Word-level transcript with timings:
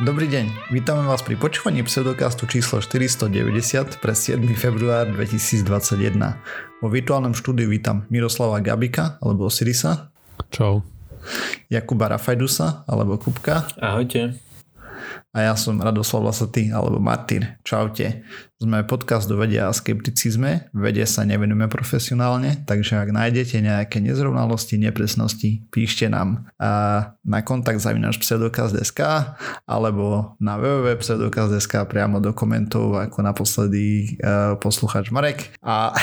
Dobrý 0.00 0.32
deň, 0.32 0.72
vítame 0.72 1.04
vás 1.04 1.20
pri 1.20 1.36
počúvaní 1.36 1.84
pseudokastu 1.84 2.48
číslo 2.48 2.80
490 2.80 4.00
pre 4.00 4.16
7. 4.16 4.40
február 4.56 5.12
2021. 5.12 6.16
Vo 6.80 6.88
virtuálnom 6.88 7.36
štúdiu 7.36 7.68
vítam 7.68 8.08
Miroslava 8.08 8.64
Gabika 8.64 9.20
alebo 9.20 9.52
Sirisa. 9.52 10.08
Čau. 10.48 10.80
Jakuba 11.68 12.16
Rafajdusa 12.16 12.88
alebo 12.88 13.20
Kupka. 13.20 13.68
Ahojte 13.76 14.40
a 15.30 15.38
ja 15.46 15.54
som 15.54 15.78
Radoslav 15.78 16.26
Lasatý 16.26 16.74
alebo 16.74 16.98
Martin. 16.98 17.46
Čaute. 17.62 18.26
Sme 18.60 18.84
podcast 18.84 19.24
do 19.24 19.40
vedia 19.40 19.70
a 19.70 19.72
skepticizme. 19.72 20.68
Vede 20.76 21.06
sa 21.08 21.24
nevenujeme 21.24 21.70
profesionálne, 21.70 22.66
takže 22.68 22.98
ak 22.98 23.08
nájdete 23.08 23.62
nejaké 23.62 24.02
nezrovnalosti, 24.04 24.76
nepresnosti, 24.76 25.64
píšte 25.72 26.10
nám 26.12 26.50
a 26.60 27.14
na 27.24 27.40
kontakt 27.40 27.80
zavinaš 27.80 28.20
pseudokaz.sk 28.20 29.00
alebo 29.64 30.36
na 30.42 30.60
www.pseudokaz.sk 30.60 31.88
priamo 31.88 32.20
do 32.20 32.36
komentov 32.36 33.00
ako 33.00 33.18
naposledy 33.24 34.18
uh, 34.20 34.58
posluchač 34.60 35.08
Marek. 35.08 35.56
A 35.64 35.94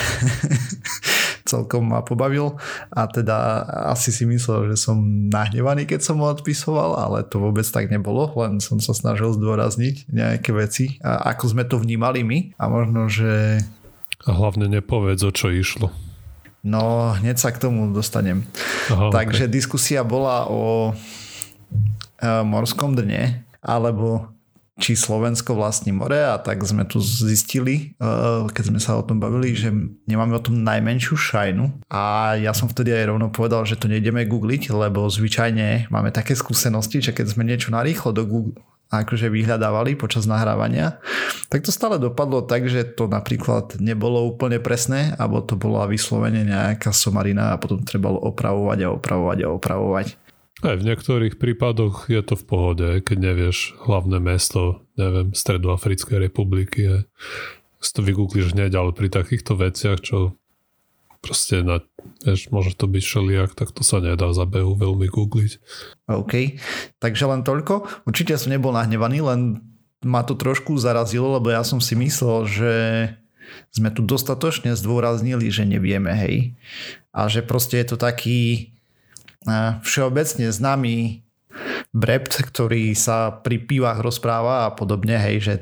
celkom 1.47 1.89
ma 1.89 2.03
pobavil 2.03 2.59
a 2.91 3.07
teda 3.07 3.63
asi 3.95 4.11
si 4.11 4.27
myslel, 4.27 4.75
že 4.75 4.77
som 4.77 4.99
nahnevaný, 5.31 5.87
keď 5.87 6.03
som 6.03 6.19
ho 6.19 6.27
odpisoval, 6.27 6.99
ale 6.99 7.23
to 7.23 7.39
vôbec 7.39 7.63
tak 7.63 7.87
nebolo, 7.87 8.29
len 8.37 8.59
som 8.59 8.77
sa 8.83 8.91
snažil 8.91 9.31
zdôrazniť 9.33 10.11
nejaké 10.11 10.51
veci 10.51 10.99
a 10.99 11.31
ako 11.31 11.43
sme 11.55 11.63
to 11.63 11.79
vnímali 11.79 12.21
my 12.27 12.39
a 12.59 12.63
možno, 12.67 13.07
že... 13.07 13.63
A 14.27 14.29
hlavne 14.35 14.67
nepovedz, 14.67 15.23
o 15.23 15.31
čo 15.31 15.49
išlo. 15.49 15.89
No, 16.67 17.15
hneď 17.15 17.39
sa 17.39 17.55
k 17.55 17.63
tomu 17.63 17.95
dostanem. 17.95 18.43
Aha, 18.91 19.07
Takže 19.13 19.47
okay. 19.47 19.53
diskusia 19.53 20.01
bola 20.03 20.51
o 20.51 20.91
e, 20.91 22.23
morskom 22.43 22.91
dne, 22.97 23.47
alebo 23.63 24.36
či 24.77 24.93
Slovensko 24.93 25.57
vlastní 25.57 25.89
more 25.89 26.21
a 26.21 26.37
tak 26.37 26.61
sme 26.61 26.85
tu 26.85 27.01
zistili, 27.01 27.97
eh, 27.97 28.45
keď 28.45 28.63
sme 28.73 28.79
sa 28.79 28.97
o 28.97 29.05
tom 29.05 29.17
bavili, 29.17 29.57
že 29.57 29.73
nemáme 30.05 30.37
o 30.37 30.43
tom 30.43 30.61
najmenšiu 30.61 31.17
šajnu 31.17 31.89
a 31.89 32.37
ja 32.37 32.53
som 32.53 32.69
vtedy 32.69 32.93
aj 32.93 33.09
rovno 33.09 33.27
povedal, 33.33 33.65
že 33.65 33.77
to 33.77 33.89
nejdeme 33.89 34.23
googliť, 34.29 34.69
lebo 34.69 35.09
zvyčajne 35.09 35.89
máme 35.89 36.13
také 36.13 36.37
skúsenosti, 36.37 37.01
že 37.01 37.11
keď 37.11 37.25
sme 37.33 37.43
niečo 37.43 37.73
narýchlo 37.73 38.13
do 38.13 38.23
Google 38.23 38.61
akože 38.87 39.27
vyhľadávali 39.27 39.99
počas 39.99 40.23
nahrávania, 40.23 41.03
tak 41.51 41.67
to 41.67 41.75
stále 41.75 41.99
dopadlo 41.99 42.39
tak, 42.47 42.71
že 42.71 42.87
to 42.87 43.11
napríklad 43.11 43.75
nebolo 43.83 44.23
úplne 44.23 44.63
presné, 44.63 45.11
alebo 45.19 45.43
to 45.43 45.59
bola 45.59 45.91
vyslovene 45.91 46.47
nejaká 46.47 46.95
somarina 46.95 47.51
a 47.51 47.59
potom 47.59 47.83
trebalo 47.83 48.15
opravovať 48.23 48.87
a 48.87 48.93
opravovať 48.95 49.37
a 49.43 49.51
opravovať. 49.51 50.07
Aj 50.65 50.73
v 50.73 50.87
niektorých 50.89 51.37
prípadoch 51.37 52.09
je 52.09 52.21
to 52.25 52.33
v 52.33 52.47
pohode, 52.49 52.87
keď 53.05 53.17
nevieš 53.17 53.77
hlavné 53.85 54.17
mesto, 54.17 54.81
neviem, 54.97 55.29
Stredoafrickej 55.29 56.17
republiky. 56.17 56.81
A 56.89 56.95
si 57.77 57.91
to 57.93 58.01
vygoogliš 58.01 58.57
hneď, 58.57 58.73
ale 58.73 58.89
pri 58.89 59.13
takýchto 59.13 59.53
veciach, 59.53 60.01
čo 60.01 60.33
proste 61.21 61.61
na, 61.61 61.85
vieš, 62.25 62.49
môže 62.49 62.73
to 62.73 62.89
byť 62.89 63.03
šeliak, 63.05 63.53
tak 63.53 63.69
to 63.69 63.85
sa 63.85 64.01
nedá 64.01 64.33
za 64.33 64.49
behu 64.49 64.73
veľmi 64.73 65.05
googliť. 65.05 65.51
OK, 66.09 66.57
takže 66.97 67.23
len 67.29 67.45
toľko. 67.45 68.05
Určite 68.09 68.37
som 68.41 68.49
nebol 68.49 68.73
nahnevaný, 68.73 69.21
len 69.21 69.61
ma 70.01 70.25
to 70.25 70.33
trošku 70.33 70.77
zarazilo, 70.77 71.37
lebo 71.37 71.53
ja 71.53 71.61
som 71.61 71.77
si 71.77 71.93
myslel, 71.97 72.49
že 72.49 72.73
sme 73.73 73.89
tu 73.93 74.01
dostatočne 74.03 74.73
zdôraznili, 74.73 75.47
že 75.53 75.69
nevieme, 75.69 76.17
hej. 76.17 76.57
A 77.13 77.29
že 77.29 77.41
proste 77.41 77.77
je 77.81 77.93
to 77.93 77.97
taký 77.97 78.73
všeobecne 79.81 80.51
známy 80.51 81.23
brept, 81.95 82.37
ktorý 82.37 82.93
sa 82.93 83.31
pri 83.31 83.63
pivách 83.63 84.03
rozpráva 84.03 84.67
a 84.67 84.73
podobne, 84.75 85.17
hej, 85.17 85.37
že 85.39 85.53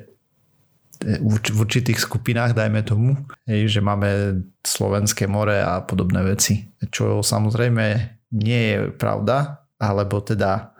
v 1.21 1.57
určitých 1.59 2.01
skupinách, 2.01 2.57
dajme 2.57 2.81
tomu, 2.81 3.15
hej, 3.45 3.67
že 3.69 3.79
máme 3.83 4.41
Slovenské 4.65 5.29
more 5.29 5.61
a 5.61 5.85
podobné 5.85 6.23
veci, 6.25 6.71
čo 6.89 7.21
samozrejme 7.21 7.85
nie 8.35 8.61
je 8.73 8.77
pravda, 8.95 9.63
alebo 9.77 10.23
teda 10.23 10.75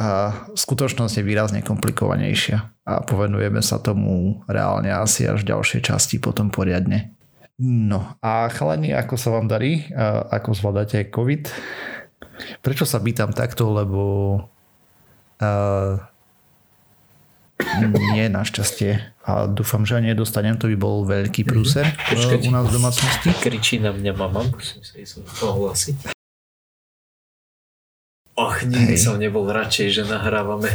a 0.00 0.32
skutočnosť 0.56 1.20
je 1.20 1.28
výrazne 1.28 1.60
komplikovanejšia 1.60 2.56
a 2.88 3.04
povenujeme 3.04 3.60
sa 3.60 3.76
tomu 3.76 4.40
reálne 4.48 4.88
asi 4.88 5.28
až 5.28 5.44
v 5.44 5.52
ďalšej 5.52 5.92
časti 5.92 6.16
potom 6.16 6.48
poriadne. 6.48 7.12
No 7.60 8.16
a 8.24 8.48
chalani, 8.48 8.96
ako 8.96 9.20
sa 9.20 9.36
vám 9.36 9.44
darí? 9.44 9.92
Ako 10.32 10.56
zvládate 10.56 11.12
COVID? 11.12 11.52
Prečo 12.60 12.84
sa 12.84 13.00
pýtam 13.00 13.32
takto, 13.32 13.72
lebo 13.72 14.02
uh, 15.40 15.94
nie 18.16 18.26
našťastie 18.28 19.24
a 19.24 19.48
dúfam, 19.48 19.84
že 19.84 20.00
ani 20.00 20.12
nedostanem, 20.12 20.56
to 20.56 20.68
by 20.72 20.76
bol 20.76 21.04
veľký 21.04 21.44
prúser 21.44 21.88
uh, 21.88 22.40
u 22.40 22.50
nás 22.52 22.68
v 22.68 22.74
domácnosti. 22.80 23.28
Kričí 23.40 23.80
na 23.80 23.92
mňa 23.92 24.12
mama, 24.16 24.44
musím 24.48 24.84
sa 24.84 24.96
ísť 25.00 25.24
ohlasiť. 25.44 25.96
Och, 28.40 28.56
nikdy 28.64 28.96
Hej. 28.96 29.04
som 29.04 29.20
nebol 29.20 29.44
radšej, 29.44 30.00
že 30.00 30.02
nahrávame. 30.08 30.72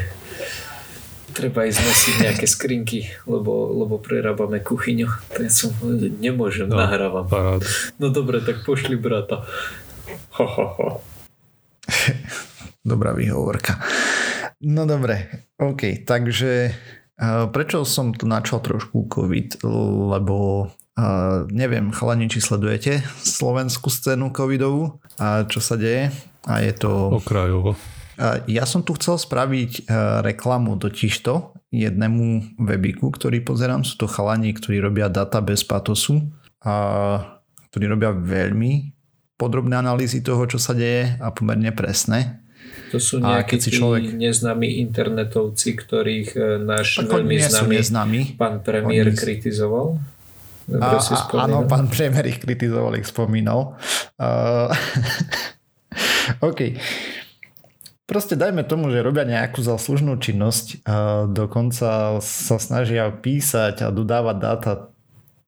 Treba 1.33 1.65
ísť 1.65 1.81
nosiť 1.81 2.15
nejaké 2.21 2.45
skrinky, 2.45 3.09
lebo, 3.25 3.73
lebo 3.73 3.97
prerábame 3.97 4.61
kuchyňu. 4.61 5.09
Tak 5.33 5.49
som 5.49 5.73
nemôžem, 6.21 6.69
no, 6.69 6.77
nahrávam. 6.77 7.25
Parád. 7.25 7.65
No 7.97 8.13
dobre, 8.13 8.39
tak 8.45 8.61
pošli 8.61 8.93
brata. 8.95 9.43
Ho, 10.37 10.45
ho, 10.45 10.65
ho. 10.77 10.87
Dobrá 12.91 13.13
výhovorka. 13.17 13.81
No 14.65 14.85
dobre, 14.85 15.45
OK, 15.57 16.05
takže 16.05 16.71
uh, 17.19 17.49
prečo 17.49 17.83
som 17.83 18.13
tu 18.15 18.29
načal 18.29 18.61
trošku 18.61 19.09
COVID, 19.09 19.65
lebo 20.15 20.69
uh, 20.69 21.45
neviem, 21.51 21.91
chalani, 21.91 22.31
či 22.31 22.39
sledujete 22.39 23.03
slovenskú 23.21 23.91
scénu 23.91 24.31
covidovú 24.31 25.01
a 25.19 25.43
čo 25.45 25.59
sa 25.59 25.75
deje 25.75 26.09
a 26.45 26.53
je 26.61 26.73
to... 26.77 27.19
Okrajovo. 27.19 27.75
Uh, 28.15 28.39
ja 28.47 28.63
som 28.63 28.79
tu 28.79 28.95
chcel 28.95 29.19
spraviť 29.19 29.71
uh, 29.85 30.23
reklamu 30.23 30.79
totižto 30.79 31.51
jednému 31.75 32.55
webiku, 32.63 33.11
ktorý 33.11 33.43
pozerám. 33.43 33.83
Sú 33.83 33.99
to 33.99 34.07
chalani, 34.07 34.55
ktorí 34.55 34.79
robia 34.79 35.11
data 35.11 35.43
bez 35.43 35.67
patosu 35.67 36.23
a 36.63 36.75
ktorí 37.69 37.91
robia 37.91 38.15
veľmi 38.15 38.94
podrobné 39.35 39.75
analýzy 39.75 40.23
toho, 40.23 40.47
čo 40.47 40.59
sa 40.59 40.71
deje 40.71 41.19
a 41.19 41.31
pomerne 41.31 41.71
presné. 41.75 42.45
To 42.93 42.97
sú 43.01 43.19
nejakí 43.19 43.59
si 43.59 43.75
človek... 43.75 44.15
neznámi 44.15 44.79
internetovci, 44.87 45.75
ktorých 45.75 46.29
e, 46.37 46.41
náš 46.63 47.03
Ako 47.03 47.19
veľmi 47.19 47.35
známy 47.43 47.75
neznámi. 47.81 48.21
pán 48.39 48.63
premiér 48.63 49.11
Oni... 49.11 49.17
kritizoval. 49.17 49.99
a, 50.71 50.97
si 51.03 51.13
áno, 51.35 51.67
pán 51.67 51.91
premiér 51.91 52.25
ich 52.31 52.39
kritizoval, 52.39 52.95
ich 52.95 53.09
spomínal. 53.09 53.75
Uh, 54.15 54.71
OK. 56.49 56.79
Proste 58.05 58.37
dajme 58.37 58.61
tomu, 58.69 58.93
že 58.93 59.01
robia 59.01 59.25
nejakú 59.25 59.65
záslužnú 59.65 60.21
činnosť, 60.21 60.85
a 60.85 61.25
dokonca 61.25 62.21
sa 62.21 62.57
snažia 62.61 63.09
písať 63.09 63.81
a 63.81 63.89
dodávať 63.89 64.37
dáta 64.37 64.73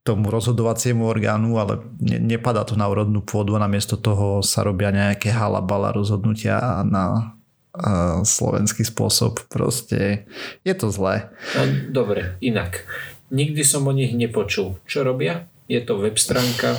tomu 0.07 0.31
rozhodovaciemu 0.31 1.03
orgánu, 1.03 1.59
ale 1.59 1.83
ne, 1.99 2.23
nepadá 2.23 2.63
to 2.63 2.79
na 2.79 2.87
úrodnú 2.87 3.19
pôdu 3.19 3.59
a 3.59 3.63
namiesto 3.67 3.99
toho 3.99 4.39
sa 4.39 4.63
robia 4.63 4.95
nejaké 4.95 5.35
halabala 5.35 5.91
rozhodnutia 5.91 6.81
na 6.87 7.35
a 7.77 8.25
slovenský 8.25 8.81
spôsob. 8.81 9.45
Proste 9.53 10.25
je 10.65 10.73
to 10.73 10.89
zlé. 10.89 11.29
No, 11.53 11.93
dobre, 11.93 12.33
inak. 12.41 12.89
Nikdy 13.29 13.61
som 13.61 13.85
o 13.85 13.93
nich 13.93 14.17
nepočul. 14.17 14.81
Čo 14.89 15.05
robia? 15.05 15.45
Je 15.69 15.77
to 15.85 16.01
web 16.01 16.17
stránka? 16.17 16.73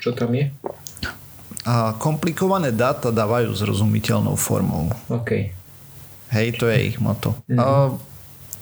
Čo 0.00 0.16
tam 0.16 0.32
je? 0.32 0.48
A 1.68 1.92
komplikované 2.00 2.72
dáta 2.72 3.12
dávajú 3.12 3.52
zrozumiteľnou 3.52 4.40
formou. 4.40 4.88
OK. 5.12 5.52
Hej, 6.32 6.56
to 6.56 6.72
je 6.72 6.78
ich 6.80 6.96
moto. 6.96 7.36
Mm-hmm. 7.44 7.58
A, 7.60 7.92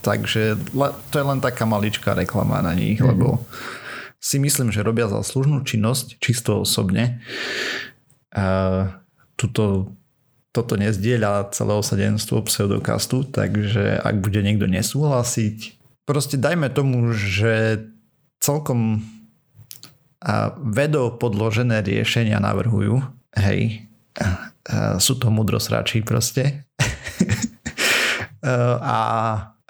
takže 0.03 0.59
to 1.13 1.15
je 1.15 1.27
len 1.27 1.39
taká 1.39 1.71
maličká 1.71 2.19
reklama 2.19 2.67
na 2.67 2.75
nich, 2.75 2.99
mm-hmm. 2.99 3.11
lebo 3.15 3.47
si 4.21 4.37
myslím, 4.43 4.73
že 4.75 4.87
robia 4.87 5.07
záslužnú 5.07 5.63
činnosť 5.63 6.19
čisto 6.19 6.65
osobne. 6.65 7.23
Uh, 8.35 8.91
tuto, 9.37 9.93
toto 10.51 10.75
nezdieľa 10.77 11.53
celé 11.53 11.73
osadenstvo 11.77 12.45
pseudokastu, 12.49 13.29
takže 13.29 14.01
ak 14.01 14.25
bude 14.25 14.41
niekto 14.41 14.65
nesúhlasiť, 14.65 15.77
proste 16.09 16.41
dajme 16.41 16.73
tomu, 16.73 17.13
že 17.13 17.87
celkom 18.41 19.05
vedou 20.59 21.15
podložené 21.15 21.85
riešenia 21.85 22.41
navrhujú. 22.41 23.05
Hej, 23.37 23.85
sú 24.99 25.21
to 25.21 25.29
mudrosrači 25.29 26.01
proste. 26.03 26.65
a 28.81 28.99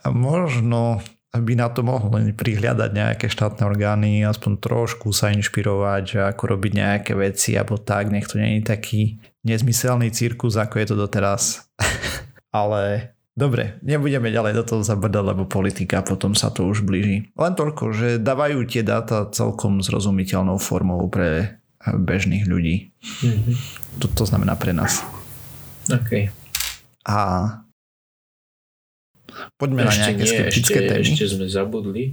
možno 0.07 1.03
by 1.41 1.55
na 1.59 1.69
to 1.73 1.81
mohli 1.85 2.33
prihľadať 2.33 2.91
nejaké 2.93 3.27
štátne 3.27 3.65
orgány, 3.67 4.25
aspoň 4.25 4.61
trošku 4.61 5.11
sa 5.11 5.33
inšpirovať, 5.33 6.03
že 6.05 6.19
ako 6.25 6.57
robiť 6.57 6.73
nejaké 6.77 7.13
veci 7.17 7.55
alebo 7.59 7.81
tak, 7.81 8.13
nech 8.13 8.29
to 8.29 8.41
nie 8.41 8.61
je 8.61 8.69
taký 8.69 9.03
nezmyselný 9.47 10.11
cirkus, 10.11 10.59
ako 10.59 10.81
je 10.81 10.87
to 10.93 10.97
doteraz. 10.97 11.67
Ale 12.55 13.17
Dobre, 13.37 13.77
nebudeme 13.85 14.33
ďalej 14.33 14.57
do 14.57 14.65
toho 14.65 14.81
zabrdať, 14.81 15.21
lebo 15.21 15.45
politika 15.45 16.01
potom 16.01 16.33
sa 16.33 16.49
to 16.49 16.65
už 16.65 16.81
blíži. 16.81 17.29
Len 17.37 17.53
toľko, 17.53 17.93
že 17.93 18.09
dávajú 18.17 18.65
tie 18.65 18.81
dáta 18.81 19.29
celkom 19.29 19.85
zrozumiteľnou 19.85 20.57
formou 20.57 21.05
pre 21.13 21.61
bežných 21.85 22.49
ľudí. 22.49 22.97
Mm-hmm. 23.05 23.55
To, 24.01 24.07
to 24.09 24.25
znamená 24.25 24.57
pre 24.57 24.73
nás. 24.73 25.05
OK. 25.93 26.33
A 27.05 27.19
poďme 29.57 29.87
ešte 29.87 29.93
na 29.93 30.05
nejaké 30.11 30.25
nie, 30.25 30.33
skeptické 30.33 30.79
ešte, 30.81 30.91
témy. 30.91 31.05
Ešte 31.05 31.25
sme 31.31 31.47
zabudli. 31.49 32.05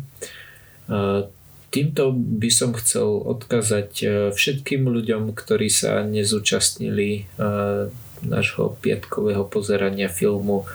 Týmto 1.73 2.03
by 2.13 2.49
som 2.53 2.69
chcel 2.77 3.09
odkazať 3.25 3.91
všetkým 4.37 4.85
ľuďom, 4.85 5.33
ktorí 5.33 5.73
sa 5.73 6.05
nezúčastnili 6.05 7.25
uh, 7.41 7.89
nášho 8.21 8.77
piatkového 8.77 9.49
pozerania 9.49 10.05
filmu 10.05 10.69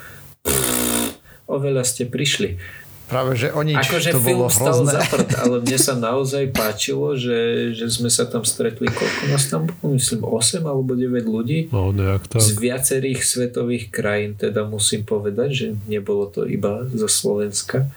oveľa 1.48 1.82
ste 1.82 2.04
prišli. 2.04 2.60
Práve, 3.08 3.40
že 3.40 3.48
o 3.56 3.64
nič 3.64 3.80
akože 3.80 4.12
to 4.12 4.20
film 4.20 4.44
bolo 4.44 4.52
stal 4.52 4.84
hrozné. 4.84 4.92
zaprt, 5.00 5.28
ale 5.40 5.64
mne 5.64 5.78
sa 5.80 5.96
naozaj 5.96 6.52
páčilo, 6.52 7.16
že, 7.16 7.72
že 7.72 7.88
sme 7.88 8.12
sa 8.12 8.28
tam 8.28 8.44
stretli, 8.44 8.84
koľko 8.84 9.22
nás 9.32 9.48
tam 9.48 9.64
bolo, 9.64 9.96
myslím 9.96 10.28
8 10.28 10.60
alebo 10.68 10.92
9 10.92 11.24
ľudí 11.24 11.72
no, 11.72 11.88
nejak 11.96 12.28
tak. 12.28 12.44
z 12.44 12.48
viacerých 12.60 13.24
svetových 13.24 13.88
krajín, 13.88 14.36
teda 14.36 14.68
musím 14.68 15.08
povedať, 15.08 15.48
že 15.48 15.66
nebolo 15.88 16.28
to 16.28 16.44
iba 16.44 16.84
zo 16.92 17.08
Slovenska. 17.08 17.88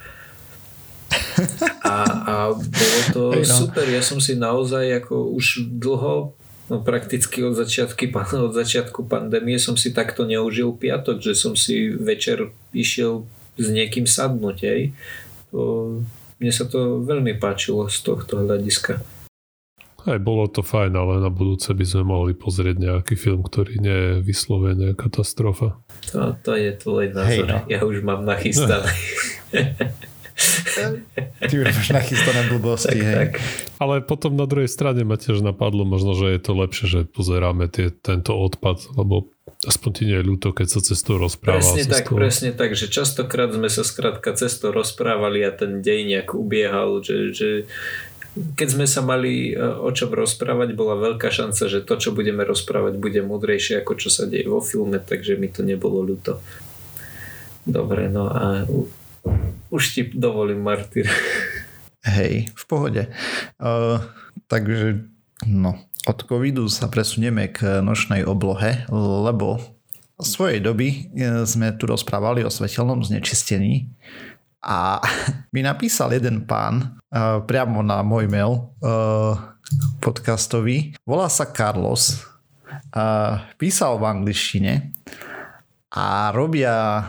A, 1.83 1.95
a 2.23 2.35
bolo 2.55 2.99
to 3.11 3.21
no. 3.35 3.43
super, 3.43 3.83
ja 3.83 3.99
som 3.99 4.23
si 4.23 4.39
naozaj 4.39 5.03
ako 5.03 5.35
už 5.35 5.67
dlho 5.75 6.31
no 6.71 6.79
prakticky 6.79 7.43
od, 7.43 7.51
začiatky, 7.51 8.07
od 8.15 8.55
začiatku 8.55 9.03
pandémie 9.11 9.59
som 9.59 9.75
si 9.75 9.91
takto 9.91 10.23
neužil 10.23 10.71
piatok, 10.71 11.19
že 11.19 11.35
som 11.35 11.51
si 11.51 11.91
večer 11.91 12.55
išiel 12.71 13.27
s 13.55 13.67
niekým 13.67 14.07
sadnúť. 14.07 14.57
Hej. 14.63 14.81
Mne 16.41 16.51
sa 16.51 16.65
to 16.65 17.03
veľmi 17.03 17.37
páčilo 17.37 17.85
z 17.91 17.97
tohto 18.01 18.41
hľadiska. 18.41 19.01
Aj 20.01 20.17
bolo 20.17 20.49
to 20.49 20.65
fajn, 20.65 20.97
ale 20.97 21.21
na 21.21 21.29
budúce 21.29 21.69
by 21.77 21.85
sme 21.85 22.09
mohli 22.09 22.33
pozrieť 22.33 22.81
nejaký 22.81 23.13
film, 23.13 23.45
ktorý 23.45 23.77
nie 23.77 23.93
je 23.93 24.13
vyslovene 24.25 24.97
katastrofa. 24.97 25.77
To, 26.09 26.33
to 26.41 26.57
je 26.57 26.73
tvoj 26.73 27.13
názor. 27.13 27.29
Hej, 27.29 27.39
no. 27.45 27.57
Ja 27.69 27.79
už 27.85 28.01
mám 28.01 28.25
nachystané. 28.25 28.89
Ty 31.49 31.53
už 31.53 31.67
máš 31.71 31.89
nachystané 31.91 32.41
blbosti, 32.49 32.97
tak, 32.97 33.05
hej. 33.05 33.15
Tak. 33.15 33.31
Ale 33.81 33.95
potom 34.01 34.33
na 34.37 34.45
druhej 34.45 34.69
strane 34.69 35.03
ma 35.03 35.17
tiež 35.19 35.43
napadlo 35.43 35.83
možno, 35.83 36.13
že 36.13 36.33
je 36.33 36.39
to 36.41 36.51
lepšie, 36.55 36.85
že 36.87 36.99
pozeráme 37.09 37.67
tie, 37.67 37.91
tento 37.91 38.37
odpad, 38.37 38.95
lebo 38.95 39.31
aspoň 39.67 39.89
ti 39.93 40.03
nie 40.09 40.17
je 40.17 40.25
ľúto, 40.25 40.53
keď 40.53 40.67
sa 40.67 40.79
cez 40.81 40.99
to 41.05 41.21
rozpráva. 41.21 41.61
Presne 41.61 41.85
tak, 41.85 42.05
toho... 42.09 42.17
presne 42.17 42.51
tak, 42.53 42.73
že 42.73 42.89
častokrát 42.89 43.53
sme 43.53 43.69
sa 43.69 43.85
skrátka 43.85 44.33
cez 44.33 44.57
to 44.57 44.73
rozprávali 44.73 45.45
a 45.45 45.51
ten 45.53 45.85
deň 45.85 45.99
nejak 46.17 46.29
ubiehal, 46.33 47.05
že, 47.05 47.33
že 47.35 47.49
keď 48.31 48.67
sme 48.71 48.87
sa 48.87 49.03
mali 49.03 49.51
e, 49.51 49.59
o 49.59 49.91
čom 49.91 50.09
rozprávať, 50.15 50.71
bola 50.73 50.95
veľká 50.95 51.27
šanca, 51.27 51.67
že 51.67 51.83
to, 51.83 51.93
čo 51.99 52.09
budeme 52.15 52.47
rozprávať, 52.47 52.95
bude 52.95 53.19
múdrejšie 53.21 53.83
ako 53.83 53.99
čo 53.99 54.09
sa 54.09 54.23
deje 54.25 54.47
vo 54.47 54.63
filme, 54.63 54.97
takže 54.97 55.35
mi 55.35 55.51
to 55.51 55.61
nebolo 55.67 55.99
ľúto. 56.01 56.39
Dobre, 57.67 58.09
no 58.09 58.31
a 58.31 58.65
už 59.69 59.83
ti 59.93 60.01
dovolím, 60.13 60.63
Martyr. 60.63 61.07
Hej, 62.01 62.49
v 62.53 62.63
pohode. 62.65 63.03
Uh, 63.61 64.01
takže, 64.49 65.05
no, 65.45 65.77
od 66.09 66.17
covidu 66.25 66.65
sa 66.65 66.89
presunieme 66.89 67.53
k 67.53 67.85
nočnej 67.85 68.25
oblohe, 68.25 68.89
lebo 68.89 69.61
v 70.21 70.25
svojej 70.25 70.61
doby 70.61 71.09
e, 71.17 71.45
sme 71.49 71.73
tu 71.73 71.89
rozprávali 71.89 72.45
o 72.45 72.53
svetelnom 72.53 73.01
znečistení 73.01 73.89
a 74.61 75.01
mi 75.53 75.65
napísal 75.65 76.13
jeden 76.13 76.45
pán 76.45 77.01
uh, 77.09 77.41
priamo 77.41 77.81
na 77.81 78.05
môj 78.05 78.29
mail 78.29 78.69
uh, 78.85 79.33
podcastový. 79.97 80.93
Volá 81.01 81.25
sa 81.33 81.49
Carlos. 81.49 82.21
Uh, 82.93 83.41
písal 83.57 83.97
v 83.97 84.05
angličtine 84.05 84.93
a 85.91 86.29
robia 86.31 87.03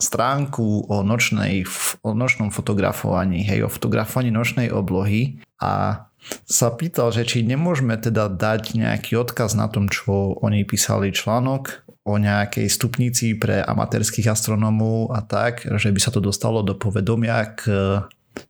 stránku 0.00 0.88
o, 0.88 1.04
nočnej, 1.04 1.68
o 2.00 2.16
nočnom 2.16 2.48
fotografovaní, 2.48 3.44
hej, 3.44 3.68
o 3.68 3.70
fotografovaní 3.70 4.32
nočnej 4.32 4.72
oblohy 4.72 5.38
a 5.60 6.04
sa 6.44 6.68
pýtal, 6.72 7.12
že 7.12 7.24
či 7.24 7.44
nemôžeme 7.44 7.96
teda 7.96 8.28
dať 8.28 8.76
nejaký 8.76 9.16
odkaz 9.16 9.56
na 9.56 9.68
tom, 9.72 9.88
čo 9.88 10.36
oni 10.40 10.64
písali 10.68 11.12
článok 11.12 11.84
o 12.04 12.16
nejakej 12.16 12.68
stupnici 12.68 13.36
pre 13.36 13.60
amatérských 13.60 14.28
astronómov 14.28 15.12
a 15.12 15.20
tak, 15.24 15.64
že 15.64 15.92
by 15.92 16.00
sa 16.00 16.12
to 16.12 16.20
dostalo 16.20 16.64
do 16.64 16.76
povedomia 16.76 17.56
k 17.56 17.62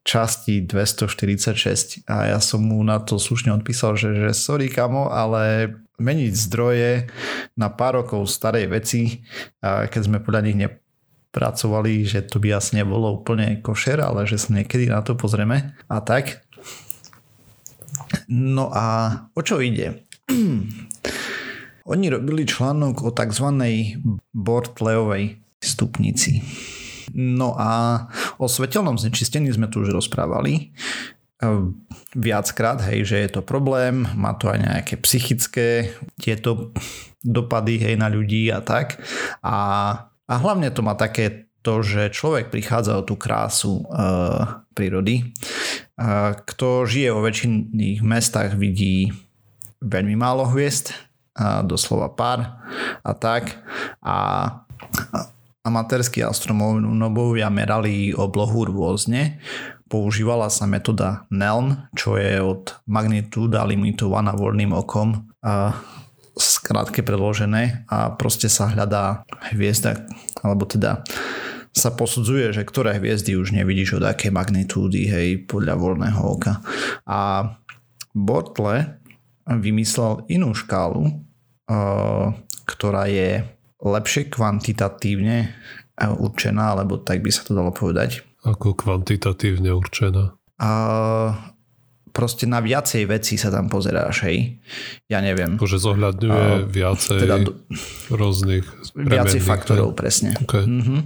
časti 0.06 0.62
246 0.66 2.06
a 2.06 2.36
ja 2.36 2.38
som 2.38 2.62
mu 2.62 2.78
na 2.84 3.00
to 3.00 3.18
slušne 3.18 3.50
odpísal, 3.54 3.98
že, 3.98 4.12
že 4.12 4.30
sorry 4.36 4.70
kamo, 4.70 5.10
ale 5.10 5.72
meniť 6.00 6.32
zdroje 6.32 6.92
na 7.56 7.68
pár 7.68 8.04
rokov 8.04 8.28
starej 8.28 8.70
veci, 8.72 9.20
keď 9.60 10.00
sme 10.00 10.22
podľa 10.22 10.42
nich 10.46 10.56
ne, 10.56 10.68
pracovali, 11.30 12.02
že 12.06 12.26
to 12.26 12.42
by 12.42 12.58
asi 12.58 12.82
nebolo 12.82 13.22
úplne 13.22 13.62
košer, 13.62 14.02
ale 14.02 14.26
že 14.26 14.38
sa 14.38 14.54
niekedy 14.54 14.90
na 14.90 15.02
to 15.02 15.14
pozrieme 15.14 15.78
a 15.86 15.96
tak. 16.02 16.42
No 18.26 18.70
a 18.74 18.86
o 19.34 19.40
čo 19.42 19.62
ide? 19.62 20.06
Oni 21.90 22.06
robili 22.06 22.46
článok 22.46 23.02
o 23.06 23.10
tzv. 23.10 23.46
Bortleovej 24.30 25.42
stupnici. 25.58 26.42
No 27.14 27.58
a 27.58 28.06
o 28.38 28.46
svetelnom 28.46 28.94
znečistení 28.94 29.50
sme 29.50 29.66
tu 29.66 29.82
už 29.82 29.90
rozprávali 29.90 30.70
viackrát, 32.12 32.84
hej, 32.92 33.08
že 33.08 33.16
je 33.16 33.30
to 33.32 33.40
problém, 33.40 34.04
má 34.12 34.36
to 34.36 34.52
aj 34.52 34.60
nejaké 34.60 34.94
psychické 35.00 35.96
tieto 36.20 36.76
dopady 37.24 37.80
hej, 37.80 37.94
na 37.96 38.12
ľudí 38.12 38.52
a 38.52 38.60
tak. 38.60 39.00
A 39.40 39.56
a 40.30 40.34
hlavne 40.38 40.70
to 40.70 40.86
má 40.86 40.94
také 40.94 41.50
to, 41.60 41.82
že 41.82 42.14
človek 42.14 42.48
prichádza 42.48 42.96
o 42.96 43.04
tú 43.04 43.18
krásu 43.18 43.84
uh, 43.84 44.64
prírody. 44.72 45.34
Uh, 45.98 46.38
kto 46.46 46.88
žije 46.88 47.10
vo 47.12 47.20
väčšiných 47.26 48.00
mestách 48.00 48.56
vidí 48.56 49.12
veľmi 49.84 50.16
málo 50.16 50.48
hviezd, 50.48 50.94
uh, 51.36 51.60
doslova 51.66 52.14
pár 52.14 52.62
a 53.04 53.12
tak. 53.12 53.60
A 54.00 54.16
amatérskí 55.66 56.24
astronomovia 56.24 57.52
merali 57.52 58.16
oblohu 58.16 58.64
rôzne. 58.64 59.42
Používala 59.90 60.48
sa 60.48 60.64
metóda 60.70 61.26
NELN, 61.28 61.90
čo 61.98 62.14
je 62.14 62.38
od 62.40 62.72
magnitúda 62.86 63.66
limitovaná 63.66 64.32
voľným 64.32 64.72
okom. 64.72 65.28
Uh, 65.44 65.74
skrátke 66.40 67.04
preložené 67.04 67.84
a 67.92 68.16
proste 68.16 68.48
sa 68.48 68.72
hľadá 68.72 69.28
hviezda, 69.52 70.08
alebo 70.40 70.64
teda 70.64 71.04
sa 71.70 71.94
posudzuje, 71.94 72.50
že 72.50 72.66
ktoré 72.66 72.98
hviezdy 72.98 73.38
už 73.38 73.54
nevidíš 73.54 74.02
od 74.02 74.04
aké 74.08 74.34
magnitúdy, 74.34 75.06
hej, 75.06 75.28
podľa 75.46 75.78
voľného 75.78 76.18
oka. 76.18 76.58
A 77.06 77.52
Bortle 78.10 78.98
vymyslel 79.46 80.26
inú 80.26 80.50
škálu, 80.50 81.22
ktorá 82.66 83.06
je 83.06 83.46
lepšie 83.78 84.26
kvantitatívne 84.34 85.54
určená, 86.00 86.74
alebo 86.74 86.98
tak 86.98 87.22
by 87.22 87.30
sa 87.30 87.46
to 87.46 87.54
dalo 87.54 87.70
povedať. 87.70 88.26
Ako 88.42 88.74
kvantitatívne 88.74 89.70
určená? 89.70 90.34
A 90.58 90.70
proste 92.10 92.44
na 92.46 92.60
viacej 92.60 93.06
veci 93.06 93.34
sa 93.40 93.50
tam 93.50 93.70
pozeráš, 93.70 94.26
hej. 94.26 94.60
Ja 95.06 95.22
neviem. 95.22 95.56
Bože 95.56 95.78
zohľadňuje 95.80 96.46
uh, 96.46 96.68
viacej 96.68 97.18
teda 97.22 97.36
rôznych 98.10 98.66
Viacej 98.94 99.40
faktorov, 99.42 99.94
hej. 99.94 99.98
presne. 99.98 100.30
Okay. 100.42 100.66
Mm-hmm. 100.66 101.00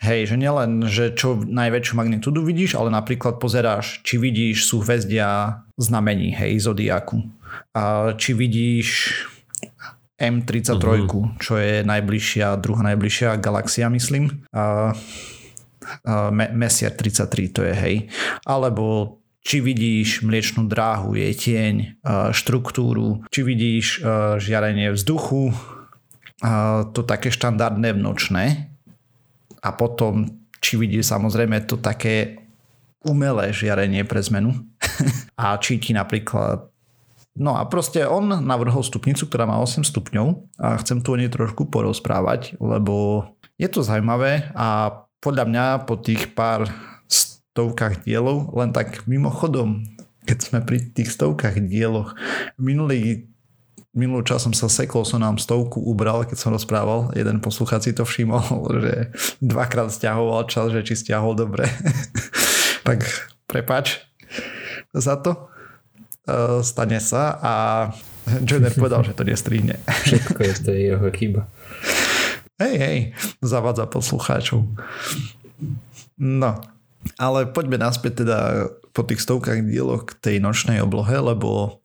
Hej, 0.00 0.32
že 0.32 0.36
nielen, 0.40 0.88
že 0.88 1.12
čo 1.12 1.36
najväčšiu 1.36 1.92
magnitúdu 1.92 2.40
vidíš, 2.40 2.80
ale 2.80 2.88
napríklad 2.88 3.36
pozeráš, 3.36 4.00
či 4.00 4.16
vidíš 4.16 4.64
súhvezdia 4.64 5.60
znamení, 5.76 6.32
hej, 6.32 6.64
zodiaku. 6.64 7.20
A 7.76 8.16
či 8.16 8.32
vidíš 8.32 9.12
M33, 10.16 10.80
uh-huh. 10.80 11.04
Mhm. 11.04 11.40
čo 11.40 11.60
je 11.60 11.84
najbližšia, 11.84 12.56
druhá 12.60 12.80
najbližšia 12.92 13.36
galaxia, 13.36 13.92
myslím. 13.92 14.44
A, 14.52 14.92
a 16.04 16.14
Messier 16.32 16.92
33 16.92 17.52
to 17.52 17.60
je, 17.64 17.74
hej. 17.76 17.96
Alebo 18.48 19.19
či 19.40 19.64
vidíš 19.64 20.20
mliečnú 20.20 20.68
dráhu, 20.68 21.16
jej 21.16 21.32
tieň, 21.32 21.74
štruktúru, 22.36 23.24
či 23.32 23.40
vidíš 23.40 24.04
žiarenie 24.36 24.92
vzduchu, 24.92 25.56
to 26.92 27.00
také 27.04 27.32
štandardné 27.32 27.96
vnočné 27.96 28.72
a 29.60 29.68
potom 29.76 30.28
či 30.60 30.76
vidíš 30.76 31.08
samozrejme 31.08 31.64
to 31.64 31.80
také 31.80 32.44
umelé 33.04 33.52
žiarenie 33.52 34.04
pre 34.04 34.20
zmenu? 34.20 34.52
A 35.40 35.56
či 35.56 35.80
ti 35.80 35.96
napríklad 35.96 36.68
No 37.40 37.54
a 37.56 37.62
proste 37.64 38.04
on 38.04 38.26
navrhol 38.26 38.82
stupnicu, 38.82 39.24
ktorá 39.30 39.46
má 39.46 39.62
8 39.62 39.86
stupňov. 39.86 40.26
A 40.60 40.76
chcem 40.82 40.98
tu 41.00 41.14
o 41.14 41.16
nej 41.16 41.30
trošku 41.30 41.70
porozprávať, 41.70 42.58
lebo 42.58 43.24
je 43.54 43.70
to 43.70 43.86
zaujímavé 43.86 44.50
a 44.52 44.92
podľa 45.22 45.44
mňa 45.46 45.64
po 45.86 45.94
tých 46.00 46.34
pár 46.34 46.66
stovkách 47.60 48.08
dielov, 48.08 48.56
len 48.56 48.72
tak 48.72 49.04
mimochodom, 49.04 49.84
keď 50.24 50.38
sme 50.40 50.58
pri 50.64 50.80
tých 50.96 51.12
stovkách 51.12 51.60
dieloch, 51.68 52.16
minulý 52.56 53.28
minulý 53.92 54.22
čas 54.22 54.46
som 54.46 54.54
sa 54.54 54.70
sekol, 54.70 55.04
som 55.04 55.20
nám 55.20 55.36
stovku 55.36 55.82
ubral, 55.82 56.22
keď 56.22 56.38
som 56.38 56.54
rozprával. 56.54 57.10
Jeden 57.12 57.42
poslucháč 57.42 57.90
si 57.90 57.92
to 57.92 58.08
všimol, 58.08 58.48
že 58.86 59.12
dvakrát 59.44 59.92
stiahoval 59.92 60.48
čas, 60.48 60.72
že 60.72 60.80
či 60.80 60.96
stiahol 60.96 61.36
dobre. 61.36 61.68
tak 62.88 63.04
prepač 63.44 64.00
za 64.96 65.20
to. 65.20 65.52
E, 66.24 66.62
stane 66.64 66.96
sa 67.02 67.36
a 67.42 67.54
Jenner 68.46 68.72
povedal, 68.72 69.04
že 69.04 69.12
to 69.12 69.26
nestrihne. 69.26 69.76
Všetko 70.06 70.38
je 70.38 70.54
to 70.64 70.70
jeho 70.72 71.06
chyba. 71.12 71.50
Hej, 72.62 72.74
hej, 72.78 72.98
zavádza 73.42 73.90
poslucháčov. 73.90 74.64
No, 76.20 76.50
ale 77.16 77.48
poďme 77.48 77.80
naspäť 77.80 78.24
teda 78.26 78.68
po 78.90 79.06
tých 79.06 79.22
stovkách 79.22 79.64
dieloch 79.64 80.08
k 80.08 80.12
tej 80.18 80.36
nočnej 80.42 80.82
oblohe, 80.82 81.14
lebo 81.14 81.80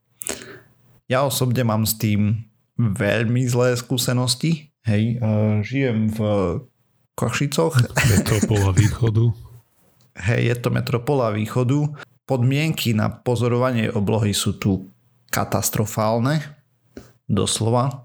ja 1.05 1.21
osobne 1.21 1.61
mám 1.61 1.85
s 1.85 1.95
tým 2.01 2.49
veľmi 2.75 3.45
zlé 3.45 3.77
skúsenosti. 3.77 4.73
Hej, 4.83 5.21
žijem 5.63 6.09
v 6.11 6.19
Košicoch. 7.15 7.77
Metropola 8.11 8.73
východu. 8.75 9.31
Hej, 10.15 10.41
je 10.51 10.55
to 10.59 10.69
metropola 10.73 11.31
východu. 11.31 11.93
Podmienky 12.25 12.97
na 12.97 13.07
pozorovanie 13.13 13.93
oblohy 13.93 14.33
sú 14.33 14.57
tu 14.57 14.89
katastrofálne, 15.29 16.41
doslova 17.29 18.03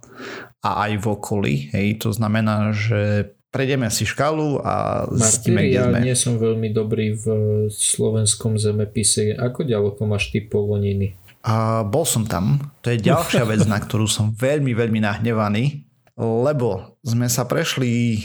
a 0.61 0.71
aj 0.87 0.93
v 1.01 1.07
okolí. 1.09 1.55
Hej, 1.73 2.05
to 2.05 2.13
znamená, 2.13 2.77
že 2.77 3.33
prejdeme 3.51 3.91
si 3.91 4.07
škálu 4.07 4.63
a 4.63 5.07
zistíme, 5.11 5.67
kde 5.67 5.75
ja 5.75 5.85
sme. 5.91 5.99
nie 6.07 6.15
som 6.15 6.39
veľmi 6.39 6.71
dobrý 6.71 7.19
v 7.19 7.27
slovenskom 7.69 8.57
zemepise. 8.57 9.35
Ako 9.35 9.67
ďaleko 9.67 10.01
máš 10.07 10.31
ty 10.31 10.43
poloniny? 10.43 11.19
A 11.43 11.83
bol 11.83 12.07
som 12.07 12.25
tam. 12.25 12.73
To 12.87 12.95
je 12.95 13.03
ďalšia 13.03 13.45
vec, 13.45 13.67
na 13.67 13.83
ktorú 13.83 14.07
som 14.07 14.31
veľmi, 14.31 14.71
veľmi 14.77 15.01
nahnevaný, 15.03 15.83
lebo 16.21 16.97
sme 17.03 17.27
sa 17.27 17.49
prešli, 17.49 18.21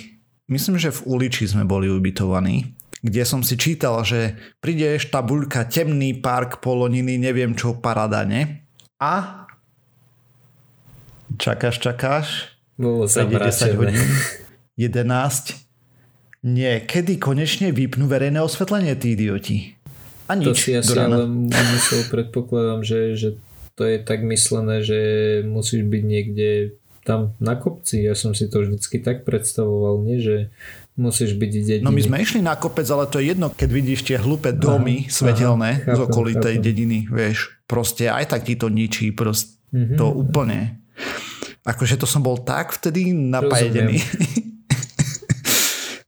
myslím, 0.51 0.77
že 0.77 0.93
v 0.93 1.03
uliči 1.09 1.47
sme 1.47 1.63
boli 1.63 1.87
ubytovaní, 1.87 2.75
kde 2.99 3.23
som 3.23 3.39
si 3.39 3.55
čítal, 3.55 4.03
že 4.03 4.35
prídeš 4.59 5.07
tabuľka 5.09 5.63
temný 5.71 6.19
park 6.19 6.59
Poloniny, 6.59 7.15
neviem 7.15 7.55
čo, 7.55 7.79
paradane 7.79 8.67
a 8.99 9.45
Čakáš, 11.35 11.81
čakáš. 11.81 12.27
Bolo 12.77 13.07
10 13.09 13.75
hodín. 13.75 13.99
11. 14.75 15.55
Nie, 16.45 16.83
kedy 16.85 17.17
konečne 17.17 17.73
vypnú 17.73 18.05
verejné 18.05 18.37
osvetlenie, 18.43 18.93
tí 18.99 19.17
idioti? 19.17 19.73
A 20.29 20.37
nič. 20.37 20.45
To 20.45 20.53
si 20.53 20.71
asi 20.77 20.93
ale 20.93 21.25
musel, 21.49 22.05
predpokladám, 22.09 22.85
že, 22.85 22.99
že 23.17 23.29
to 23.73 23.85
je 23.85 23.97
tak 24.01 24.21
myslené, 24.21 24.85
že 24.85 24.99
musíš 25.45 25.85
byť 25.85 26.03
niekde 26.05 26.49
tam 27.05 27.37
na 27.37 27.53
kopci. 27.57 28.01
Ja 28.01 28.17
som 28.17 28.33
si 28.33 28.49
to 28.49 28.65
vždycky 28.65 29.01
tak 29.01 29.25
predstavoval, 29.25 30.01
nie, 30.01 30.17
že 30.21 30.49
musíš 30.97 31.37
byť 31.37 31.51
v 31.53 31.61
dedine. 31.61 31.85
No 31.85 31.93
my 31.93 32.01
sme 32.01 32.17
išli 32.21 32.41
na 32.41 32.57
kopec, 32.57 32.87
ale 32.89 33.05
to 33.05 33.21
je 33.21 33.35
jedno, 33.35 33.53
keď 33.53 33.69
vidíš 33.69 34.01
tie 34.05 34.17
hlúpe 34.17 34.49
domy 34.55 35.05
aha, 35.05 35.11
svetelné 35.13 35.71
aha, 35.71 35.81
chápem, 35.85 35.95
z 35.95 35.99
okolitej 36.09 36.55
chápem. 36.57 36.65
dediny, 36.65 36.99
vieš. 37.05 37.37
Proste 37.69 38.09
aj 38.09 38.25
tak 38.33 38.41
ti 38.49 38.57
to 38.57 38.73
ničí, 38.73 39.13
proste 39.13 39.61
mm-hmm. 39.69 39.97
to 39.97 40.05
úplne. 40.09 40.81
Akože 41.65 41.97
to 42.01 42.09
som 42.09 42.25
bol 42.25 42.41
tak 42.41 42.73
vtedy 42.73 43.13
napájený. 43.13 44.01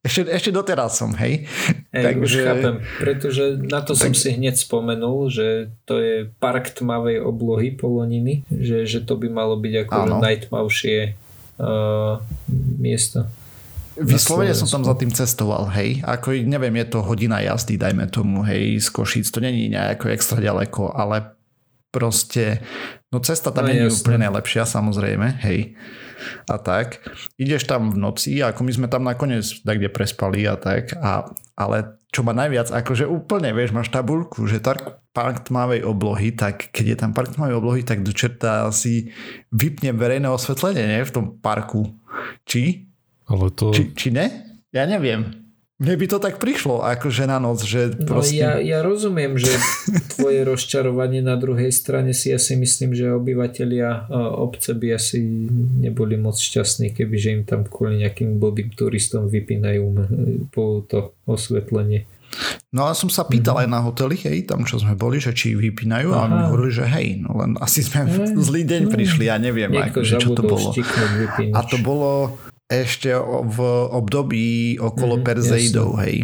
ešte, 0.08 0.22
ešte 0.32 0.52
doteraz 0.56 0.96
som, 0.96 1.12
hej. 1.20 1.44
Ej, 1.92 2.04
Takže... 2.16 2.40
Už 2.40 2.48
chápem, 2.48 2.76
pretože 2.98 3.44
na 3.60 3.84
to 3.84 3.94
tak... 3.94 4.02
som 4.08 4.12
si 4.16 4.34
hneď 4.34 4.56
spomenul, 4.56 5.28
že 5.28 5.76
to 5.84 6.00
je 6.00 6.32
park 6.40 6.72
tmavej 6.72 7.20
oblohy 7.20 7.76
Poloniny, 7.76 8.48
že, 8.48 8.88
že 8.88 9.04
to 9.04 9.20
by 9.20 9.28
malo 9.28 9.60
byť 9.60 9.74
ako 9.84 10.00
najtmavšie 10.24 10.98
uh, 11.60 12.24
miesto. 12.80 13.28
Vyslovene 13.98 14.54
som 14.54 14.70
tam 14.70 14.86
za 14.86 14.94
tým 14.94 15.10
cestoval, 15.10 15.74
hej. 15.74 16.06
Ako 16.06 16.30
neviem, 16.46 16.78
je 16.86 16.88
to 16.94 17.02
hodina 17.02 17.42
jazdy, 17.42 17.82
dajme 17.82 18.06
tomu, 18.14 18.46
hej, 18.46 18.78
z 18.78 18.88
Košíc. 18.94 19.26
To 19.34 19.42
není 19.42 19.74
nejako 19.74 20.14
extra 20.14 20.38
ďaleko, 20.38 20.94
ale 20.94 21.34
proste, 21.90 22.62
no 23.10 23.18
cesta 23.26 23.50
tam 23.50 23.66
no, 23.66 23.74
nie 23.74 23.90
je 23.90 23.90
úplne 23.90 24.30
najlepšia, 24.30 24.70
samozrejme, 24.70 25.42
hej. 25.42 25.74
A 26.50 26.56
tak. 26.58 27.02
Ideš 27.38 27.70
tam 27.70 27.94
v 27.94 27.98
noci, 28.02 28.42
ako 28.42 28.66
my 28.66 28.72
sme 28.74 28.88
tam 28.90 29.06
nakoniec 29.06 29.46
kde 29.64 29.90
prespali 29.92 30.44
a 30.46 30.58
tak, 30.58 30.96
a, 30.98 31.30
ale 31.58 31.98
čo 32.14 32.24
ma 32.24 32.34
najviac, 32.34 32.72
akože 32.72 33.06
úplne, 33.06 33.52
vieš, 33.52 33.76
máš 33.76 33.92
tabulku, 33.92 34.48
že 34.48 34.64
tak 34.64 35.04
park 35.12 35.50
tmavej 35.50 35.84
oblohy, 35.86 36.34
tak 36.34 36.72
keď 36.72 36.86
je 36.94 36.98
tam 36.98 37.12
park 37.12 37.36
tmavej 37.36 37.58
oblohy, 37.58 37.82
tak 37.84 38.02
do 38.02 38.16
čerta 38.16 38.70
si 38.74 39.12
vypne 39.54 39.94
verejné 39.94 40.30
osvetlenie, 40.30 40.88
nie, 40.88 41.02
v 41.04 41.14
tom 41.14 41.26
parku. 41.38 41.94
Či? 42.48 42.88
Ale 43.28 43.52
to... 43.54 43.76
Či, 43.76 43.94
či 43.94 44.08
ne? 44.10 44.30
Ja 44.72 44.88
neviem. 44.88 45.47
Mne 45.78 45.94
by 45.94 46.06
to 46.10 46.18
tak 46.18 46.42
prišlo, 46.42 46.82
akože 46.82 47.30
na 47.30 47.38
noc, 47.38 47.62
že 47.62 47.94
no, 47.94 48.10
proste... 48.10 48.42
No 48.42 48.58
ja, 48.58 48.58
ja 48.58 48.80
rozumiem, 48.82 49.38
že 49.38 49.54
tvoje 50.18 50.42
rozčarovanie 50.42 51.22
na 51.22 51.38
druhej 51.38 51.70
strane 51.70 52.18
si 52.18 52.34
ja 52.34 52.42
si 52.42 52.58
myslím, 52.58 52.98
že 52.98 53.14
obyvateľia 53.14 54.10
obce 54.42 54.74
by 54.74 54.98
asi 54.98 55.22
neboli 55.78 56.18
moc 56.18 56.34
šťastní, 56.34 56.98
keby 56.98 57.16
že 57.22 57.30
im 57.30 57.42
tam 57.46 57.62
kvôli 57.62 58.02
nejakým 58.02 58.42
blbým 58.42 58.74
turistom 58.74 59.30
vypínajú 59.30 59.86
po 60.50 60.82
to 60.90 61.14
osvetlenie. 61.30 62.10
No 62.74 62.90
ale 62.90 62.98
som 62.98 63.14
sa 63.14 63.24
pýtal 63.30 63.62
mm-hmm. 63.62 63.70
aj 63.70 63.76
na 63.78 63.80
hotely, 63.86 64.18
hej, 64.18 64.50
tam 64.50 64.66
čo 64.66 64.82
sme 64.82 64.98
boli, 64.98 65.22
že 65.22 65.32
či 65.32 65.54
vypínajú 65.54 66.10
Aha. 66.10 66.26
a 66.26 66.28
mi 66.28 66.38
hovorili, 66.50 66.72
že 66.74 66.86
hej, 66.90 67.08
no 67.22 67.38
len 67.38 67.54
asi 67.62 67.86
sme 67.86 68.04
v 68.10 68.34
zlý 68.34 68.66
deň 68.66 68.82
prišli, 68.90 69.30
ja 69.30 69.38
neviem, 69.38 69.72
ako, 69.78 70.02
že 70.02 70.18
čo 70.18 70.34
to 70.34 70.42
bolo. 70.42 70.74
A 71.54 71.60
to 71.70 71.78
bolo 71.86 72.36
ešte 72.68 73.16
v 73.48 73.60
období 73.96 74.76
okolo 74.76 75.20
mm, 75.20 75.24
Perzeidov, 75.24 75.96
jasne. 75.96 76.04
hej. 76.04 76.16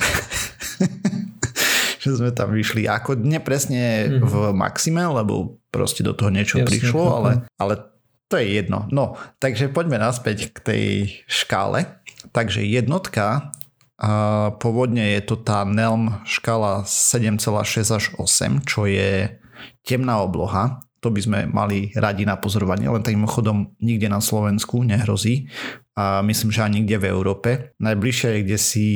že 2.00 2.16
sme 2.16 2.32
tam 2.32 2.56
vyšli 2.56 2.88
ako 2.88 3.20
nepresne 3.20 4.08
mm. 4.08 4.24
v 4.24 4.34
Maxime, 4.56 5.04
lebo 5.04 5.60
proste 5.68 6.00
do 6.00 6.16
toho 6.16 6.32
niečo 6.32 6.60
jasne, 6.60 6.68
prišlo, 6.68 7.02
ale, 7.12 7.30
ale 7.60 7.92
to 8.28 8.40
je 8.40 8.60
jedno. 8.60 8.88
No, 8.88 9.20
takže 9.40 9.72
poďme 9.72 10.00
naspäť 10.00 10.52
k 10.52 10.58
tej 10.60 10.84
škále. 11.28 12.00
Takže 12.32 12.64
jednotka, 12.64 13.52
a 14.00 14.12
pôvodne 14.56 15.16
je 15.16 15.20
to 15.24 15.36
tá 15.40 15.64
NELM 15.64 16.24
škála 16.24 16.88
7,6 16.88 17.96
až 17.96 18.04
8, 18.16 18.64
čo 18.64 18.88
je 18.88 19.36
temná 19.84 20.24
obloha 20.24 20.80
to 21.00 21.08
by 21.08 21.20
sme 21.20 21.38
mali 21.48 21.90
radi 21.96 22.28
na 22.28 22.36
pozorovanie, 22.36 22.88
len 22.88 23.00
takým 23.00 23.24
chodom 23.24 23.72
nikde 23.80 24.12
na 24.12 24.20
Slovensku 24.20 24.84
nehrozí 24.84 25.48
a 25.96 26.20
myslím, 26.20 26.52
že 26.52 26.60
ani 26.60 26.84
nikde 26.84 27.00
v 27.00 27.08
Európe. 27.08 27.50
Najbližšie 27.80 28.28
je 28.36 28.44
kde 28.44 28.58
si 28.60 28.86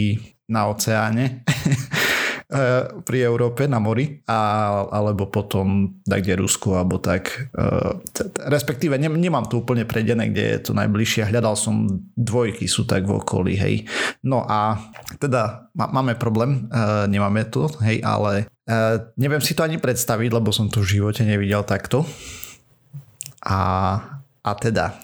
na 0.44 0.68
oceáne 0.68 1.44
pri 3.02 3.18
Európe 3.26 3.66
na 3.66 3.82
mori 3.82 4.22
a, 4.30 4.40
alebo 4.86 5.26
potom 5.26 5.98
kde 6.06 6.38
Rusko 6.38 6.78
alebo 6.78 7.02
tak 7.02 7.50
uh, 7.56 7.98
respektíve 8.46 8.94
ne, 8.94 9.10
nemám 9.10 9.50
to 9.50 9.58
úplne 9.58 9.82
predené, 9.82 10.30
kde 10.30 10.44
je 10.54 10.58
to 10.70 10.72
najbližšie 10.72 11.26
hľadal 11.34 11.58
som 11.58 11.90
dvojky 12.14 12.70
sú 12.70 12.86
tak 12.86 13.10
v 13.10 13.18
okolí 13.18 13.58
hej 13.58 13.90
no 14.22 14.46
a 14.46 14.78
teda 15.18 15.66
máme 15.74 16.14
problém 16.14 16.70
uh, 16.70 17.10
nemáme 17.10 17.42
to 17.50 17.66
hej 17.82 17.98
ale 18.06 18.46
neviem 19.20 19.44
si 19.44 19.52
to 19.52 19.60
ani 19.60 19.76
predstaviť, 19.76 20.30
lebo 20.32 20.48
som 20.48 20.72
to 20.72 20.80
v 20.80 20.96
živote 21.00 21.20
nevidel 21.20 21.60
takto. 21.68 22.08
A, 23.44 23.60
a 24.40 24.50
teda, 24.56 24.96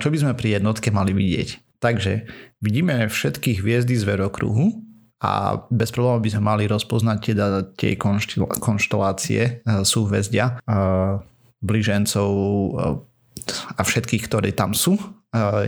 čo 0.00 0.08
by 0.08 0.16
sme 0.16 0.32
pri 0.32 0.56
jednotke 0.60 0.88
mali 0.88 1.12
vidieť? 1.12 1.80
Takže 1.84 2.24
vidíme 2.64 3.04
všetky 3.12 3.60
hviezdy 3.60 3.92
z 3.92 4.08
verokruhu 4.08 4.83
a 5.24 5.56
bez 5.72 5.88
problémov 5.88 6.20
by 6.20 6.30
sme 6.36 6.42
mali 6.44 6.64
rozpoznať 6.68 7.18
teda 7.32 7.46
tie 7.80 7.96
konštelácie 8.60 9.64
uh, 9.64 9.80
súhvezdia, 9.80 10.60
uh, 10.68 11.24
blížencov 11.64 12.28
uh, 12.28 13.00
a 13.76 13.80
všetkých, 13.80 14.28
ktorí 14.28 14.52
tam 14.52 14.72
sú. 14.72 14.96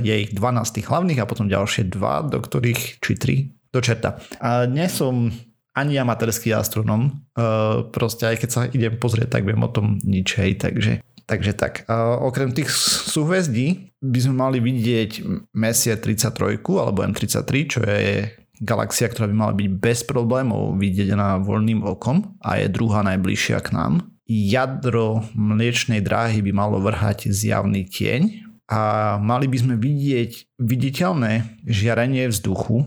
Je 0.00 0.14
ich 0.14 0.30
12 0.30 0.62
hlavných 0.86 1.18
a 1.18 1.26
potom 1.26 1.50
ďalšie 1.50 1.90
dva, 1.90 2.22
do 2.22 2.38
ktorých, 2.38 3.02
či 3.02 3.12
tri, 3.18 3.50
do 3.74 3.82
čerta. 3.82 4.22
A 4.38 4.64
dnes 4.70 4.94
som 4.94 5.34
ani 5.74 5.98
amatérský 5.98 6.54
astronom. 6.54 7.10
Proste 7.90 8.30
aj 8.30 8.36
keď 8.38 8.48
sa 8.54 8.60
idem 8.70 8.94
pozrieť, 8.94 9.34
tak 9.36 9.42
viem 9.42 9.58
o 9.58 9.68
tom 9.68 9.98
nič, 10.06 10.38
hej, 10.38 10.62
takže 10.62 11.02
Takže 11.26 11.58
tak, 11.58 11.82
okrem 12.22 12.54
tých 12.54 12.70
súhvezdí 13.10 13.90
by 13.98 14.18
sme 14.22 14.46
mali 14.46 14.58
vidieť 14.62 15.26
Messie 15.58 15.90
33 15.98 16.62
alebo 16.62 17.02
M33, 17.02 17.50
čo 17.66 17.82
je 17.82 18.30
galaxia, 18.62 19.10
ktorá 19.10 19.28
by 19.28 19.36
mala 19.36 19.52
byť 19.56 19.68
bez 19.76 20.04
problémov 20.06 20.76
videná 20.80 21.36
voľným 21.40 21.84
okom 21.84 22.36
a 22.40 22.60
je 22.60 22.72
druhá 22.72 23.04
najbližšia 23.04 23.58
k 23.64 23.72
nám. 23.76 23.92
Jadro 24.26 25.22
mliečnej 25.38 26.02
dráhy 26.02 26.42
by 26.42 26.52
malo 26.52 26.82
vrhať 26.82 27.30
zjavný 27.30 27.86
tieň, 27.86 28.46
a 28.66 29.14
mali 29.22 29.46
by 29.46 29.58
sme 29.62 29.74
vidieť 29.78 30.58
viditeľné 30.58 31.62
žiarenie 31.62 32.26
vzduchu 32.26 32.82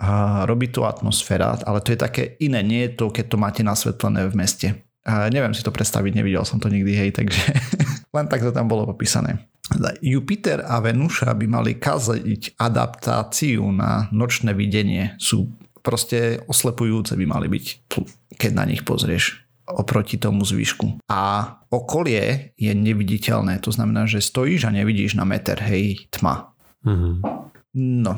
a 0.00 0.44
robí 0.48 0.72
to 0.72 0.88
atmosféra, 0.88 1.60
ale 1.68 1.84
to 1.84 1.92
je 1.92 2.00
také 2.00 2.22
iné, 2.40 2.64
nie 2.64 2.88
je 2.88 2.96
to, 2.96 3.12
keď 3.12 3.24
to 3.28 3.36
máte 3.36 3.60
nasvetlené 3.60 4.24
v 4.30 4.34
meste. 4.38 4.68
A 5.04 5.28
neviem 5.28 5.52
si 5.52 5.60
to 5.60 5.72
predstaviť, 5.72 6.16
nevidel 6.16 6.48
som 6.48 6.60
to 6.60 6.72
nikdy, 6.72 6.96
hej, 6.96 7.10
takže 7.12 7.44
len 8.14 8.26
tak 8.26 8.40
to 8.40 8.50
tam 8.52 8.68
bolo 8.68 8.88
popísané. 8.88 9.48
Jupiter 10.00 10.64
a 10.64 10.80
Venúša 10.80 11.36
by 11.36 11.46
mali 11.46 11.76
kaziť 11.76 12.56
adaptáciu 12.56 13.68
na 13.68 14.08
nočné 14.16 14.56
videnie. 14.56 15.12
Sú 15.20 15.52
proste 15.84 16.40
oslepujúce 16.48 17.12
by 17.16 17.24
mali 17.28 17.46
byť, 17.52 17.64
keď 18.40 18.50
na 18.56 18.64
nich 18.64 18.80
pozrieš 18.84 19.44
oproti 19.68 20.16
tomu 20.16 20.48
zvyšku. 20.48 21.04
A 21.12 21.52
okolie 21.68 22.56
je 22.56 22.72
neviditeľné, 22.72 23.60
to 23.60 23.68
znamená, 23.68 24.08
že 24.08 24.24
stojíš 24.24 24.64
a 24.64 24.72
nevidíš 24.72 25.20
na 25.20 25.28
meter, 25.28 25.60
hej, 25.60 26.08
tma. 26.08 26.56
Mm-hmm. 26.88 27.14
No, 27.76 28.16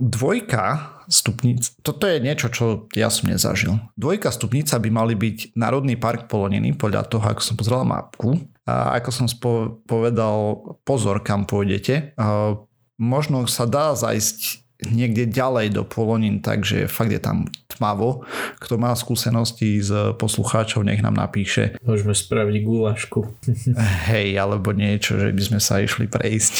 dvojka 0.00 0.96
stupnic, 1.12 1.76
toto 1.84 2.08
je 2.08 2.24
niečo, 2.24 2.48
čo 2.48 2.88
ja 2.96 3.12
som 3.12 3.28
nezažil. 3.28 3.76
Dvojka 3.92 4.32
stupnica 4.32 4.80
by 4.80 4.88
mali 4.88 5.14
byť 5.18 5.52
Národný 5.60 6.00
park 6.00 6.32
Poloniny, 6.32 6.72
podľa 6.72 7.04
toho, 7.12 7.28
ako 7.28 7.42
som 7.44 7.60
pozrel 7.60 7.84
mapku. 7.84 8.40
A 8.68 9.00
ako 9.00 9.10
som 9.10 9.26
spo- 9.26 9.80
povedal, 9.88 10.60
pozor, 10.84 11.24
kam 11.24 11.48
pôjdete. 11.48 12.12
A 12.20 12.56
možno 13.00 13.48
sa 13.48 13.64
dá 13.64 13.96
zajsť 13.96 14.60
niekde 14.88 15.28
ďalej 15.28 15.76
do 15.76 15.82
Polonín, 15.84 16.40
takže 16.40 16.88
fakt 16.88 17.12
je 17.12 17.20
tam 17.20 17.44
tmavo. 17.68 18.24
Kto 18.56 18.80
má 18.80 18.96
skúsenosti 18.96 19.84
z 19.84 20.16
poslucháčov, 20.16 20.84
nech 20.88 21.04
nám 21.04 21.20
napíše. 21.20 21.76
Môžeme 21.84 22.16
spraviť 22.16 22.56
gulašku. 22.64 23.20
Hej, 24.08 24.40
alebo 24.40 24.72
niečo, 24.72 25.20
že 25.20 25.36
by 25.36 25.42
sme 25.44 25.60
sa 25.60 25.84
išli 25.84 26.08
prejsť. 26.08 26.54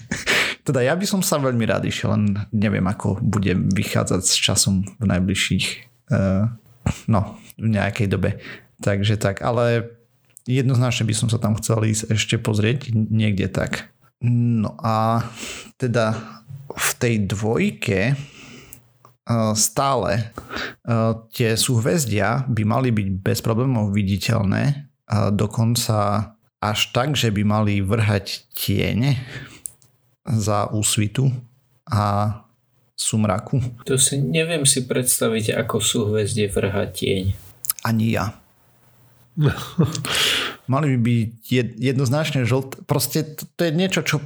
teda 0.66 0.86
ja 0.86 0.94
by 0.94 1.06
som 1.06 1.20
sa 1.24 1.42
veľmi 1.42 1.66
rád 1.66 1.90
išiel, 1.90 2.14
len 2.14 2.46
neviem, 2.54 2.84
ako 2.86 3.18
bude 3.18 3.58
vychádzať 3.74 4.22
s 4.22 4.34
časom 4.38 4.86
v 4.86 5.04
najbližších 5.10 5.66
uh, 6.14 6.46
no, 7.10 7.20
v 7.58 7.68
nejakej 7.74 8.06
dobe. 8.06 8.38
Takže 8.78 9.18
tak, 9.18 9.42
ale 9.42 9.97
jednoznačne 10.48 11.04
by 11.04 11.14
som 11.14 11.28
sa 11.28 11.36
tam 11.36 11.52
chcel 11.60 11.84
ísť 11.84 12.08
ešte 12.08 12.36
pozrieť 12.40 12.88
niekde 12.96 13.52
tak. 13.52 13.92
No 14.24 14.74
a 14.80 15.28
teda 15.76 16.16
v 16.72 16.90
tej 16.98 17.14
dvojke 17.28 18.00
e, 18.10 18.14
stále 19.54 20.10
e, 20.18 20.22
tie 21.36 21.54
súhvezdia 21.54 22.48
by 22.48 22.62
mali 22.64 22.88
byť 22.90 23.08
bez 23.20 23.38
problémov 23.44 23.92
viditeľné, 23.92 24.88
dokonca 25.32 26.30
až 26.60 26.80
tak, 26.92 27.16
že 27.16 27.32
by 27.32 27.42
mali 27.46 27.80
vrhať 27.80 28.50
tieň 28.52 29.16
za 30.28 30.68
úsvitu 30.68 31.32
a 31.88 32.34
sumraku. 32.98 33.62
To 33.86 33.96
si 33.96 34.20
neviem 34.20 34.66
si 34.66 34.84
predstaviť, 34.84 35.54
ako 35.54 35.80
súhvezdie 35.80 36.50
vrhať 36.50 36.88
tieň. 36.92 37.24
Ani 37.86 38.18
ja. 38.18 38.34
Mali 40.72 40.94
by 40.94 40.98
byť 41.00 41.32
jednoznačne 41.80 42.44
žlt. 42.44 42.84
Proste 42.84 43.24
to, 43.24 43.48
to 43.56 43.60
je 43.64 43.72
niečo, 43.72 44.04
čo 44.04 44.20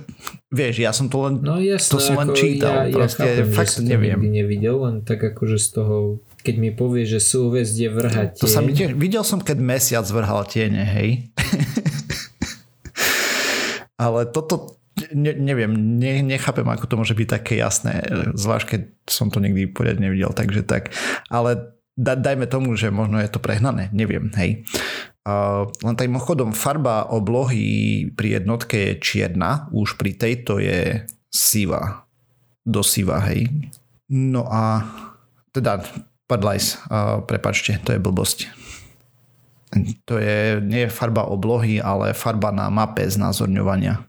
vieš, 0.51 0.83
ja 0.83 0.91
som 0.91 1.07
to 1.07 1.23
len, 1.23 1.39
no 1.39 1.63
jasné, 1.63 1.93
to 1.93 1.99
som 2.03 2.19
len 2.19 2.35
čítal. 2.35 2.91
Ja, 2.91 2.91
proste 2.91 3.23
ja 3.23 3.47
chápem, 3.47 3.55
fakt 3.55 3.79
neviem. 3.79 4.19
Nikdy 4.19 4.43
nevidel, 4.43 4.77
len 4.83 4.97
tak 5.07 5.23
akože 5.23 5.61
z 5.61 5.69
toho 5.79 5.97
keď 6.43 6.55
mi 6.59 6.71
povie, 6.75 7.07
že 7.07 7.23
súhvezdie 7.23 7.89
vrha 7.89 8.35
tieň. 8.35 8.43
To 8.43 8.51
sa 8.51 8.61
mi 8.61 8.75
tiež, 8.75 8.99
videl 8.99 9.23
som, 9.23 9.39
keď 9.39 9.63
mesiac 9.63 10.03
vrhal 10.11 10.43
tiene, 10.51 10.83
hej. 10.83 11.31
Ale 14.03 14.27
toto, 14.27 14.83
ne, 15.15 15.33
neviem, 15.39 15.71
ne, 15.71 16.27
nechápem, 16.27 16.67
ako 16.67 16.91
to 16.91 16.99
môže 16.99 17.15
byť 17.15 17.29
také 17.31 17.63
jasné, 17.63 18.03
zvlášť 18.35 18.67
keď 18.67 18.83
som 19.07 19.31
to 19.31 19.39
nikdy 19.39 19.71
poriadne 19.71 20.11
nevidel, 20.11 20.35
takže 20.35 20.67
tak. 20.67 20.91
Ale 21.31 21.79
da, 21.95 22.19
dajme 22.19 22.51
tomu, 22.51 22.75
že 22.75 22.91
možno 22.91 23.23
je 23.23 23.31
to 23.31 23.39
prehnané, 23.39 23.87
neviem, 23.95 24.35
hej. 24.35 24.67
Uh, 25.23 25.71
len 25.87 25.95
tým 25.95 26.19
chodom 26.19 26.51
farba 26.51 27.07
oblohy 27.07 28.11
pri 28.11 28.43
jednotke 28.43 28.75
je 28.75 28.93
čierna, 28.99 29.71
už 29.71 29.95
pri 29.95 30.19
tejto 30.19 30.59
je 30.59 31.07
siva, 31.31 32.11
do 32.67 32.83
siva, 32.83 33.23
hej. 33.31 33.47
No 34.11 34.51
a 34.51 34.83
teda, 35.55 35.87
padlajs, 36.27 36.83
uh, 36.91 37.23
prepačte, 37.23 37.79
to 37.87 37.95
je 37.95 38.03
blbosť. 38.03 38.51
To 40.11 40.19
je, 40.19 40.59
nie 40.59 40.91
farba 40.91 41.31
oblohy, 41.31 41.79
ale 41.79 42.19
farba 42.19 42.51
na 42.51 42.67
mape 42.67 43.07
znázorňovania. 43.07 44.03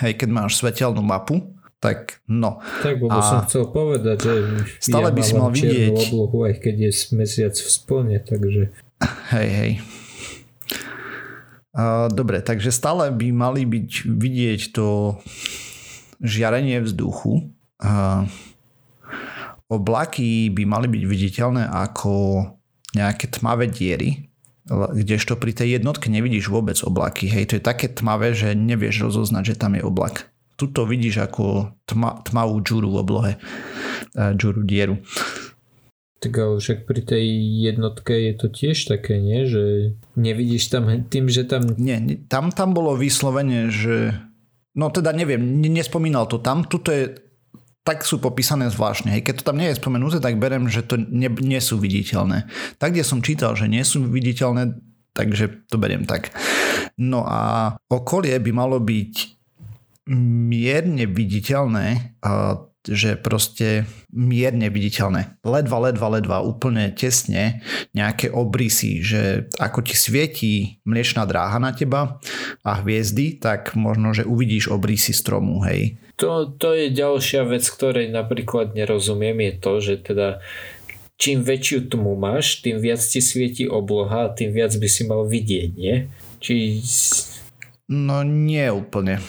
Hej, 0.00 0.16
keď 0.16 0.28
máš 0.32 0.58
svetelnú 0.64 1.04
mapu, 1.04 1.44
tak 1.76 2.24
no. 2.24 2.64
Tak, 2.80 3.04
lebo 3.04 3.20
som 3.20 3.44
chcel 3.44 3.68
povedať, 3.68 4.16
že 4.16 4.34
stále 4.80 5.12
ja 5.12 5.14
by 5.14 5.20
si 5.20 5.32
mal 5.36 5.52
vidieť 5.52 5.92
oblohu, 5.92 6.48
aj 6.48 6.56
keď 6.56 6.74
je 6.88 6.90
mesiac 7.12 7.52
v 7.52 7.68
splne, 7.68 8.16
takže... 8.24 8.72
Hej, 9.28 9.48
hej. 9.52 9.72
Dobre, 12.14 12.38
takže 12.38 12.70
stále 12.70 13.10
by 13.10 13.34
mali 13.34 13.66
byť 13.66 13.90
vidieť 14.06 14.60
to 14.70 15.18
žiarenie 16.22 16.78
vzduchu. 16.78 17.50
Oblaky 19.66 20.54
by 20.54 20.62
mali 20.70 20.86
byť 20.86 21.02
viditeľné 21.02 21.66
ako 21.66 22.46
nejaké 22.94 23.26
tmavé 23.26 23.66
diery, 23.66 24.30
kdežto 24.70 25.34
pri 25.34 25.50
tej 25.50 25.82
jednotke 25.82 26.06
nevidíš 26.06 26.46
vôbec 26.46 26.78
oblaky. 26.86 27.26
Hej, 27.26 27.50
to 27.50 27.56
je 27.58 27.66
také 27.66 27.90
tmavé, 27.90 28.38
že 28.38 28.54
nevieš 28.54 29.10
rozoznať, 29.10 29.42
že 29.52 29.58
tam 29.58 29.74
je 29.74 29.82
oblak 29.82 30.30
tuto 30.54 30.86
vidíš 30.86 31.26
ako 31.30 31.74
tma, 31.86 32.22
tmavú 32.22 32.62
džuru 32.62 32.88
v 32.94 32.96
oblohe, 33.02 33.32
džuru 34.14 34.62
dieru. 34.62 35.02
Tak 36.24 36.40
ale 36.40 36.56
však 36.56 36.88
pri 36.88 37.04
tej 37.04 37.24
jednotke 37.68 38.16
je 38.16 38.32
to 38.32 38.48
tiež 38.48 38.88
také, 38.88 39.20
nie? 39.20 39.44
Že 39.44 39.92
nevidíš 40.16 40.72
tam 40.72 40.88
tým, 41.04 41.28
že 41.28 41.44
tam... 41.44 41.76
Nie, 41.76 42.00
tam, 42.32 42.48
tam 42.48 42.72
bolo 42.72 42.96
vyslovene, 42.96 43.68
že... 43.68 44.16
No 44.72 44.88
teda 44.88 45.12
neviem, 45.12 45.60
nespomínal 45.60 46.24
to 46.24 46.40
tam. 46.40 46.64
Tuto 46.64 46.88
je 46.88 47.12
tak 47.84 48.00
sú 48.08 48.16
popísané 48.16 48.72
zvláštne. 48.72 49.12
Hej. 49.12 49.28
Keď 49.28 49.34
to 49.44 49.52
tam 49.52 49.60
nie 49.60 49.68
je 49.68 49.76
spomenuté, 49.76 50.16
tak 50.16 50.40
berem, 50.40 50.72
že 50.72 50.80
to 50.80 50.96
nie, 50.96 51.28
nie 51.28 51.60
sú 51.60 51.76
viditeľné. 51.76 52.48
Tak, 52.80 52.96
kde 52.96 53.04
som 53.04 53.20
čítal, 53.20 53.52
že 53.60 53.68
nie 53.68 53.84
sú 53.84 54.00
viditeľné, 54.08 54.80
takže 55.12 55.68
to 55.68 55.76
beriem 55.76 56.08
tak. 56.08 56.32
No 56.96 57.28
a 57.28 57.76
okolie 57.92 58.40
by 58.40 58.50
malo 58.56 58.80
byť 58.80 59.36
mierne 60.48 61.04
viditeľné, 61.04 62.16
že 62.84 63.16
proste 63.16 63.88
mierne 64.12 64.68
viditeľné. 64.68 65.40
Ledva, 65.40 65.88
ledva, 65.88 66.08
ledva, 66.20 66.44
úplne 66.44 66.92
tesne 66.92 67.64
nejaké 67.96 68.28
obrysy, 68.28 69.00
že 69.00 69.48
ako 69.56 69.80
ti 69.80 69.96
svietí 69.96 70.52
mliečná 70.84 71.24
dráha 71.24 71.56
na 71.56 71.72
teba 71.72 72.20
a 72.60 72.70
hviezdy, 72.84 73.40
tak 73.40 73.72
možno, 73.72 74.12
že 74.12 74.28
uvidíš 74.28 74.68
obrysy 74.68 75.16
stromu, 75.16 75.64
hej. 75.64 75.96
To, 76.20 76.46
to 76.46 76.76
je 76.76 76.94
ďalšia 76.94 77.42
vec, 77.48 77.64
ktorej 77.66 78.12
napríklad 78.12 78.76
nerozumiem, 78.76 79.40
je 79.50 79.52
to, 79.58 79.72
že 79.80 79.94
teda 80.04 80.44
čím 81.16 81.40
väčšiu 81.42 81.88
tmu 81.88 82.14
máš, 82.20 82.60
tým 82.60 82.78
viac 82.78 83.00
ti 83.00 83.24
svieti 83.24 83.64
obloha 83.64 84.28
a 84.28 84.32
tým 84.34 84.52
viac 84.52 84.76
by 84.76 84.88
si 84.90 85.02
mal 85.08 85.24
vidieť, 85.24 85.70
nie? 85.74 86.06
Či... 86.38 86.84
No 87.88 88.24
nie 88.24 88.68
úplne 88.68 89.20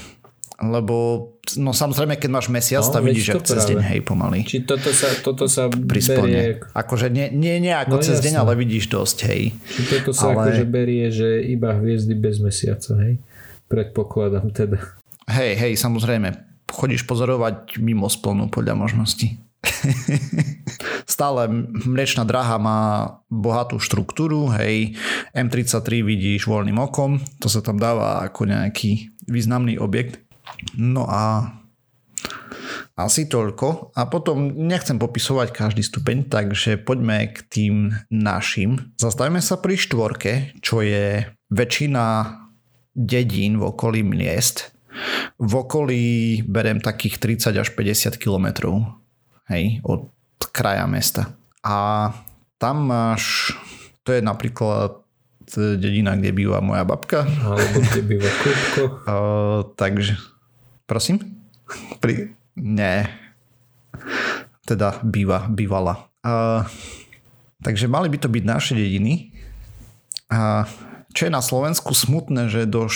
lebo 0.56 1.28
no 1.60 1.76
samozrejme, 1.76 2.16
keď 2.16 2.30
máš 2.32 2.48
mesiac, 2.48 2.84
no, 2.88 2.94
tam 2.96 3.04
vidíš, 3.04 3.26
že 3.28 3.34
cez 3.44 3.64
deň, 3.68 3.80
hej, 3.92 4.00
pomaly. 4.08 4.48
Či 4.48 4.64
toto 4.64 4.90
sa, 4.96 5.12
toto 5.20 5.46
sa 5.52 5.68
berie... 5.68 6.64
Akože 6.72 7.12
nie, 7.12 7.28
nie, 7.36 7.60
nie 7.60 7.76
ako 7.76 8.00
no, 8.00 8.04
cez 8.04 8.24
jasne. 8.24 8.32
deň, 8.32 8.36
ale 8.40 8.52
vidíš 8.56 8.88
dosť, 8.88 9.18
hej. 9.28 9.44
Či 9.52 9.82
toto 9.92 10.12
sa 10.16 10.32
ale... 10.32 10.48
akože 10.48 10.66
berie, 10.66 11.12
že 11.12 11.44
iba 11.44 11.76
hviezdy 11.76 12.16
bez 12.16 12.40
mesiaca, 12.40 12.96
hej? 13.04 13.20
Predpokladám 13.68 14.48
teda. 14.56 14.80
Hej, 15.28 15.52
hej, 15.60 15.74
samozrejme. 15.76 16.32
Chodíš 16.72 17.04
pozorovať 17.04 17.78
mimo 17.84 18.08
splnú 18.08 18.48
podľa 18.48 18.80
možností. 18.80 19.36
Stále 21.16 21.50
mliečna 21.86 22.26
draha 22.26 22.58
má 22.58 22.80
bohatú 23.28 23.78
štruktúru, 23.82 24.50
hej, 24.56 24.98
M33 25.34 26.06
vidíš 26.06 26.48
voľným 26.50 26.78
okom, 26.80 27.22
to 27.42 27.50
sa 27.50 27.62
tam 27.62 27.78
dáva 27.78 28.26
ako 28.26 28.50
nejaký 28.50 29.14
významný 29.26 29.82
objekt 29.82 30.25
No 30.78 31.08
a 31.08 31.52
asi 32.96 33.28
toľko. 33.28 33.92
A 33.92 34.08
potom 34.08 34.56
nechcem 34.56 34.96
popisovať 34.96 35.52
každý 35.52 35.84
stupeň, 35.84 36.32
takže 36.32 36.80
poďme 36.80 37.28
k 37.32 37.38
tým 37.52 37.76
našim. 38.08 38.96
Zastavíme 38.96 39.44
sa 39.44 39.60
pri 39.60 39.76
štvorke, 39.76 40.32
čo 40.64 40.80
je 40.80 41.28
väčšina 41.52 42.06
dedín 42.96 43.60
v 43.60 43.64
okolí 43.68 44.00
miest. 44.00 44.72
V 45.36 45.54
okolí 45.60 46.40
berem 46.48 46.80
takých 46.80 47.20
30 47.20 47.60
až 47.60 47.70
50 47.76 48.16
kilometrov 48.16 48.80
hej, 49.52 49.84
od 49.84 50.08
kraja 50.56 50.88
mesta. 50.88 51.36
A 51.68 52.10
tam 52.56 52.88
máš, 52.88 53.52
to 54.08 54.16
je 54.16 54.24
napríklad 54.24 55.04
dedina, 55.76 56.16
kde 56.16 56.32
býva 56.32 56.64
moja 56.64 56.88
babka. 56.88 57.28
Alebo 57.28 57.84
kde 57.92 58.02
býva 58.08 58.30
Kupko. 58.40 58.84
uh, 59.04 59.62
takže 59.82 60.16
Prosím? 60.86 61.22
Pri... 62.00 62.38
Nie. 62.56 63.12
Teda 64.64 65.04
býva, 65.04 65.50
bývala. 65.52 66.08
Uh, 66.24 66.64
takže 67.60 67.92
mali 67.92 68.08
by 68.08 68.18
to 68.22 68.32
byť 68.32 68.44
naše 68.48 68.74
dediny. 68.80 69.36
A 70.32 70.64
čo 71.12 71.28
je 71.28 71.36
na 71.36 71.44
Slovensku 71.44 71.92
smutné, 71.92 72.48
že 72.48 72.64
do 72.70 72.88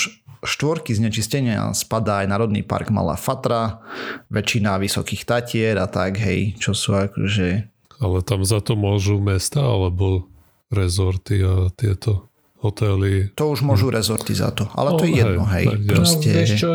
štvorky 0.43 0.95
znečistenia 0.95 1.75
spadá 1.75 2.23
aj 2.23 2.31
Národný 2.31 2.63
park 2.63 2.87
Malá 2.91 3.19
Fatra, 3.19 3.83
väčšina 4.31 4.79
Vysokých 4.79 5.27
Tatier 5.27 5.75
a 5.75 5.87
tak, 5.91 6.19
hej, 6.19 6.55
čo 6.55 6.71
sú 6.71 6.95
akože... 6.95 7.67
Ale 7.99 8.17
tam 8.23 8.47
za 8.47 8.63
to 8.63 8.79
môžu 8.79 9.19
mesta 9.19 9.59
alebo 9.59 10.31
rezorty 10.71 11.43
a 11.43 11.67
tieto 11.75 12.28
hotely. 12.59 13.31
To 13.39 13.55
už 13.55 13.63
môžu 13.63 13.87
rezorty 13.87 14.35
za 14.35 14.51
to, 14.51 14.67
ale 14.75 14.95
no, 14.95 14.99
to 14.99 15.07
je 15.07 15.13
jedno, 15.15 15.43
hej. 15.47 15.65
hej 15.65 15.79
proste... 15.87 16.29
No, 16.29 16.35
vieš 16.35 16.51
čo, 16.59 16.69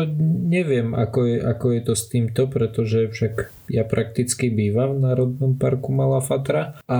neviem, 0.49 0.87
ako 0.97 1.19
je, 1.29 1.37
ako 1.41 1.65
je 1.71 1.81
to 1.85 1.93
s 1.93 2.03
týmto, 2.09 2.41
pretože 2.49 2.99
však 3.13 3.33
ja 3.69 3.83
prakticky 3.85 4.49
bývam 4.49 4.97
v 4.97 5.03
Národnom 5.05 5.53
parku 5.61 5.93
Malá 5.93 6.25
Fatra 6.25 6.81
a 6.89 6.99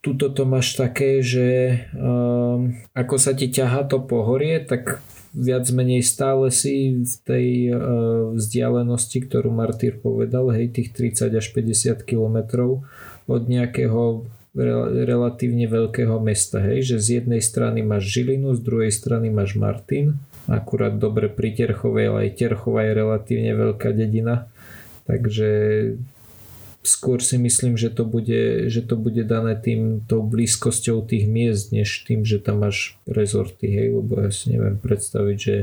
tuto 0.00 0.32
to 0.32 0.48
máš 0.48 0.74
také, 0.74 1.20
že 1.20 1.78
um, 1.94 2.74
ako 2.96 3.14
sa 3.20 3.36
ti 3.36 3.52
ťaha 3.52 3.86
to 3.86 4.02
pohorie, 4.02 4.64
tak 4.64 5.04
viac 5.30 5.68
menej 5.70 6.02
stále 6.02 6.50
si 6.50 7.06
v 7.06 7.14
tej 7.22 7.48
uh, 7.70 7.78
vzdialenosti, 8.34 9.30
ktorú 9.30 9.54
Martýr 9.54 10.02
povedal, 10.02 10.50
hej, 10.50 10.74
tých 10.74 10.90
30 10.90 11.38
až 11.38 11.46
50 11.54 12.02
kilometrov 12.02 12.82
od 13.30 13.42
nejakého 13.46 14.26
relatívne 15.06 15.70
veľkého 15.70 16.18
mesta, 16.18 16.58
hej, 16.58 16.82
že 16.82 16.96
z 16.98 17.08
jednej 17.22 17.38
strany 17.38 17.86
máš 17.86 18.10
Žilinu, 18.10 18.58
z 18.58 18.60
druhej 18.60 18.90
strany 18.90 19.30
máš 19.30 19.54
Martin, 19.54 20.18
akurát 20.50 20.98
dobre 20.98 21.30
pri 21.30 21.54
Terchovej, 21.54 22.10
ale 22.10 22.18
aj 22.26 22.30
Terchová 22.34 22.82
je 22.82 22.92
relatívne 22.98 23.52
veľká 23.54 23.94
dedina, 23.94 24.50
takže 25.06 25.48
skôr 26.80 27.20
si 27.20 27.36
myslím, 27.36 27.76
že 27.76 27.92
to 27.92 28.08
bude, 28.08 28.72
že 28.72 28.80
to 28.80 28.96
bude 28.96 29.20
dané 29.28 29.52
tým 29.52 30.00
tou 30.08 30.24
blízkosťou 30.24 31.04
tých 31.04 31.28
miest, 31.28 31.76
než 31.76 32.08
tým, 32.08 32.24
že 32.24 32.40
tam 32.40 32.64
máš 32.64 32.96
rezorty, 33.04 33.68
hej, 33.68 34.00
lebo 34.00 34.18
ja 34.24 34.32
si 34.32 34.56
neviem 34.56 34.80
predstaviť, 34.80 35.36
že... 35.36 35.54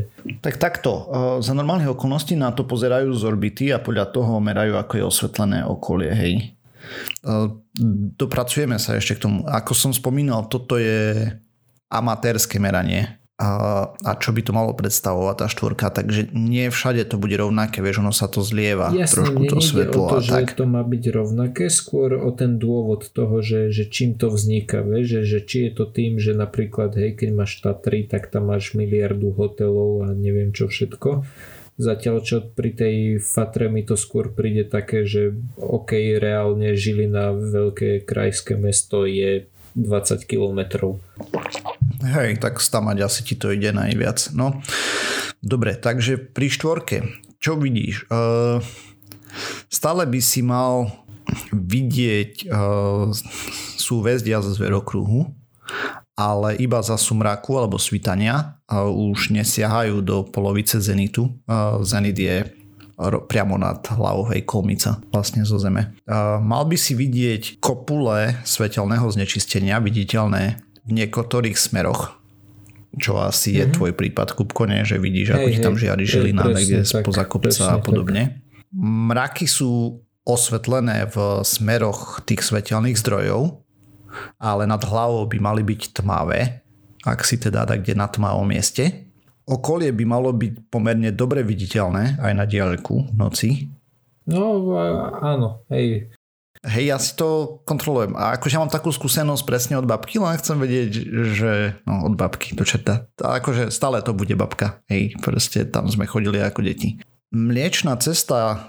Tak 0.45 0.61
takto, 0.61 1.09
za 1.41 1.53
normálnych 1.57 1.89
okolností 1.89 2.37
na 2.37 2.53
to 2.53 2.69
pozerajú 2.69 3.09
z 3.17 3.23
orbity 3.25 3.73
a 3.73 3.81
podľa 3.81 4.13
toho 4.13 4.37
merajú, 4.37 4.77
ako 4.77 4.93
je 4.93 5.03
osvetlené 5.03 5.59
okolie, 5.65 6.11
hej. 6.13 6.33
Dopracujeme 8.17 8.77
sa 8.81 8.97
ešte 8.97 9.17
k 9.17 9.23
tomu. 9.27 9.37
Ako 9.45 9.73
som 9.77 9.91
spomínal, 9.93 10.47
toto 10.49 10.75
je 10.79 11.31
amatérske 11.87 12.59
meranie 12.59 13.17
a, 13.37 13.85
a 13.93 14.11
čo 14.17 14.33
by 14.33 14.41
to 14.41 14.49
malo 14.49 14.73
predstavovať 14.73 15.35
tá 15.37 15.45
štvorka, 15.45 15.93
takže 15.93 16.33
nie 16.33 16.73
všade 16.73 17.05
to 17.05 17.21
bude 17.21 17.37
rovnaké, 17.37 17.85
vieš, 17.85 18.01
ono 18.01 18.09
sa 18.09 18.25
to 18.25 18.41
zlieva 18.41 18.89
Jasne, 18.89 19.13
trošku 19.13 19.41
to 19.45 19.57
svetlo 19.61 20.09
o 20.09 20.09
to, 20.09 20.17
a 20.17 20.21
tak. 20.25 20.57
že 20.57 20.57
to 20.57 20.65
má 20.65 20.81
byť 20.81 21.03
rovnaké, 21.13 21.69
skôr 21.69 22.17
o 22.17 22.33
ten 22.33 22.57
dôvod 22.57 23.13
toho, 23.13 23.45
že, 23.45 23.69
že 23.69 23.93
čím 23.93 24.17
to 24.17 24.33
vzniká, 24.33 24.81
vieš, 24.81 25.05
že, 25.05 25.21
že 25.21 25.39
či 25.45 25.57
je 25.69 25.71
to 25.77 25.85
tým, 25.85 26.17
že 26.17 26.33
napríklad, 26.33 26.97
hej, 26.97 27.13
keď 27.13 27.29
máš 27.29 27.61
Tatry, 27.61 28.09
tak 28.09 28.33
tam 28.33 28.49
máš 28.49 28.73
miliardu 28.73 29.29
hotelov 29.37 30.09
a 30.09 30.17
neviem 30.17 30.49
čo 30.49 30.65
všetko, 30.65 31.21
Zatiaľ 31.77 32.25
čo 32.25 32.41
pri 32.41 32.73
tej 32.73 32.95
Fatre 33.21 33.69
mi 33.69 33.85
to 33.85 33.93
skôr 33.93 34.33
príde 34.33 34.65
také, 34.65 35.05
že 35.05 35.37
OK, 35.61 35.93
reálne 36.17 36.73
Žilina, 36.73 37.37
veľké 37.37 38.01
krajské 38.01 38.57
mesto 38.57 39.05
je 39.05 39.45
20 39.77 40.25
kilometrov. 40.25 40.97
Hej, 42.01 42.41
tak 42.41 42.57
stamať 42.57 42.97
asi 43.05 43.21
ti 43.21 43.37
to 43.37 43.53
ide 43.53 43.69
najviac. 43.69 44.33
No, 44.33 44.57
dobre, 45.45 45.77
takže 45.77 46.17
pri 46.17 46.49
štvorke, 46.49 46.97
čo 47.37 47.53
vidíš? 47.61 48.09
Uh, 48.09 48.57
stále 49.69 50.09
by 50.09 50.17
si 50.17 50.41
mal 50.41 51.05
vidieť 51.53 52.49
uh, 52.49 53.13
súväzť 53.77 54.25
z 54.25 54.47
zverokruhu 54.57 55.29
ale 56.17 56.57
iba 56.57 56.81
za 56.81 56.97
sumraku 56.97 57.61
alebo 57.61 57.77
svitania 57.77 58.57
už 58.73 59.29
nesiahajú 59.29 60.01
do 60.01 60.25
polovice 60.25 60.81
zenitu. 60.81 61.29
Zenit 61.85 62.17
je 62.17 62.49
priamo 63.29 63.61
nad 63.61 63.85
hlavou 63.85 64.25
hej, 64.33 64.41
kolmica 64.49 64.97
vlastne 65.13 65.45
zo 65.45 65.61
zeme. 65.61 65.93
Mal 66.41 66.63
by 66.65 66.73
si 66.73 66.97
vidieť 66.97 67.61
kopule 67.61 68.41
svetelného 68.41 69.05
znečistenia 69.13 69.77
viditeľné 69.77 70.57
v 70.89 70.91
niektorých 70.91 71.53
smeroch, 71.53 72.17
čo 72.97 73.21
asi 73.21 73.53
mm-hmm. 73.53 73.59
je 73.61 73.65
mhm. 73.69 73.73
tvoj 73.77 73.91
prípad, 73.93 74.27
Kupko, 74.33 74.65
nie? 74.65 74.81
že 74.81 74.97
vidíš, 74.97 75.27
hej, 75.29 75.35
ako 75.37 75.47
ti 75.53 75.59
tam 75.61 75.75
žiari 75.77 76.03
žilina, 76.09 76.49
niekde 76.49 76.81
spoza 76.81 77.29
kopca 77.29 77.63
a 77.69 77.77
podobne. 77.77 78.41
Tak. 78.41 78.75
Mraky 79.13 79.45
sú 79.45 80.01
osvetlené 80.25 81.07
v 81.07 81.45
smeroch 81.45 82.25
tých 82.25 82.41
svetelných 82.43 82.97
zdrojov, 82.97 83.66
ale 84.37 84.69
nad 84.69 84.81
hlavou 84.83 85.25
by 85.25 85.37
mali 85.39 85.61
byť 85.63 86.01
tmavé, 86.01 86.61
ak 87.05 87.23
si 87.23 87.39
teda 87.39 87.63
tak 87.65 87.83
kde 87.83 87.93
na 87.95 88.07
tmavom 88.09 88.47
mieste. 88.47 89.07
Okolie 89.47 89.95
by 89.95 90.03
malo 90.03 90.35
byť 90.35 90.67
pomerne 90.67 91.15
dobre 91.15 91.39
viditeľné 91.39 92.19
aj 92.19 92.33
na 92.35 92.43
diaľku 92.43 93.11
v 93.11 93.15
noci. 93.15 93.49
No 94.27 94.75
áno, 95.23 95.63
hej. 95.71 96.11
Hej, 96.67 96.83
ja 96.89 96.97
si 96.99 97.15
to 97.15 97.61
kontrolujem. 97.63 98.17
A 98.17 98.35
akože 98.35 98.57
ja 98.57 98.61
mám 98.65 98.73
takú 98.73 98.91
skúsenosť 98.91 99.43
presne 99.47 99.79
od 99.79 99.87
babky, 99.87 100.19
len 100.19 100.35
chcem 100.35 100.57
vedieť, 100.59 100.91
že... 101.37 101.51
No, 101.87 102.11
od 102.11 102.19
babky, 102.19 102.57
do 102.57 102.67
čerta. 102.67 103.07
Akože 103.15 103.71
stále 103.71 104.03
to 104.03 104.11
bude 104.11 104.35
babka. 104.35 104.83
Hej, 104.91 105.15
proste 105.23 105.63
tam 105.69 105.87
sme 105.87 106.09
chodili 106.09 106.43
ako 106.43 106.65
deti. 106.65 106.99
Mliečná 107.31 107.95
cesta 108.03 108.67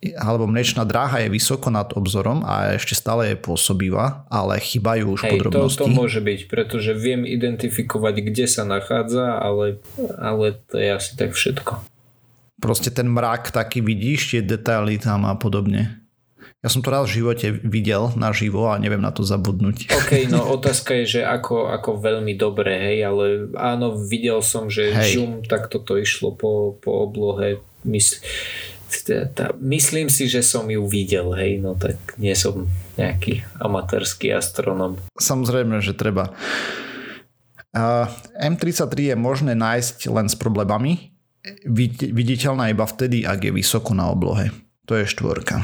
alebo 0.00 0.48
mliečná 0.48 0.88
dráha 0.88 1.20
je 1.20 1.28
vysoko 1.28 1.68
nad 1.68 1.92
obzorom 1.92 2.40
a 2.40 2.72
ešte 2.80 2.96
stále 2.96 3.32
je 3.32 3.36
pôsobivá, 3.36 4.24
ale 4.32 4.56
chýbajú 4.56 5.12
už 5.12 5.20
Hej, 5.28 5.32
podrobnosti. 5.36 5.84
To, 5.84 5.92
to 5.92 5.92
môže 5.92 6.20
byť, 6.24 6.40
pretože 6.48 6.96
viem 6.96 7.28
identifikovať, 7.28 8.14
kde 8.24 8.46
sa 8.48 8.64
nachádza, 8.64 9.36
ale, 9.36 9.76
ale 10.16 10.56
to 10.72 10.80
je 10.80 10.88
asi 10.88 11.12
tak 11.20 11.36
všetko. 11.36 11.84
Proste 12.60 12.88
ten 12.88 13.12
mrak 13.12 13.52
taký 13.52 13.84
vidíš, 13.84 14.36
tie 14.36 14.40
detaily 14.40 14.96
tam 14.96 15.28
a 15.28 15.36
podobne. 15.36 16.00
Ja 16.60 16.68
som 16.68 16.84
to 16.84 16.92
raz 16.92 17.08
v 17.08 17.24
živote 17.24 17.56
videl 17.64 18.12
naživo 18.20 18.68
a 18.68 18.76
neviem 18.76 19.00
na 19.00 19.12
to 19.12 19.24
zabudnúť. 19.24 19.88
OK, 19.96 20.28
no 20.32 20.44
otázka 20.56 20.96
je, 21.04 21.20
že 21.20 21.20
ako, 21.24 21.72
ako 21.72 22.00
veľmi 22.00 22.36
dobre, 22.40 22.72
hej, 22.72 22.98
ale 23.04 23.24
áno, 23.56 23.96
videl 24.00 24.40
som, 24.40 24.72
že 24.72 24.92
hej. 24.92 25.20
žum 25.20 25.44
takto 25.44 25.80
to 25.80 26.00
išlo 26.00 26.32
po, 26.32 26.76
po 26.80 27.04
oblohe. 27.04 27.60
Mysl 27.80 28.20
myslím 29.60 30.10
si, 30.10 30.26
že 30.26 30.42
som 30.42 30.66
ju 30.66 30.84
videl, 30.86 31.30
hej, 31.36 31.62
no 31.62 31.78
tak 31.78 31.96
nie 32.18 32.34
som 32.34 32.66
nejaký 32.98 33.46
amatérsky 33.62 34.34
astronom. 34.34 34.98
Samozrejme, 35.16 35.78
že 35.80 35.94
treba. 35.96 36.34
Uh, 37.70 38.10
M33 38.34 39.14
je 39.14 39.16
možné 39.16 39.54
nájsť 39.54 40.10
len 40.10 40.26
s 40.26 40.34
problémami. 40.34 41.14
Viditeľná 42.12 42.68
iba 42.68 42.84
vtedy, 42.84 43.22
ak 43.22 43.46
je 43.46 43.52
vysoko 43.54 43.94
na 43.94 44.10
oblohe. 44.10 44.50
To 44.90 44.98
je 44.98 45.06
štvorka. 45.06 45.62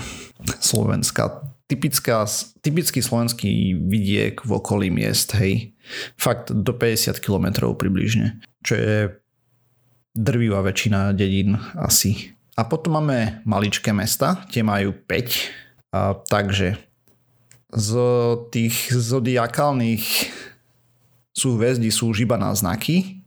Slovenská. 0.63 1.43
Typická, 1.67 2.23
typický 2.63 3.03
slovenský 3.03 3.75
vidiek 3.75 4.39
v 4.39 4.51
okolí 4.55 4.87
miest, 4.87 5.35
hej. 5.35 5.75
Fakt 6.15 6.55
do 6.55 6.71
50 6.71 7.19
km 7.19 7.75
približne. 7.75 8.39
Čo 8.63 8.73
je 8.79 8.97
drvivá 10.15 10.63
väčšina 10.63 11.11
dedín 11.13 11.59
asi 11.75 12.36
a 12.57 12.65
potom 12.65 12.97
máme 12.97 13.45
maličké 13.45 13.93
mesta, 13.93 14.49
tie 14.49 14.65
majú 14.65 14.97
5. 15.05 15.93
A, 15.93 16.17
takže 16.25 16.81
z 17.69 17.91
tých 18.49 18.97
zodiakálnych 18.97 20.33
súhvezdí 21.37 21.93
sú 21.93 22.17
už 22.17 22.25
iba 22.25 22.41
náznaky 22.41 23.21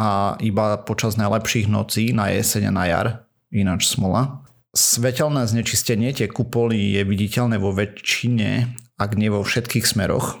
a 0.00 0.40
iba 0.40 0.80
počas 0.80 1.20
najlepších 1.20 1.68
nocí 1.68 2.16
na 2.16 2.32
jeseň 2.32 2.72
a 2.72 2.72
na 2.72 2.84
jar, 2.88 3.06
ináč 3.52 3.92
smola. 3.92 4.40
Svetelné 4.72 5.44
znečistenie, 5.44 6.16
tie 6.16 6.32
kupoly 6.32 6.96
je 6.96 7.04
viditeľné 7.04 7.60
vo 7.60 7.76
väčšine, 7.76 8.72
ak 8.96 9.20
nie 9.20 9.28
vo 9.28 9.44
všetkých 9.44 9.84
smeroch. 9.84 10.40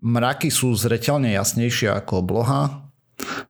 Mraky 0.00 0.48
sú 0.48 0.72
zreteľne 0.72 1.36
jasnejšie 1.36 1.92
ako 1.92 2.24
obloha. 2.24 2.88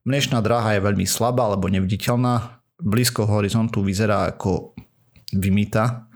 Mliečná 0.02 0.42
dráha 0.42 0.74
je 0.74 0.82
veľmi 0.82 1.06
slabá 1.06 1.46
alebo 1.46 1.70
neviditeľná 1.70 2.55
blízko 2.80 3.24
horizontu 3.26 3.82
vyzerá 3.82 4.28
ako 4.32 4.76
vymýta. 5.32 6.06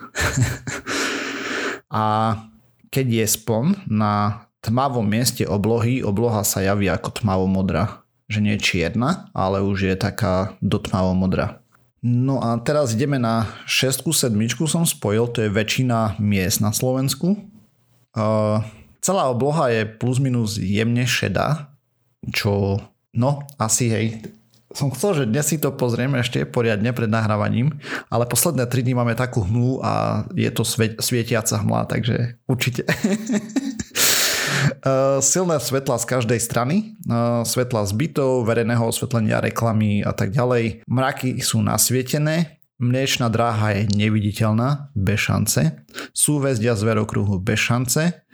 a 1.90 2.05
keď 2.90 3.07
je 3.23 3.27
spon 3.27 3.75
na 3.87 4.44
tmavom 4.61 5.07
mieste 5.07 5.46
oblohy, 5.49 6.05
obloha 6.05 6.44
sa 6.44 6.61
javí 6.61 6.90
ako 6.90 7.23
tmavo 7.23 7.46
modra. 7.49 8.05
Že 8.31 8.38
nie 8.46 8.57
čierna, 8.62 9.27
ale 9.35 9.59
už 9.59 9.90
je 9.90 9.94
taká 9.99 10.55
do 10.62 10.79
tmavo 10.79 11.16
modra. 11.18 11.61
No 12.01 12.40
a 12.40 12.57
teraz 12.64 12.96
ideme 12.96 13.20
na 13.20 13.44
6 13.68 14.07
sedmičku 14.09 14.64
som 14.64 14.88
spojil, 14.88 15.29
to 15.29 15.44
je 15.44 15.53
väčšina 15.53 16.16
miest 16.16 16.64
na 16.64 16.73
Slovensku. 16.73 17.37
Uh, 18.16 18.64
celá 19.05 19.29
obloha 19.29 19.68
je 19.68 19.85
plus 19.85 20.16
minus 20.16 20.57
jemne 20.57 21.05
šedá, 21.05 21.68
čo 22.33 22.81
no 23.12 23.44
asi 23.61 23.92
hej, 23.92 24.07
som 24.70 24.90
chcel, 24.94 25.22
že 25.22 25.24
dnes 25.26 25.46
si 25.46 25.59
to 25.59 25.74
pozrieme 25.74 26.22
ešte 26.22 26.46
poriadne 26.46 26.94
pred 26.94 27.11
nahrávaním, 27.11 27.74
ale 28.06 28.26
posledné 28.26 28.70
3 28.70 28.87
dní 28.87 28.94
máme 28.94 29.18
takú 29.18 29.42
hmlu 29.42 29.83
a 29.83 30.24
je 30.30 30.50
to 30.54 30.62
svietiaca 31.02 31.59
hmla, 31.59 31.90
takže 31.90 32.38
určite. 32.46 32.87
Uh, 34.87 35.18
silné 35.35 35.59
svetla 35.59 35.98
z 35.98 36.06
každej 36.06 36.38
strany, 36.38 36.94
uh, 37.11 37.42
svetla 37.42 37.83
z 37.83 37.92
bytov, 37.98 38.46
verejného 38.46 38.87
osvetlenia, 38.87 39.42
reklamy 39.42 40.06
a 40.06 40.14
tak 40.14 40.30
ďalej. 40.30 40.87
Mraky 40.87 41.42
sú 41.42 41.59
nasvietené, 41.62 42.61
Mliečná 42.80 43.28
dráha 43.28 43.76
je 43.76 43.92
neviditeľná, 43.92 44.88
bez 44.96 45.28
šance. 45.28 45.85
Súvezdia 46.16 46.72
zverokruhu 46.72 47.37
bez 47.37 47.61
šance. 47.61 48.24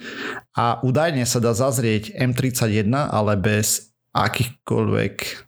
A 0.55 0.79
údajne 0.87 1.27
sa 1.27 1.43
dá 1.43 1.51
zazrieť 1.51 2.15
M31, 2.15 2.87
ale 3.11 3.35
bez 3.35 3.91
akýchkoľvek 4.15 5.46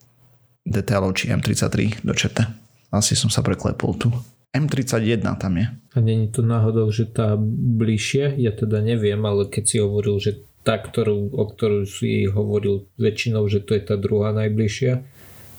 detailov, 0.69 1.17
či 1.17 1.33
M33 1.33 2.05
do 2.05 2.13
čete. 2.13 2.45
Asi 2.93 3.17
som 3.17 3.33
sa 3.33 3.41
preklepol 3.41 3.93
tu. 3.97 4.09
M31 4.53 5.21
tam 5.37 5.61
je. 5.61 5.67
A 5.93 5.99
není 6.01 6.33
to 6.33 6.41
náhodou, 6.41 6.89
že 6.89 7.05
tá 7.05 7.37
bližšie? 7.41 8.41
Ja 8.41 8.53
teda 8.57 8.81
neviem, 8.81 9.21
ale 9.29 9.45
keď 9.49 9.65
si 9.65 9.77
hovoril, 9.77 10.17
že 10.17 10.41
tá, 10.65 10.81
ktorú, 10.81 11.33
o 11.33 11.45
ktorú 11.49 11.85
si 11.85 12.29
hovoril 12.29 12.89
väčšinou, 12.97 13.45
že 13.49 13.61
to 13.65 13.77
je 13.77 13.83
tá 13.85 13.97
druhá 14.01 14.33
najbližšia, 14.33 15.05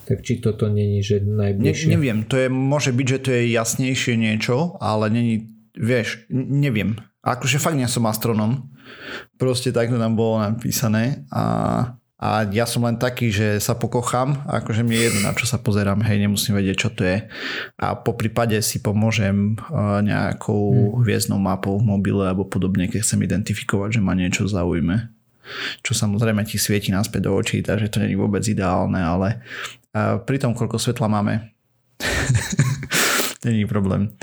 tak 0.10 0.26
či 0.26 0.42
toto 0.42 0.66
není, 0.70 1.06
že 1.06 1.22
najbližšie? 1.22 1.86
Ne, 1.90 1.94
neviem, 1.98 2.20
to 2.26 2.42
je, 2.42 2.50
môže 2.50 2.90
byť, 2.90 3.08
že 3.08 3.20
to 3.22 3.30
je 3.30 3.42
jasnejšie 3.54 4.14
niečo, 4.18 4.82
ale 4.82 5.14
není, 5.14 5.54
vieš, 5.78 6.26
neviem. 6.34 6.98
Akože 7.22 7.62
fakt 7.62 7.78
nie 7.78 7.86
som 7.86 8.10
astronom. 8.10 8.74
Proste 9.38 9.70
takto 9.70 10.02
tam 10.02 10.18
bolo 10.18 10.42
napísané 10.42 11.30
a, 11.30 11.94
a 12.20 12.44
ja 12.52 12.68
som 12.68 12.84
len 12.84 13.00
taký, 13.00 13.32
že 13.32 13.64
sa 13.64 13.80
pokochám, 13.80 14.44
akože 14.44 14.84
mi 14.84 15.00
je 15.00 15.08
jedno, 15.08 15.20
na 15.24 15.32
čo 15.32 15.48
sa 15.48 15.56
pozerám, 15.56 16.04
hej, 16.04 16.20
nemusím 16.20 16.60
vedieť, 16.60 16.76
čo 16.76 16.90
to 16.92 17.08
je. 17.08 17.24
A 17.80 17.96
po 17.96 18.12
prípade 18.12 18.60
si 18.60 18.84
pomôžem 18.84 19.56
nejakou 20.04 21.00
hmm. 21.00 21.08
hviezdnou 21.08 21.40
mapou 21.40 21.80
v 21.80 21.88
mobile 21.88 22.28
alebo 22.28 22.44
podobne, 22.44 22.92
keď 22.92 23.08
chcem 23.08 23.24
identifikovať, 23.24 23.98
že 23.98 24.04
ma 24.04 24.14
niečo 24.14 24.52
zaujme 24.52 25.16
čo 25.82 25.98
samozrejme 25.98 26.46
ti 26.46 26.62
svieti 26.62 26.94
naspäť 26.94 27.26
do 27.26 27.34
očí, 27.34 27.66
takže 27.66 27.90
to 27.90 27.98
nie 28.06 28.14
je 28.14 28.22
vôbec 28.22 28.46
ideálne, 28.46 29.02
ale 29.02 29.42
pri 29.98 30.38
tom, 30.38 30.54
koľko 30.54 30.78
svetla 30.78 31.10
máme, 31.10 31.50
není 33.46 33.66
problém. 33.66 34.14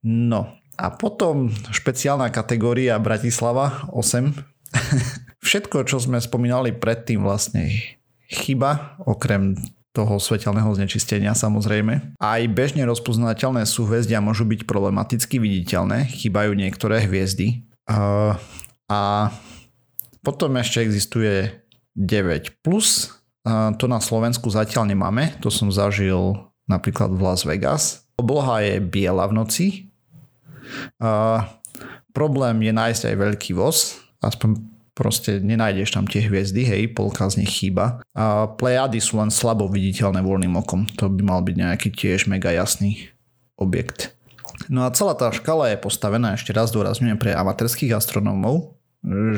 No 0.00 0.56
a 0.80 0.86
potom 0.88 1.52
špeciálna 1.52 2.32
kategória 2.32 2.96
Bratislava 2.96 3.84
8. 3.92 4.32
Všetko, 5.40 5.88
čo 5.88 5.96
sme 6.00 6.20
spomínali 6.20 6.76
predtým 6.76 7.24
vlastne 7.24 7.72
chyba, 8.28 9.00
okrem 9.02 9.56
toho 9.90 10.22
svetelného 10.22 10.70
znečistenia 10.70 11.34
samozrejme. 11.34 12.14
Aj 12.22 12.42
bežne 12.46 12.86
rozpoznateľné 12.86 13.66
súhvezdia 13.66 14.22
môžu 14.22 14.46
byť 14.46 14.62
problematicky 14.62 15.42
viditeľné, 15.42 16.06
chýbajú 16.06 16.54
niektoré 16.54 17.02
hviezdy. 17.10 17.66
A, 17.90 18.38
a 18.86 19.00
potom 20.22 20.54
ešte 20.62 20.78
existuje 20.86 21.50
9+, 21.98 22.62
plus, 22.62 23.18
to 23.80 23.84
na 23.90 23.98
Slovensku 23.98 24.46
zatiaľ 24.46 24.94
nemáme, 24.94 25.34
to 25.42 25.50
som 25.50 25.74
zažil 25.74 26.38
napríklad 26.70 27.10
v 27.10 27.20
Las 27.26 27.42
Vegas. 27.42 28.06
Obloha 28.14 28.62
je 28.62 28.78
biela 28.78 29.26
v 29.26 29.34
noci. 29.34 29.66
A 31.02 31.50
problém 32.14 32.62
je 32.62 32.70
nájsť 32.70 33.02
aj 33.10 33.16
veľký 33.18 33.58
voz, 33.58 33.98
aspoň 34.22 34.69
proste 35.00 35.40
nenájdeš 35.40 35.96
tam 35.96 36.04
tie 36.04 36.20
hviezdy, 36.20 36.68
hej, 36.68 36.92
polka 36.92 37.24
z 37.32 37.40
nich 37.40 37.48
chýba. 37.48 38.04
A 38.12 38.52
Plejady 38.52 39.00
sú 39.00 39.16
len 39.16 39.32
slabo 39.32 39.64
viditeľné 39.72 40.20
voľným 40.20 40.60
okom, 40.60 40.84
to 41.00 41.08
by 41.08 41.24
mal 41.24 41.40
byť 41.40 41.56
nejaký 41.56 41.88
tiež 41.88 42.28
mega 42.28 42.52
jasný 42.52 43.08
objekt. 43.56 44.12
No 44.68 44.84
a 44.84 44.92
celá 44.92 45.16
tá 45.16 45.32
škala 45.32 45.72
je 45.72 45.80
postavená, 45.80 46.36
ešte 46.36 46.52
raz 46.52 46.68
dôrazňujem, 46.68 47.16
pre 47.16 47.32
amatérských 47.32 47.96
astronómov, 47.96 48.76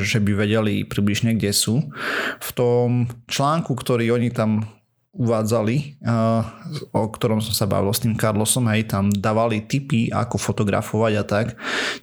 že 0.03 0.19
by 0.19 0.43
vedeli 0.43 0.83
približne, 0.83 1.39
kde 1.39 1.55
sú. 1.55 1.79
V 2.43 2.49
tom 2.51 3.07
článku, 3.31 3.71
ktorý 3.71 4.19
oni 4.19 4.35
tam 4.35 4.67
uvádzali, 5.13 6.01
o 6.89 7.03
ktorom 7.05 7.37
som 7.37 7.53
sa 7.53 7.69
bavil 7.69 7.93
s 7.93 8.01
tým 8.01 8.17
Carlosom, 8.17 8.65
hej, 8.73 8.89
tam 8.89 9.13
dávali 9.13 9.61
tipy, 9.61 10.09
ako 10.09 10.41
fotografovať 10.41 11.13
a 11.21 11.23
tak. 11.23 11.47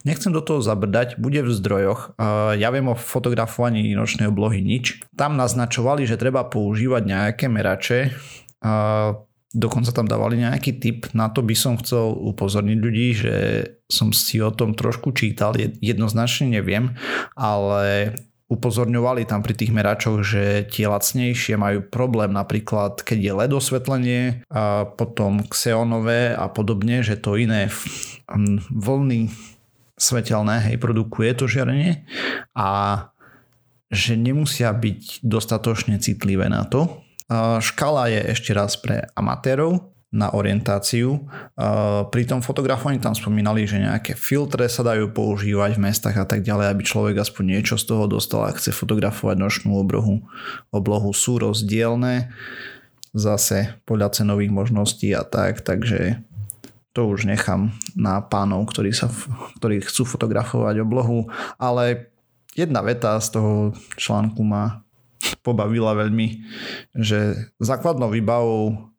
Nechcem 0.07 0.31
do 0.31 0.39
toho 0.39 0.63
zabrdať, 0.63 1.19
bude 1.19 1.43
v 1.43 1.51
zdrojoch. 1.51 2.15
Ja 2.55 2.71
viem 2.71 2.87
o 2.87 2.95
fotografovaní 2.95 3.91
nočnej 3.91 4.31
oblohy 4.31 4.63
nič. 4.63 5.03
Tam 5.19 5.35
naznačovali, 5.35 6.07
že 6.07 6.15
treba 6.15 6.47
používať 6.47 7.03
nejaké 7.03 7.45
merače, 7.51 8.15
Dokonca 9.51 9.91
tam 9.91 10.07
dávali 10.07 10.39
nejaký 10.39 10.79
tip, 10.79 11.11
na 11.11 11.27
to 11.27 11.43
by 11.43 11.51
som 11.51 11.75
chcel 11.75 12.15
upozorniť 12.15 12.77
ľudí, 12.79 13.07
že 13.11 13.35
som 13.91 14.15
si 14.15 14.39
o 14.39 14.47
tom 14.47 14.71
trošku 14.71 15.11
čítal, 15.11 15.51
jednoznačne 15.83 16.55
neviem, 16.55 16.95
ale 17.35 18.15
upozorňovali 18.51 19.23
tam 19.23 19.39
pri 19.39 19.55
tých 19.55 19.71
meračoch, 19.71 20.19
že 20.27 20.67
tie 20.67 20.91
lacnejšie 20.91 21.55
majú 21.55 21.87
problém 21.87 22.35
napríklad, 22.35 22.99
keď 22.99 23.17
je 23.17 23.31
LED 23.31 23.53
osvetlenie, 23.55 24.23
a 24.51 24.83
potom 24.83 25.39
xeonové 25.47 26.35
a 26.35 26.51
podobne, 26.51 26.99
že 26.99 27.15
to 27.15 27.39
iné 27.39 27.71
vlny 28.67 29.31
svetelné, 29.95 30.67
hej, 30.67 30.75
produkuje 30.75 31.31
to 31.31 31.47
žiarenie 31.47 32.03
a 32.51 32.69
že 33.91 34.19
nemusia 34.19 34.71
byť 34.75 35.23
dostatočne 35.23 35.99
citlivé 36.03 36.51
na 36.51 36.67
to, 36.67 37.01
Škala 37.63 38.11
je 38.11 38.35
ešte 38.35 38.51
raz 38.51 38.75
pre 38.75 39.07
amatérov 39.15 39.87
na 40.11 40.27
orientáciu. 40.35 41.23
Pri 42.11 42.23
tom 42.27 42.43
fotografovaní 42.43 42.99
tam 42.99 43.15
spomínali, 43.15 43.63
že 43.63 43.79
nejaké 43.79 44.11
filtre 44.19 44.67
sa 44.67 44.83
dajú 44.83 45.15
používať 45.15 45.79
v 45.79 45.83
mestách 45.87 46.19
a 46.19 46.27
tak 46.27 46.43
ďalej, 46.43 46.67
aby 46.67 46.83
človek 46.83 47.15
aspoň 47.23 47.43
niečo 47.47 47.79
z 47.79 47.87
toho 47.87 48.11
dostal 48.11 48.43
a 48.43 48.51
chce 48.51 48.75
fotografovať 48.75 49.39
nočnú 49.39 49.79
oblohu. 49.79 50.19
Oblohu 50.75 51.15
sú 51.15 51.39
rozdielne 51.39 52.27
zase 53.15 53.79
podľa 53.87 54.11
cenových 54.19 54.51
možností 54.51 55.15
a 55.15 55.23
tak, 55.23 55.63
takže 55.63 56.19
to 56.91 57.07
už 57.07 57.23
nechám 57.23 57.71
na 57.95 58.19
pánov, 58.19 58.67
ktorí, 58.67 58.91
sa, 58.91 59.07
ktorí 59.63 59.79
chcú 59.79 60.03
fotografovať 60.03 60.83
oblohu, 60.83 61.31
ale 61.55 62.11
jedna 62.51 62.83
veta 62.83 63.15
z 63.23 63.39
toho 63.39 63.71
článku 63.95 64.43
ma 64.43 64.83
pobavila 65.39 65.95
veľmi, 65.95 66.43
že 66.99 67.47
základnou 67.63 68.11
výbavou 68.11 68.90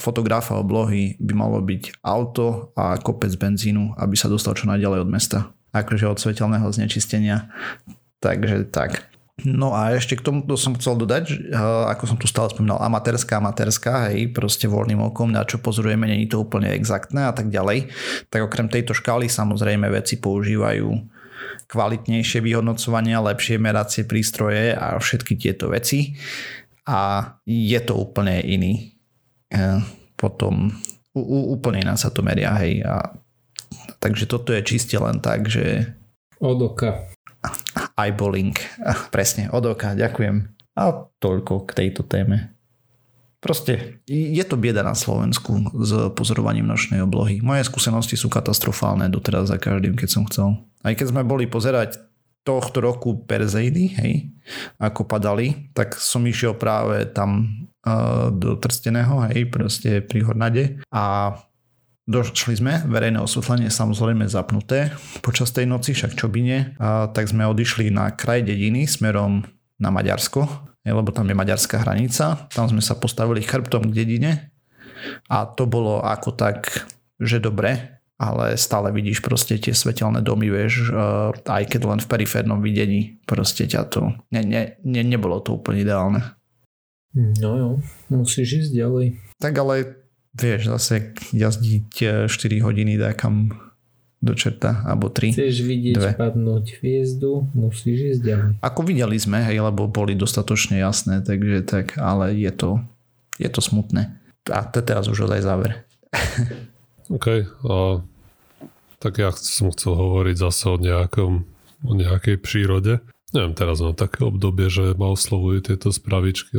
fotografa 0.00 0.56
oblohy 0.56 1.18
by 1.20 1.32
malo 1.36 1.58
byť 1.60 2.00
auto 2.00 2.72
a 2.78 2.96
kopec 2.96 3.32
benzínu, 3.36 3.96
aby 3.98 4.14
sa 4.16 4.32
dostal 4.32 4.56
čo 4.56 4.70
najďalej 4.70 5.04
od 5.04 5.10
mesta. 5.10 5.38
Akože 5.76 6.08
od 6.08 6.16
svetelného 6.16 6.68
znečistenia. 6.72 7.52
Takže 8.24 8.66
tak. 8.72 9.04
No 9.46 9.70
a 9.70 9.94
ešte 9.94 10.18
k 10.18 10.24
tomu 10.26 10.42
som 10.58 10.74
chcel 10.74 10.98
dodať, 10.98 11.54
ako 11.94 12.10
som 12.10 12.18
tu 12.18 12.26
stále 12.26 12.50
spomínal, 12.50 12.82
amatérska, 12.82 13.38
amatérska, 13.38 14.10
hej, 14.10 14.34
proste 14.34 14.66
voľným 14.66 14.98
okom, 15.14 15.30
na 15.30 15.46
čo 15.46 15.62
pozorujeme, 15.62 16.10
není 16.10 16.26
to 16.26 16.42
úplne 16.42 16.74
exaktné 16.74 17.30
a 17.30 17.30
tak 17.30 17.46
ďalej. 17.46 17.86
Tak 18.34 18.50
okrem 18.50 18.66
tejto 18.66 18.98
škály 18.98 19.30
samozrejme 19.30 19.86
veci 19.94 20.18
používajú 20.18 20.90
kvalitnejšie 21.70 22.42
vyhodnocovania, 22.42 23.22
lepšie 23.22 23.62
meracie 23.62 24.02
prístroje 24.02 24.74
a 24.74 24.98
všetky 24.98 25.38
tieto 25.38 25.70
veci 25.70 26.18
a 26.82 27.30
je 27.46 27.78
to 27.78 27.94
úplne 27.94 28.42
iný. 28.42 28.97
E, 29.48 29.82
potom 30.18 30.72
úplne 31.18 31.82
iná 31.82 31.94
sa 31.98 32.12
to 32.12 32.22
meria, 32.22 32.54
hej. 32.62 32.84
A, 32.84 33.16
takže 33.98 34.28
toto 34.28 34.54
je 34.54 34.62
čiste 34.62 34.94
len 34.98 35.18
tak, 35.18 35.50
že... 35.50 35.94
Od 36.38 36.58
oka. 36.62 37.10
Eyeballing. 37.98 38.54
Presne, 39.14 39.50
od 39.50 39.74
oka, 39.74 39.98
ďakujem. 39.98 40.46
A 40.78 40.82
toľko 41.18 41.66
k 41.66 41.70
tejto 41.74 42.06
téme. 42.06 42.54
Proste 43.38 44.02
je 44.10 44.42
to 44.42 44.58
bieda 44.58 44.82
na 44.82 44.98
Slovensku 44.98 45.70
s 45.78 46.10
pozorovaním 46.18 46.66
nočnej 46.66 47.06
oblohy. 47.06 47.38
Moje 47.38 47.62
skúsenosti 47.70 48.18
sú 48.18 48.26
katastrofálne 48.26 49.06
doteraz 49.06 49.50
za 49.54 49.62
každým, 49.62 49.94
keď 49.94 50.08
som 50.10 50.26
chcel. 50.26 50.58
Aj 50.82 50.94
keď 50.94 51.14
sme 51.14 51.22
boli 51.22 51.46
pozerať 51.46 52.02
tohto 52.42 52.82
roku 52.82 53.14
Perzeidy, 53.28 53.94
hej, 53.94 54.34
ako 54.82 55.06
padali, 55.06 55.70
tak 55.70 55.94
som 55.94 56.26
išiel 56.26 56.58
práve 56.58 57.06
tam 57.14 57.46
do 58.34 58.58
Trsteného, 58.58 59.28
hej, 59.30 59.48
proste 59.48 60.04
pri 60.04 60.24
Hornade 60.24 60.82
a 60.92 61.36
Došli 62.08 62.56
sme, 62.56 62.80
verejné 62.88 63.20
osvetlenie 63.20 63.68
samozrejme 63.68 64.24
zapnuté 64.32 64.96
počas 65.20 65.52
tej 65.52 65.68
noci, 65.68 65.92
však 65.92 66.16
čo 66.16 66.32
by 66.32 66.40
nie. 66.40 66.64
A, 66.80 67.12
tak 67.12 67.28
sme 67.28 67.44
odišli 67.44 67.92
na 67.92 68.08
kraj 68.16 68.48
dediny 68.48 68.88
smerom 68.88 69.44
na 69.76 69.92
Maďarsko 69.92 70.68
lebo 70.92 71.12
tam 71.12 71.28
je 71.28 71.36
maďarská 71.36 71.84
hranica. 71.84 72.48
Tam 72.52 72.66
sme 72.68 72.80
sa 72.80 72.96
postavili 72.96 73.44
chrbtom 73.44 73.90
k 73.90 73.96
dedine 74.04 74.30
a 75.28 75.46
to 75.46 75.68
bolo 75.68 76.02
ako 76.02 76.34
tak, 76.34 76.88
že 77.18 77.42
dobre, 77.42 78.00
ale 78.18 78.58
stále 78.58 78.90
vidíš 78.90 79.22
proste 79.22 79.54
tie 79.62 79.70
svetelné 79.70 80.24
domy, 80.26 80.50
vieš, 80.50 80.90
aj 81.46 81.64
keď 81.70 81.80
len 81.86 82.00
v 82.02 82.10
periférnom 82.10 82.58
videní 82.58 83.22
proste 83.28 83.68
ťa 83.68 83.82
to, 83.86 84.10
ne, 84.34 84.42
ne, 84.42 84.62
ne, 84.82 85.02
nebolo 85.06 85.38
to 85.38 85.54
úplne 85.54 85.86
ideálne. 85.86 86.22
No 87.16 87.50
jo, 87.56 87.70
musíš 88.12 88.68
ísť 88.68 88.72
ďalej. 88.74 89.06
Tak 89.40 89.54
ale 89.58 89.74
vieš, 90.36 90.68
zase 90.68 91.16
jazdiť 91.32 91.88
4 92.26 92.28
eh, 92.28 92.60
hodiny 92.60 93.00
dá 93.00 93.16
kam 93.16 93.54
do 94.18 94.34
čerta, 94.34 94.82
alebo 94.82 95.06
3. 95.14 95.30
Chceš 95.30 95.62
vidieť 95.62 95.94
dve. 95.94 96.10
padnúť 96.18 96.82
hviezdu, 96.82 97.46
musíš 97.54 98.18
ísť 98.18 98.22
ďalej. 98.26 98.52
Ako 98.66 98.80
videli 98.82 99.14
sme, 99.14 99.46
hej, 99.46 99.62
lebo 99.62 99.86
boli 99.86 100.18
dostatočne 100.18 100.82
jasné, 100.82 101.22
takže 101.22 101.62
tak, 101.62 101.94
ale 102.02 102.34
je 102.34 102.50
to, 102.50 102.82
je 103.38 103.46
to 103.46 103.62
smutné. 103.62 104.18
A 104.50 104.66
to 104.66 104.82
teraz 104.82 105.06
už 105.06 105.30
aj 105.30 105.42
záver. 105.46 105.86
OK, 107.14 107.46
a, 107.46 108.02
tak 108.98 109.22
ja 109.22 109.30
som 109.30 109.70
chcel 109.70 109.94
hovoriť 109.94 110.36
zase 110.36 110.64
o 110.66 110.76
nejakom, 110.82 111.46
o 111.86 111.92
nejakej 111.94 112.42
prírode. 112.42 112.98
Neviem, 113.30 113.54
teraz 113.54 113.78
mám 113.78 113.94
také 113.94 114.26
obdobie, 114.26 114.66
že 114.66 114.98
ma 114.98 115.14
oslovujú 115.14 115.70
tieto 115.70 115.94
spravičky 115.94 116.58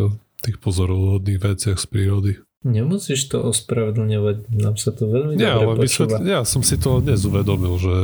tých 0.50 0.58
pozorovodných 0.58 1.38
veciach 1.38 1.78
z 1.78 1.86
prírody. 1.86 2.32
Nemusíš 2.66 3.32
to 3.32 3.40
ospravedlňovať, 3.46 4.52
nám 4.52 4.76
sa 4.76 4.92
to 4.92 5.08
veľmi 5.08 5.40
ja, 5.40 5.62
dobre 5.62 5.88
počúva. 5.88 6.20
ja 6.26 6.44
som 6.44 6.60
si 6.60 6.76
to 6.76 7.00
dnes 7.00 7.24
uvedomil, 7.24 7.78
že 7.80 7.96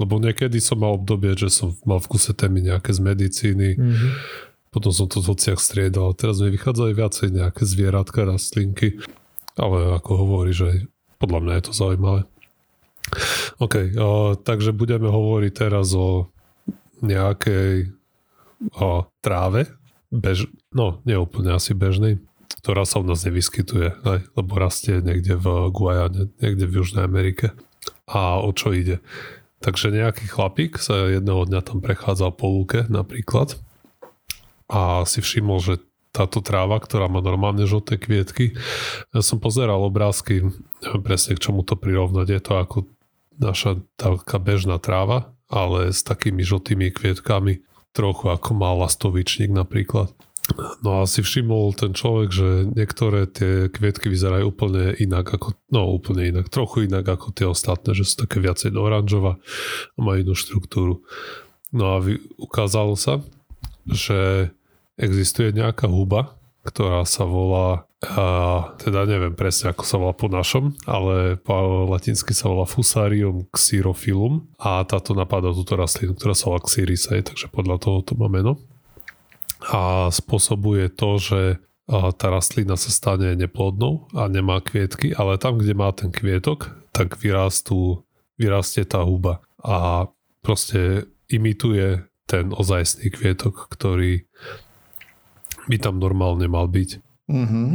lebo 0.00 0.18
niekedy 0.18 0.58
som 0.58 0.80
mal 0.82 0.96
obdobie, 0.98 1.36
že 1.36 1.52
som 1.52 1.76
mal 1.86 2.00
v 2.00 2.10
kuse 2.10 2.32
témy 2.32 2.64
nejaké 2.64 2.90
z 2.92 3.00
medicíny, 3.00 3.68
mm-hmm. 3.76 4.10
potom 4.72 4.92
som 4.92 5.06
to 5.08 5.20
v 5.20 5.32
hociach 5.32 5.60
striedal, 5.60 6.16
teraz 6.16 6.40
mi 6.40 6.52
vychádzali 6.52 6.92
viacej 6.96 7.28
nejaké 7.32 7.62
zvieratka, 7.64 8.24
rastlinky, 8.24 9.00
ale 9.56 9.96
ako 9.96 10.10
hovorí, 10.16 10.52
že 10.56 10.88
podľa 11.20 11.40
mňa 11.44 11.52
je 11.60 11.64
to 11.64 11.72
zaujímavé. 11.72 12.20
OK, 13.60 13.74
o, 14.00 14.36
takže 14.36 14.72
budeme 14.72 15.12
hovoriť 15.12 15.52
teraz 15.52 15.92
o 15.92 16.32
nejakej 17.04 17.92
o 18.78 19.04
tráve, 19.20 19.68
bež, 20.08 20.48
no 20.76 21.00
neúplne 21.08 21.56
asi 21.56 21.72
bežnej, 21.72 22.20
ktorá 22.62 22.84
sa 22.84 23.00
u 23.00 23.04
nás 23.06 23.24
nevyskytuje, 23.24 24.02
aj, 24.04 24.18
lebo 24.36 24.52
rastie 24.58 25.00
niekde 25.00 25.38
v 25.38 25.72
Guajane, 25.72 26.30
niekde 26.38 26.64
v 26.68 26.82
Južnej 26.82 27.04
Amerike. 27.06 27.56
A 28.06 28.38
o 28.38 28.50
čo 28.52 28.74
ide? 28.74 29.00
Takže 29.62 29.94
nejaký 29.94 30.26
chlapík 30.26 30.78
sa 30.82 31.06
jedného 31.06 31.46
dňa 31.46 31.60
tam 31.62 31.78
prechádzal 31.78 32.34
po 32.34 32.50
lúke 32.50 32.84
napríklad 32.90 33.58
a 34.66 35.06
si 35.06 35.22
všimol, 35.22 35.62
že 35.62 35.74
táto 36.12 36.44
tráva, 36.44 36.76
ktorá 36.76 37.08
má 37.08 37.24
normálne 37.24 37.64
žlté 37.64 37.96
kvietky, 37.96 38.52
ja 39.16 39.20
som 39.24 39.40
pozeral 39.40 39.80
obrázky, 39.80 40.44
neviem 40.84 41.02
presne 41.02 41.38
k 41.38 41.42
čomu 41.48 41.64
to 41.64 41.72
prirovnať, 41.72 42.26
je 42.28 42.40
to 42.42 42.52
ako 42.60 42.78
naša 43.40 43.80
taká 43.96 44.36
bežná 44.36 44.76
tráva, 44.76 45.32
ale 45.48 45.88
s 45.88 46.04
takými 46.04 46.44
žltými 46.44 46.92
kvietkami, 46.92 47.64
trochu 47.96 48.28
ako 48.28 48.50
má 48.52 48.76
lastovičník 48.76 49.52
napríklad. 49.52 50.12
No 50.82 51.02
a 51.02 51.06
si 51.06 51.22
všimol 51.22 51.70
ten 51.78 51.94
človek, 51.94 52.28
že 52.34 52.48
niektoré 52.74 53.30
tie 53.30 53.70
kvietky 53.70 54.10
vyzerajú 54.10 54.50
úplne 54.50 54.90
inak 54.98 55.38
ako, 55.38 55.54
no 55.70 55.94
úplne 55.94 56.34
inak, 56.34 56.50
trochu 56.50 56.90
inak 56.90 57.06
ako 57.06 57.30
tie 57.30 57.46
ostatné, 57.46 57.94
že 57.94 58.02
sú 58.02 58.26
také 58.26 58.42
viacej 58.42 58.74
do 58.74 58.82
oranžova 58.82 59.38
a 59.94 59.98
majú 60.02 60.18
inú 60.18 60.34
štruktúru. 60.34 61.06
No 61.70 61.94
a 61.94 62.02
vy, 62.02 62.18
ukázalo 62.42 62.98
sa, 62.98 63.22
že 63.86 64.50
existuje 64.98 65.54
nejaká 65.54 65.86
huba, 65.86 66.34
ktorá 66.66 67.06
sa 67.06 67.22
volá, 67.22 67.86
a, 68.02 68.74
teda 68.82 69.06
neviem 69.06 69.38
presne 69.38 69.70
ako 69.70 69.86
sa 69.86 69.96
volá 69.96 70.14
po 70.14 70.26
našom, 70.26 70.74
ale 70.90 71.38
po 71.38 71.86
latinsky 71.86 72.34
sa 72.34 72.50
volá 72.50 72.66
Fusarium 72.66 73.46
xyrophilum 73.54 74.42
a 74.58 74.82
táto 74.82 75.14
napadá 75.14 75.54
túto 75.54 75.78
rastlinu, 75.78 76.18
ktorá 76.18 76.34
sa 76.34 76.50
volá 76.50 76.60
Xyrisej, 76.66 77.30
takže 77.30 77.46
podľa 77.46 77.78
toho 77.78 78.02
to 78.02 78.18
má 78.18 78.26
meno 78.26 78.58
a 79.72 80.12
spôsobuje 80.12 80.92
to, 80.92 81.16
že 81.16 81.40
tá 81.88 82.26
rastlina 82.28 82.76
sa 82.76 82.92
stane 82.92 83.32
neplodnou 83.34 84.12
a 84.12 84.28
nemá 84.28 84.60
kvietky, 84.60 85.16
ale 85.16 85.40
tam, 85.40 85.58
kde 85.58 85.72
má 85.72 85.88
ten 85.96 86.12
kvietok, 86.12 86.70
tak 86.92 87.16
vyrastú, 87.16 88.04
vyrastie 88.36 88.84
tá 88.84 89.00
huba 89.00 89.40
a 89.64 90.08
proste 90.44 91.08
imituje 91.32 92.04
ten 92.28 92.52
ozajstný 92.52 93.08
kvietok, 93.12 93.72
ktorý 93.72 94.28
by 95.66 95.76
tam 95.80 95.96
normálne 95.98 96.46
mal 96.46 96.68
byť. 96.68 96.90
Mm-hmm. 97.32 97.72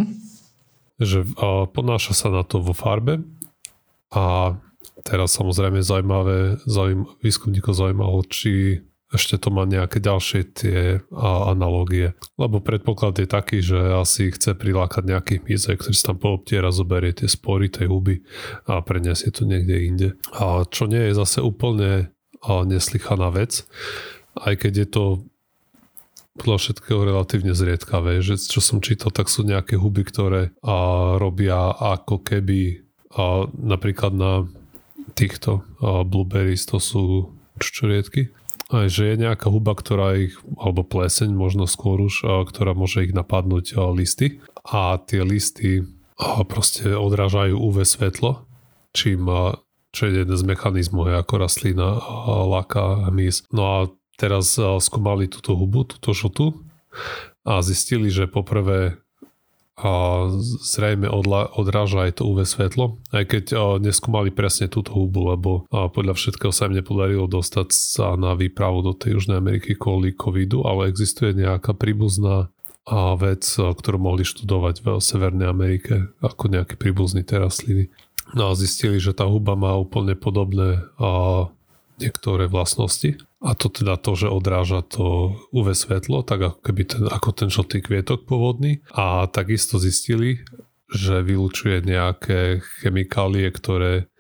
Že 1.02 1.20
a 1.38 1.66
ponáša 1.66 2.14
sa 2.14 2.30
na 2.30 2.46
to 2.46 2.62
vo 2.62 2.78
farbe 2.78 3.22
a 4.14 4.56
teraz 5.02 5.34
samozrejme 5.38 5.82
zaujímavé, 5.82 6.62
zaujím, 6.66 7.06
výskumníkov 7.22 7.74
zaujímalo, 7.74 8.22
či 8.30 8.82
ešte 9.08 9.40
to 9.40 9.50
má 9.56 9.64
nejaké 9.64 10.04
ďalšie 10.04 10.42
tie 10.52 10.80
analogie. 11.48 12.12
Lebo 12.36 12.60
predpoklad 12.60 13.16
je 13.24 13.28
taký, 13.28 13.64
že 13.64 13.80
asi 13.96 14.36
chce 14.36 14.52
prilákať 14.52 15.04
nejaký 15.08 15.36
mizek, 15.48 15.80
ktorý 15.80 15.96
sa 15.96 16.12
tam 16.12 16.18
poobtiera, 16.20 16.76
zoberie 16.76 17.16
tie 17.16 17.32
spory 17.32 17.72
tej 17.72 17.88
huby 17.88 18.20
a 18.68 18.84
preniesie 18.84 19.32
to 19.32 19.48
niekde 19.48 19.76
inde. 19.80 20.10
A 20.36 20.68
čo 20.68 20.92
nie 20.92 21.08
je 21.08 21.16
zase 21.16 21.40
úplne 21.40 22.12
neslychaná 22.44 23.32
vec, 23.32 23.64
aj 24.38 24.54
keď 24.60 24.74
je 24.86 24.88
to 24.88 25.04
podľa 26.38 26.58
všetkého 26.62 27.02
relatívne 27.02 27.58
zriedkavé, 27.58 28.22
že 28.22 28.38
čo 28.38 28.62
som 28.62 28.78
čítal, 28.78 29.10
tak 29.10 29.26
sú 29.26 29.42
nejaké 29.42 29.74
huby, 29.74 30.06
ktoré 30.06 30.54
a, 30.62 31.18
robia 31.18 31.74
ako 31.74 32.22
keby 32.22 32.86
a, 33.18 33.50
napríklad 33.50 34.14
na 34.14 34.46
týchto 35.18 35.66
a, 35.82 36.06
blueberries, 36.06 36.70
to 36.70 36.78
sú 36.78 37.34
čučoriedky, 37.58 38.30
aj, 38.74 38.88
že 38.92 39.04
je 39.14 39.16
nejaká 39.24 39.48
huba, 39.48 39.78
ktorá 39.78 40.18
ich, 40.18 40.36
alebo 40.60 40.84
pleseň 40.84 41.32
možno 41.32 41.66
skôr 41.70 42.02
už, 42.04 42.24
ktorá 42.24 42.74
môže 42.76 43.06
ich 43.08 43.14
napadnúť 43.16 43.78
listy 43.96 44.42
a 44.68 45.00
tie 45.00 45.24
listy 45.24 45.86
proste 46.50 46.98
odrážajú 46.98 47.56
UV 47.56 47.86
svetlo, 47.86 48.46
čím 48.92 49.30
čo 49.96 50.06
je 50.06 50.22
jeden 50.22 50.38
z 50.38 50.44
mechanizmov, 50.46 51.10
je 51.10 51.16
ako 51.18 51.34
rastlina 51.42 51.98
láka 52.46 53.10
hmyz. 53.10 53.50
No 53.50 53.64
a 53.66 53.78
teraz 54.20 54.58
skúmali 54.58 55.26
túto 55.32 55.58
hubu, 55.58 55.88
túto 55.88 56.14
žltú 56.14 56.54
a 57.48 57.64
zistili, 57.64 58.12
že 58.12 58.30
poprvé 58.30 59.02
a 59.78 60.26
zrejme 60.66 61.06
odla, 61.06 61.54
odráža 61.54 62.10
aj 62.10 62.18
to 62.18 62.24
UV 62.26 62.50
svetlo, 62.50 62.98
aj 63.14 63.24
keď 63.30 63.46
a, 63.54 63.58
neskúmali 63.78 64.34
presne 64.34 64.66
túto 64.66 64.90
hubu, 64.98 65.30
lebo 65.30 65.70
a, 65.70 65.86
podľa 65.86 66.18
všetkého 66.18 66.50
sa 66.50 66.66
im 66.66 66.82
nepodarilo 66.82 67.30
dostať 67.30 67.70
sa 67.70 68.18
na 68.18 68.34
výpravu 68.34 68.82
do 68.82 68.98
tej 68.98 69.22
Južnej 69.22 69.38
Ameriky 69.38 69.78
kvôli 69.78 70.18
covidu, 70.18 70.66
ale 70.66 70.90
existuje 70.90 71.38
nejaká 71.38 71.78
príbuzná 71.78 72.50
a 72.90 73.14
vec, 73.14 73.46
a, 73.62 73.70
ktorú 73.70 74.02
mohli 74.02 74.26
študovať 74.26 74.82
v 74.82 74.88
Severnej 74.98 75.46
Amerike 75.46 76.10
ako 76.26 76.50
nejaké 76.50 76.74
príbuzný 76.74 77.22
terastliny. 77.22 77.94
No 78.34 78.52
a 78.52 78.58
zistili, 78.58 78.98
že 78.98 79.14
tá 79.14 79.30
huba 79.30 79.54
má 79.54 79.78
úplne 79.78 80.18
podobné 80.18 80.82
a, 80.98 81.46
niektoré 82.02 82.50
vlastnosti 82.50 83.18
a 83.48 83.56
to 83.56 83.72
teda 83.72 83.96
to, 83.96 84.12
že 84.20 84.28
odráža 84.28 84.84
to 84.84 85.40
UV 85.56 85.72
svetlo, 85.72 86.28
tak 86.28 86.44
ako 86.44 86.60
keby 86.60 86.84
ten, 86.84 87.04
ako 87.08 87.30
ten 87.32 87.48
žltý 87.48 87.80
kvietok 87.80 88.28
pôvodný. 88.28 88.84
A 88.92 89.32
takisto 89.32 89.80
zistili, 89.80 90.44
že 90.92 91.24
vylučuje 91.24 91.80
nejaké 91.88 92.60
chemikálie, 92.84 93.48
ktoré 93.48 94.12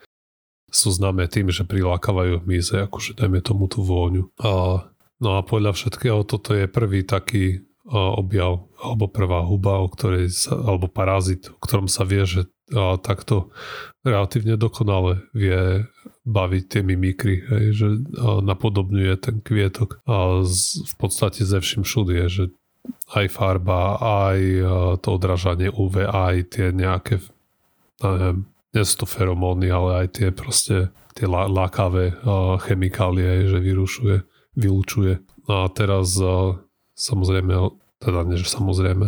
sú 0.71 0.95
známe 0.95 1.27
tým, 1.27 1.51
že 1.51 1.67
prilákavajú 1.67 2.47
hmyze, 2.47 2.87
akože 2.87 3.19
dajme 3.19 3.43
tomu 3.43 3.67
tú 3.67 3.83
vôňu. 3.83 4.31
A, 4.39 4.83
no 5.19 5.29
a 5.35 5.43
podľa 5.43 5.75
všetkého 5.75 6.23
toto 6.23 6.55
je 6.55 6.71
prvý 6.71 7.03
taký 7.03 7.67
objav 7.87 8.67
alebo 8.83 9.07
prvá 9.07 9.43
huba, 9.47 9.79
o 9.79 9.87
ktorej 9.87 10.31
sa, 10.31 10.59
alebo 10.59 10.91
parazit, 10.91 11.47
o 11.47 11.59
ktorom 11.59 11.87
sa 11.87 12.03
vie, 12.03 12.27
že 12.27 12.51
a, 12.73 12.97
takto 12.99 13.53
relatívne 14.03 14.57
dokonale 14.57 15.27
vie 15.31 15.87
baviť 16.27 16.63
tie 16.67 16.81
mimikry, 16.83 17.39
hej, 17.39 17.65
že 17.71 17.87
napodobňuje 18.19 19.13
ten 19.15 19.39
kvietok 19.39 20.03
a 20.03 20.43
z, 20.43 20.83
v 20.83 20.95
podstate 20.99 21.47
ze 21.47 21.59
všim 21.63 21.87
všudy 21.87 22.13
je, 22.23 22.27
že 22.27 22.43
aj 23.15 23.31
farba, 23.31 23.95
aj 23.99 24.39
to 25.03 25.07
odražanie 25.15 25.71
UV, 25.71 26.07
aj 26.07 26.55
tie 26.55 26.75
nejaké 26.75 27.23
neviem, 28.03 28.43
nie 28.75 28.83
sú 28.83 29.03
to 29.03 29.07
feromóny, 29.07 29.71
ale 29.71 30.03
aj 30.03 30.07
tie 30.19 30.27
proste 30.35 30.91
tie 31.17 31.25
lákavé 31.31 32.13
chemikálie, 32.61 33.49
že 33.49 33.57
vyrušuje, 33.57 34.15
vylúčuje. 34.53 35.17
No 35.49 35.65
a 35.65 35.71
teraz 35.71 36.19
samozrejme, 36.93 37.73
teda 38.03 38.19
nie, 38.27 38.37
že 38.37 38.51
samozrejme, 38.51 39.07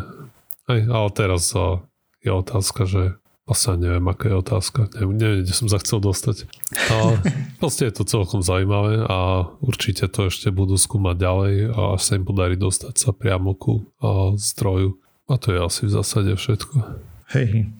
aj, 0.71 0.79
ale 0.89 1.09
teraz 1.13 1.53
je 2.23 2.31
otázka, 2.31 2.89
že 2.89 3.19
Vlastne 3.49 3.81
neviem, 3.81 4.05
aká 4.05 4.29
je 4.29 4.37
otázka. 4.45 4.79
Neviem, 4.93 5.17
neviem, 5.17 5.39
kde 5.41 5.53
som 5.57 5.65
sa 5.65 5.81
chcel 5.81 5.97
dostať. 6.05 6.45
Ale 6.93 7.17
proste 7.61 7.89
je 7.89 7.97
to 7.97 8.05
celkom 8.05 8.45
zaujímavé 8.45 9.01
a 9.09 9.49
určite 9.65 10.05
to 10.05 10.29
ešte 10.29 10.53
budú 10.53 10.77
skúmať 10.77 11.17
ďalej 11.17 11.55
a 11.73 11.79
až 11.97 12.01
sa 12.05 12.13
im 12.13 12.29
podarí 12.29 12.61
dostať 12.61 12.93
sa 12.93 13.09
priamo 13.09 13.57
ku 13.57 13.89
a, 13.97 14.37
zdroju. 14.37 15.01
A 15.25 15.41
to 15.41 15.49
je 15.49 15.59
asi 15.65 15.81
v 15.89 15.93
zásade 15.97 16.31
všetko. 16.37 16.77
Hej, 17.33 17.73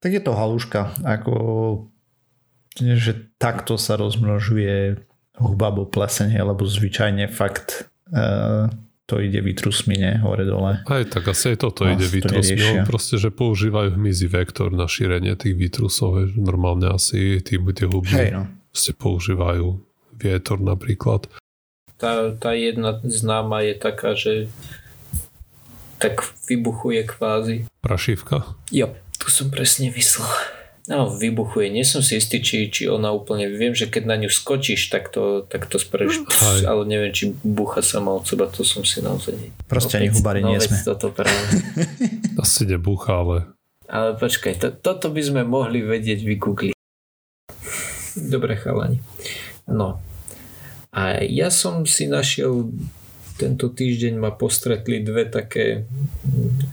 tak 0.00 0.12
je 0.12 0.20
to 0.20 0.36
haluška. 0.36 0.92
Ako, 1.00 1.36
že 2.76 3.32
takto 3.40 3.80
sa 3.80 3.96
rozmnožuje 3.96 5.00
huba 5.40 5.72
alebo 5.72 5.88
pleseň, 5.88 6.36
lebo 6.36 6.68
zvyčajne 6.68 7.32
fakt 7.32 7.88
uh, 8.12 8.68
to 9.08 9.24
ide 9.24 9.40
vytrusmi, 9.40 9.96
nie? 9.96 10.20
Hore 10.20 10.44
dole. 10.44 10.84
Aj 10.84 11.02
tak 11.08 11.32
asi 11.32 11.56
aj 11.56 11.64
toto 11.64 11.88
ide 11.88 12.04
vytrusmi. 12.04 12.60
No, 12.60 12.84
proste, 12.84 13.16
že 13.16 13.32
používajú 13.32 13.96
hmyzí 13.96 14.28
vektor 14.28 14.68
na 14.68 14.84
šírenie 14.84 15.32
tých 15.32 15.56
vytrusov. 15.56 16.28
Že 16.28 16.36
normálne 16.36 16.92
asi 16.92 17.40
tí, 17.40 17.56
tie 17.56 17.86
huby 17.88 18.12
hey, 18.12 18.36
no. 18.36 18.44
používajú 18.76 19.80
vietor 20.12 20.60
napríklad. 20.60 21.24
Tá, 21.96 22.36
tá 22.36 22.52
jedna 22.52 23.00
známa 23.00 23.64
je 23.64 23.74
taká, 23.80 24.12
že 24.12 24.52
tak 25.96 26.20
vybuchuje 26.44 27.00
kvázi. 27.08 27.56
Prašivka? 27.80 28.60
Jo, 28.68 28.92
tu 29.16 29.32
som 29.32 29.48
presne 29.48 29.88
myslel. 29.88 30.28
No, 30.88 31.12
vybuchuje. 31.12 31.68
Nie 31.68 31.84
som 31.84 32.00
si 32.00 32.16
istý, 32.16 32.40
či, 32.40 32.72
či 32.72 32.88
ona 32.88 33.12
úplne... 33.12 33.44
Viem, 33.52 33.76
že 33.76 33.92
keď 33.92 34.08
na 34.08 34.16
ňu 34.16 34.32
skočíš, 34.32 34.88
tak 34.88 35.12
to, 35.12 35.44
tak 35.44 35.68
to 35.68 35.76
spravíš, 35.76 36.24
pf, 36.24 36.64
ale 36.64 36.88
neviem, 36.88 37.12
či 37.12 37.36
bucha 37.44 37.84
sama 37.84 38.16
od 38.16 38.24
seba, 38.24 38.48
to 38.48 38.64
som 38.64 38.88
si 38.88 39.04
naozaj... 39.04 39.36
Proste 39.68 40.00
ani 40.00 40.08
hubary 40.08 40.40
no, 40.40 40.56
nie 40.56 40.64
sme. 40.64 40.80
Toto 40.80 41.12
práve. 41.12 41.60
Asi 42.42 42.64
nebúcha, 42.64 43.20
ale... 43.20 43.36
Ale 43.84 44.16
počkaj, 44.16 44.52
to, 44.56 44.68
toto 44.72 45.12
by 45.12 45.20
sme 45.20 45.44
mohli 45.44 45.84
vedieť 45.84 46.24
vygoogliť. 46.24 46.76
Dobre, 48.32 48.56
chalani. 48.56 49.04
No. 49.68 50.00
A 50.88 51.20
ja 51.20 51.52
som 51.52 51.84
si 51.84 52.08
našiel 52.08 52.72
tento 53.38 53.70
týždeň 53.70 54.18
ma 54.18 54.34
postretli 54.34 54.98
dve 54.98 55.30
také 55.30 55.86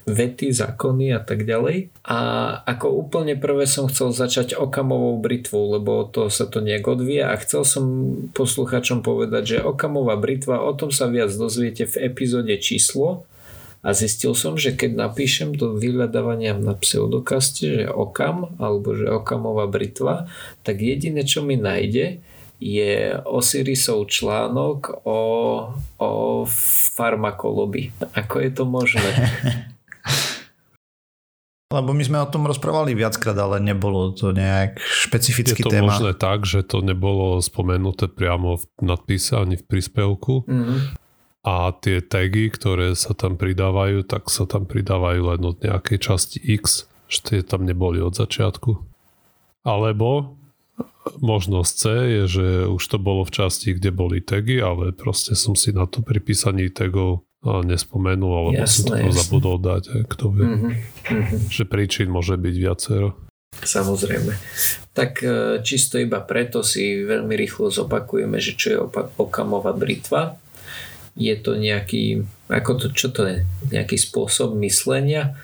vety, 0.09 0.49
zákony 0.49 1.13
a 1.13 1.22
tak 1.22 1.45
ďalej. 1.45 1.93
A 2.09 2.20
ako 2.66 3.05
úplne 3.05 3.38
prvé 3.38 3.70
som 3.70 3.86
chcel 3.86 4.09
začať 4.09 4.57
okamovou 4.57 5.22
britvou, 5.22 5.78
lebo 5.78 6.09
to 6.09 6.34
sa 6.34 6.49
to 6.49 6.66
nejak 6.66 6.89
odvíja 6.89 7.30
a 7.30 7.38
chcel 7.38 7.61
som 7.61 7.86
posluchačom 8.34 9.05
povedať, 9.05 9.43
že 9.45 9.57
okamová 9.61 10.18
britva, 10.18 10.66
o 10.66 10.74
tom 10.74 10.89
sa 10.89 11.05
viac 11.05 11.30
dozviete 11.30 11.86
v 11.86 12.09
epizóde 12.09 12.57
číslo 12.57 13.30
a 13.86 13.93
zistil 13.93 14.34
som, 14.34 14.57
že 14.57 14.74
keď 14.74 14.97
napíšem 14.97 15.53
do 15.53 15.78
vyhľadávania 15.78 16.57
na 16.57 16.74
pseudokaste, 16.74 17.66
že 17.70 17.84
okam 17.86 18.57
alebo 18.57 18.97
že 18.97 19.05
okamová 19.05 19.70
britva, 19.70 20.26
tak 20.66 20.82
jediné, 20.82 21.22
čo 21.22 21.45
mi 21.45 21.53
nájde, 21.53 22.24
je 22.59 23.19
Osirisov 23.25 24.07
článok 24.07 25.03
o, 25.03 25.21
o 25.99 26.09
farmakolobii. 26.95 27.91
Ako 28.15 28.35
je 28.39 28.49
to 28.51 28.63
možné? 28.63 29.09
Lebo 31.75 31.91
my 31.91 32.03
sme 32.05 32.21
o 32.23 32.29
tom 32.29 32.47
rozprávali 32.47 32.95
viackrát, 32.95 33.35
ale 33.35 33.59
nebolo 33.59 34.15
to 34.15 34.31
nejak 34.31 34.79
špecifický 34.79 35.59
téma. 35.59 35.67
Je 35.67 35.67
to 35.67 35.75
téma. 35.75 35.87
možné 35.91 36.11
tak, 36.15 36.47
že 36.47 36.63
to 36.63 36.79
nebolo 36.79 37.41
spomenuté 37.43 38.07
priamo 38.07 38.61
v 38.61 38.63
nadpise 38.79 39.35
ani 39.35 39.59
v 39.59 39.65
príspevku. 39.65 40.47
Mm-hmm. 40.47 40.79
A 41.45 41.75
tie 41.77 41.99
tagy, 41.99 42.53
ktoré 42.53 42.95
sa 42.95 43.17
tam 43.17 43.35
pridávajú, 43.35 44.07
tak 44.07 44.31
sa 44.31 44.47
tam 44.47 44.69
pridávajú 44.69 45.35
len 45.35 45.41
od 45.43 45.57
nejakej 45.61 45.97
časti 45.99 46.37
X, 46.41 46.87
že 47.11 47.19
tie 47.21 47.39
tam 47.41 47.67
neboli 47.67 47.99
od 47.99 48.13
začiatku. 48.13 48.81
Alebo 49.65 50.37
Možnosť 51.05 51.71
C 51.77 51.83
je, 51.89 52.23
že 52.25 52.47
už 52.65 52.81
to 52.81 52.97
bolo 52.97 53.21
v 53.21 53.31
časti, 53.33 53.77
kde 53.77 53.93
boli 53.93 54.25
tagy, 54.25 54.57
ale 54.57 54.89
proste 54.89 55.37
som 55.37 55.53
si 55.53 55.69
na 55.69 55.85
to 55.85 56.01
pri 56.01 56.17
písaní 56.17 56.73
tagov 56.73 57.25
nespomenul, 57.45 58.33
alebo 58.33 58.57
jasné, 58.57 58.73
som 58.73 58.85
to 58.89 59.05
jasné. 59.05 59.17
zabudol 59.21 59.57
dať, 59.61 59.83
kto 60.09 60.25
vie. 60.33 60.45
Mm-hmm. 60.49 60.73
Že 61.53 61.63
príčin 61.69 62.07
môže 62.09 62.33
byť 62.41 62.55
viacero. 62.57 63.13
Samozrejme. 63.55 64.33
Tak 64.91 65.11
e, 65.21 65.27
čisto 65.61 66.01
iba 66.01 66.19
preto 66.25 66.65
si 66.65 67.05
veľmi 67.05 67.37
rýchlo 67.37 67.71
zopakujeme, 67.71 68.41
že 68.41 68.57
čo 68.57 68.67
je 68.73 68.77
okamová 69.15 69.71
britva. 69.71 70.41
Je 71.15 71.31
to 71.39 71.55
nejaký, 71.55 72.27
ako 72.51 72.71
to, 72.75 72.87
čo 72.91 73.13
to 73.13 73.21
je, 73.23 73.37
nejaký 73.71 73.95
spôsob 73.95 74.57
myslenia, 74.59 75.39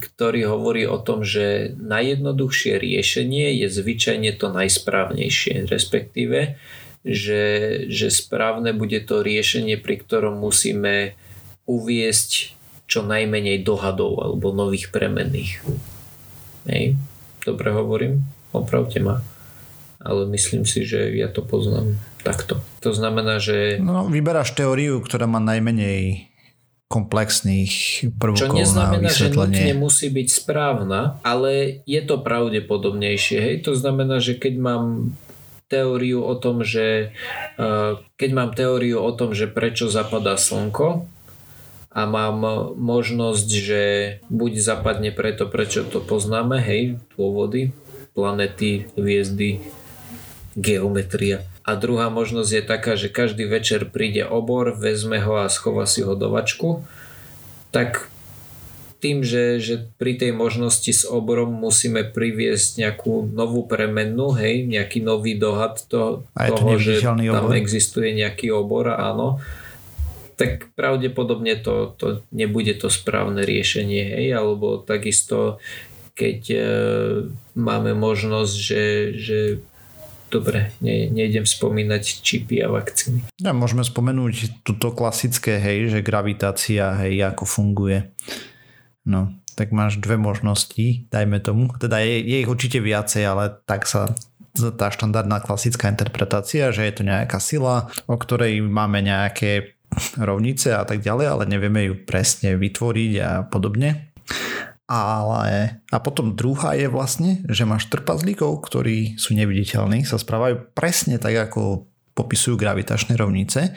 ktorý 0.00 0.40
hovorí 0.48 0.88
o 0.88 0.96
tom, 0.96 1.28
že 1.28 1.76
najjednoduchšie 1.76 2.80
riešenie 2.80 3.52
je 3.60 3.68
zvyčajne 3.68 4.32
to 4.40 4.48
najsprávnejšie, 4.48 5.68
respektíve, 5.68 6.56
že, 7.04 7.44
že 7.92 8.08
správne 8.08 8.72
bude 8.72 8.96
to 9.04 9.20
riešenie, 9.20 9.76
pri 9.76 10.00
ktorom 10.00 10.40
musíme 10.40 11.12
uviesť 11.68 12.56
čo 12.88 13.04
najmenej 13.04 13.60
dohadov 13.60 14.24
alebo 14.24 14.56
nových 14.56 14.88
premenných. 14.88 15.68
Hej, 16.64 16.96
dobre 17.44 17.76
hovorím? 17.76 18.24
Opravte 18.56 19.04
ma. 19.04 19.20
Ale 20.00 20.24
myslím 20.32 20.64
si, 20.64 20.88
že 20.88 21.12
ja 21.12 21.28
to 21.28 21.44
poznám 21.44 22.00
takto. 22.24 22.64
To 22.80 22.96
znamená, 22.96 23.36
že... 23.36 23.76
No, 23.76 24.08
vyberáš 24.08 24.56
teóriu, 24.56 24.96
ktorá 25.04 25.28
má 25.28 25.44
najmenej 25.44 26.29
komplexných 26.90 28.10
prvkov 28.18 28.50
Čo 28.50 28.50
neznamená, 28.50 29.06
na 29.06 29.14
že 29.14 29.30
nutne 29.30 29.78
musí 29.78 30.10
byť 30.10 30.26
správna, 30.26 31.22
ale 31.22 31.86
je 31.86 32.02
to 32.02 32.18
pravdepodobnejšie. 32.18 33.38
Hej? 33.38 33.54
To 33.70 33.78
znamená, 33.78 34.18
že 34.18 34.34
keď 34.34 34.58
mám 34.58 35.14
teóriu 35.70 36.26
o 36.26 36.34
tom, 36.34 36.66
že 36.66 37.14
keď 38.18 38.30
mám 38.34 38.50
teóriu 38.58 38.98
o 38.98 39.14
tom, 39.14 39.38
že 39.38 39.46
prečo 39.46 39.86
zapadá 39.86 40.34
slnko 40.34 41.06
a 41.94 42.00
mám 42.10 42.74
možnosť, 42.74 43.48
že 43.54 43.82
buď 44.26 44.58
zapadne 44.58 45.14
preto, 45.14 45.46
prečo 45.46 45.86
to 45.86 46.02
poznáme, 46.02 46.58
hej, 46.58 46.98
dôvody, 47.14 47.70
planety, 48.18 48.90
hviezdy, 48.98 49.62
geometria, 50.58 51.46
a 51.70 51.78
druhá 51.78 52.10
možnosť 52.10 52.50
je 52.50 52.62
taká, 52.66 52.92
že 52.98 53.06
každý 53.06 53.46
večer 53.46 53.86
príde 53.86 54.26
obor, 54.26 54.74
vezme 54.74 55.22
ho 55.22 55.38
a 55.38 55.46
schová 55.46 55.86
si 55.86 56.02
ho 56.02 56.18
do 56.18 56.26
vačku, 56.26 56.82
tak 57.70 58.10
tým, 59.00 59.24
že, 59.24 59.62
že 59.62 59.88
pri 59.96 60.18
tej 60.20 60.36
možnosti 60.36 60.92
s 60.92 61.08
oborom 61.08 61.48
musíme 61.54 62.04
priviesť 62.04 62.84
nejakú 62.84 63.30
novú 63.32 63.64
premennú, 63.64 64.36
hej, 64.36 64.68
nejaký 64.68 65.00
nový 65.00 65.38
dohad 65.40 65.80
to, 65.88 66.26
toho, 66.36 66.76
to 66.76 66.82
že 66.82 67.00
tam 67.00 67.48
obor? 67.48 67.56
existuje 67.56 68.12
nejaký 68.12 68.52
obor, 68.52 68.92
áno, 68.92 69.40
tak 70.36 70.68
pravdepodobne 70.76 71.56
to, 71.64 71.96
to 71.96 72.20
nebude 72.28 72.76
to 72.76 72.92
správne 72.92 73.40
riešenie, 73.40 74.04
hej, 74.20 74.26
alebo 74.36 74.82
takisto 74.84 75.62
keď 76.20 76.40
e, 76.52 76.60
máme 77.56 77.96
možnosť, 77.96 78.54
že, 78.60 78.84
že 79.16 79.38
dobre, 80.30 80.72
ne, 80.80 81.10
nejdem 81.10 81.44
spomínať 81.44 82.22
čipy 82.22 82.62
a 82.62 82.70
vakcíny. 82.70 83.26
Ja, 83.42 83.50
môžeme 83.50 83.82
spomenúť 83.82 84.62
túto 84.62 84.94
klasické, 84.94 85.58
hej, 85.58 85.90
že 85.90 86.06
gravitácia, 86.06 86.94
hej, 87.02 87.20
ako 87.26 87.44
funguje. 87.44 88.14
No, 89.04 89.34
tak 89.58 89.74
máš 89.74 89.98
dve 89.98 90.16
možnosti, 90.16 91.10
dajme 91.10 91.42
tomu. 91.42 91.68
Teda 91.76 91.98
je, 92.00 92.22
je 92.22 92.36
ich 92.40 92.48
určite 92.48 92.78
viacej, 92.78 93.22
ale 93.26 93.60
tak 93.66 93.84
sa 93.90 94.14
tá 94.54 94.90
štandardná 94.90 95.42
klasická 95.42 95.86
interpretácia, 95.90 96.74
že 96.74 96.86
je 96.86 96.94
to 96.94 97.02
nejaká 97.06 97.38
sila, 97.38 97.90
o 98.10 98.16
ktorej 98.18 98.62
máme 98.62 99.02
nejaké 99.02 99.78
rovnice 100.18 100.74
a 100.74 100.86
tak 100.86 101.02
ďalej, 101.02 101.26
ale 101.26 101.44
nevieme 101.50 101.90
ju 101.90 101.94
presne 102.06 102.54
vytvoriť 102.54 103.12
a 103.22 103.30
podobne. 103.46 104.09
Ale 104.90 105.78
a 105.94 106.02
potom 106.02 106.34
druhá 106.34 106.74
je 106.74 106.90
vlastne, 106.90 107.46
že 107.46 107.62
máš 107.62 107.86
trpazlíkov, 107.86 108.58
ktorí 108.66 109.14
sú 109.22 109.38
neviditeľní, 109.38 110.02
sa 110.02 110.18
správajú 110.18 110.74
presne 110.74 111.22
tak, 111.22 111.38
ako 111.50 111.86
popisujú 112.18 112.58
gravitačné 112.58 113.14
rovnice, 113.14 113.70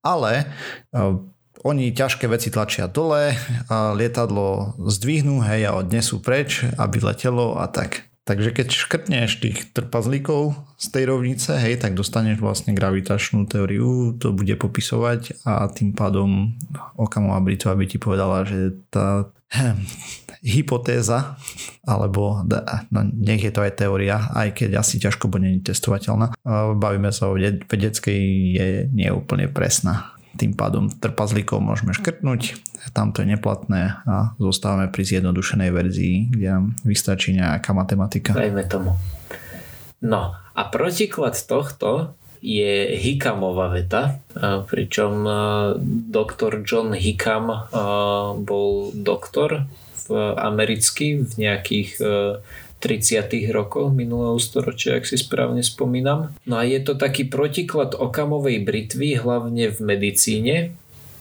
ale 0.00 0.48
uh, 0.96 1.20
oni 1.60 1.92
ťažké 1.92 2.24
veci 2.30 2.48
tlačia 2.48 2.88
dole, 2.88 3.36
a 3.68 3.92
lietadlo 3.92 4.80
zdvihnú 4.80 5.44
hej, 5.44 5.68
a 5.68 5.76
odnesú 5.76 6.24
preč, 6.24 6.64
aby 6.80 7.04
letelo 7.04 7.60
a 7.60 7.68
tak. 7.68 8.08
Takže 8.26 8.50
keď 8.50 8.74
škrtneš 8.74 9.38
tých 9.38 9.70
trpazlíkov 9.70 10.58
z 10.80 10.86
tej 10.90 11.04
rovnice, 11.14 11.52
hej, 11.62 11.78
tak 11.78 11.94
dostaneš 11.94 12.42
vlastne 12.42 12.74
gravitačnú 12.74 13.46
teóriu, 13.46 14.18
to 14.18 14.34
bude 14.34 14.50
popisovať 14.58 15.46
a 15.46 15.70
tým 15.70 15.94
pádom 15.94 16.58
Okamová 16.98 17.38
Britva 17.38 17.78
by 17.78 17.86
ti 17.86 18.02
povedala, 18.02 18.42
že 18.42 18.82
tá 18.90 19.30
hypotéza, 20.46 21.38
alebo 21.86 22.42
no, 22.90 23.00
nech 23.14 23.42
je 23.42 23.52
to 23.54 23.62
aj 23.62 23.78
teória, 23.78 24.30
aj 24.34 24.54
keď 24.54 24.82
asi 24.82 25.02
ťažko 25.02 25.26
bude 25.26 25.46
testovateľná. 25.62 26.34
Bavíme 26.78 27.10
sa 27.10 27.30
o 27.30 27.38
vedeckej, 27.38 28.20
je 28.54 28.68
neúplne 28.90 29.50
presná 29.50 30.16
tým 30.36 30.52
pádom 30.52 30.92
trpazlíkov 30.92 31.64
môžeme 31.64 31.96
škrtnúť, 31.96 32.60
tamto 32.92 33.24
je 33.24 33.32
neplatné 33.32 34.04
a 34.04 34.36
zostávame 34.36 34.92
pri 34.92 35.02
zjednodušenej 35.08 35.70
verzii, 35.72 36.16
kde 36.28 36.46
nám 36.52 36.64
vystačí 36.84 37.32
nejaká 37.32 37.72
matematika. 37.72 38.36
Dajme 38.36 38.68
tomu. 38.68 39.00
No 40.04 40.36
a 40.36 40.62
protiklad 40.68 41.40
tohto 41.40 42.20
je 42.46 42.94
Hickamová 42.94 43.74
veta, 43.74 44.22
pričom 44.70 45.26
doktor 46.06 46.62
John 46.62 46.94
Hickam 46.94 47.66
bol 48.46 48.94
doktor 48.94 49.66
v 50.06 50.10
americký 50.38 51.26
v 51.26 51.32
nejakých 51.34 51.90
30. 52.78 53.50
rokoch 53.50 53.90
minulého 53.90 54.38
storočia, 54.38 55.02
ak 55.02 55.10
si 55.10 55.18
správne 55.18 55.66
spomínam. 55.66 56.30
No 56.46 56.62
a 56.62 56.62
je 56.62 56.78
to 56.86 56.94
taký 56.94 57.26
protiklad 57.26 57.98
okamovej 57.98 58.62
britvy, 58.62 59.18
hlavne 59.18 59.74
v 59.74 59.78
medicíne, 59.82 60.56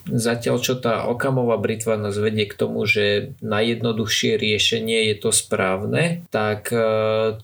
Zatiaľ, 0.06 0.62
čo 0.62 0.78
tá 0.78 1.10
okamová 1.10 1.58
britva 1.58 1.98
nás 1.98 2.14
vedie 2.22 2.46
k 2.46 2.54
tomu, 2.54 2.86
že 2.86 3.34
najjednoduchšie 3.42 4.38
riešenie 4.38 5.10
je 5.10 5.16
to 5.18 5.34
správne, 5.34 6.30
tak 6.30 6.70
e, 6.70 7.42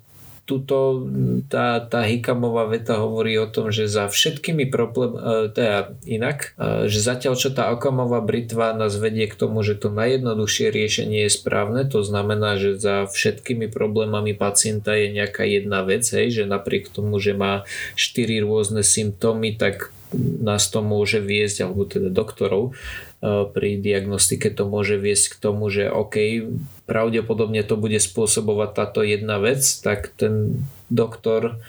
tuto 0.52 1.08
tá, 1.48 1.80
tá 1.80 2.04
Hikamová 2.04 2.68
veta 2.68 3.00
hovorí 3.00 3.40
o 3.40 3.48
tom, 3.48 3.72
že 3.72 3.88
za 3.88 4.12
všetkými 4.12 4.68
problém, 4.68 5.16
e, 5.16 5.48
teda 5.48 5.96
inak, 6.04 6.60
e, 6.60 6.92
že 6.92 7.00
zatiaľ 7.00 7.40
čo 7.40 7.56
tá 7.56 7.72
okamová 7.72 8.20
britva 8.20 8.76
nás 8.76 9.00
vedie 9.00 9.32
k 9.32 9.40
tomu, 9.40 9.64
že 9.64 9.80
to 9.80 9.88
najjednoduchšie 9.88 10.68
riešenie 10.68 11.24
je 11.24 11.32
správne, 11.32 11.88
to 11.88 12.04
znamená, 12.04 12.60
že 12.60 12.76
za 12.76 13.08
všetkými 13.08 13.72
problémami 13.72 14.36
pacienta 14.36 14.92
je 14.92 15.08
nejaká 15.16 15.48
jedna 15.48 15.88
vec, 15.88 16.04
hej, 16.04 16.44
že 16.44 16.44
napriek 16.44 16.92
tomu, 16.92 17.16
že 17.24 17.32
má 17.32 17.64
štyri 17.96 18.44
rôzne 18.44 18.84
symptómy, 18.84 19.56
tak 19.56 19.96
nás 20.20 20.68
to 20.68 20.84
môže 20.84 21.24
viesť, 21.24 21.64
alebo 21.64 21.88
teda 21.88 22.12
doktorov, 22.12 22.76
e, 23.24 23.48
pri 23.48 23.80
diagnostike 23.80 24.52
to 24.52 24.68
môže 24.68 25.00
viesť 25.00 25.26
k 25.32 25.36
tomu, 25.40 25.72
že 25.72 25.88
OK, 25.88 26.44
pravdepodobne 26.92 27.64
to 27.64 27.80
bude 27.80 27.96
spôsobovať 28.04 28.70
táto 28.76 29.00
jedna 29.00 29.40
vec, 29.40 29.64
tak 29.64 30.12
ten 30.20 30.68
doktor 30.92 31.64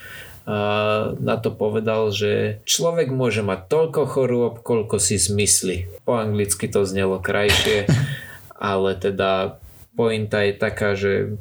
na 1.22 1.38
to 1.38 1.54
povedal, 1.54 2.10
že 2.10 2.58
človek 2.66 3.14
môže 3.14 3.46
mať 3.46 3.70
toľko 3.70 4.02
chorôb, 4.10 4.54
koľko 4.66 4.98
si 4.98 5.14
zmyslí. 5.14 6.02
Po 6.02 6.18
anglicky 6.18 6.66
to 6.66 6.82
znelo 6.82 7.22
krajšie, 7.22 7.86
ale 8.58 8.98
teda 8.98 9.62
pointa 9.94 10.42
je 10.42 10.52
taká, 10.58 10.98
že 10.98 11.38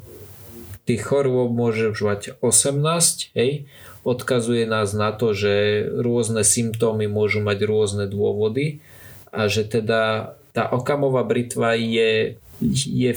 tých 0.86 1.02
chorôb 1.02 1.50
môžeš 1.50 1.98
mať 1.98 2.20
18, 2.38 3.34
hej, 3.34 3.66
odkazuje 4.06 4.66
nás 4.66 4.94
na 4.94 5.10
to, 5.10 5.34
že 5.34 5.86
rôzne 5.98 6.46
symptómy 6.46 7.10
môžu 7.10 7.42
mať 7.42 7.58
rôzne 7.66 8.04
dôvody 8.06 8.82
a 9.30 9.46
že 9.46 9.66
teda 9.66 10.34
tá 10.52 10.68
okamová 10.68 11.22
britva 11.24 11.74
je, 11.78 12.36
je 12.86 13.12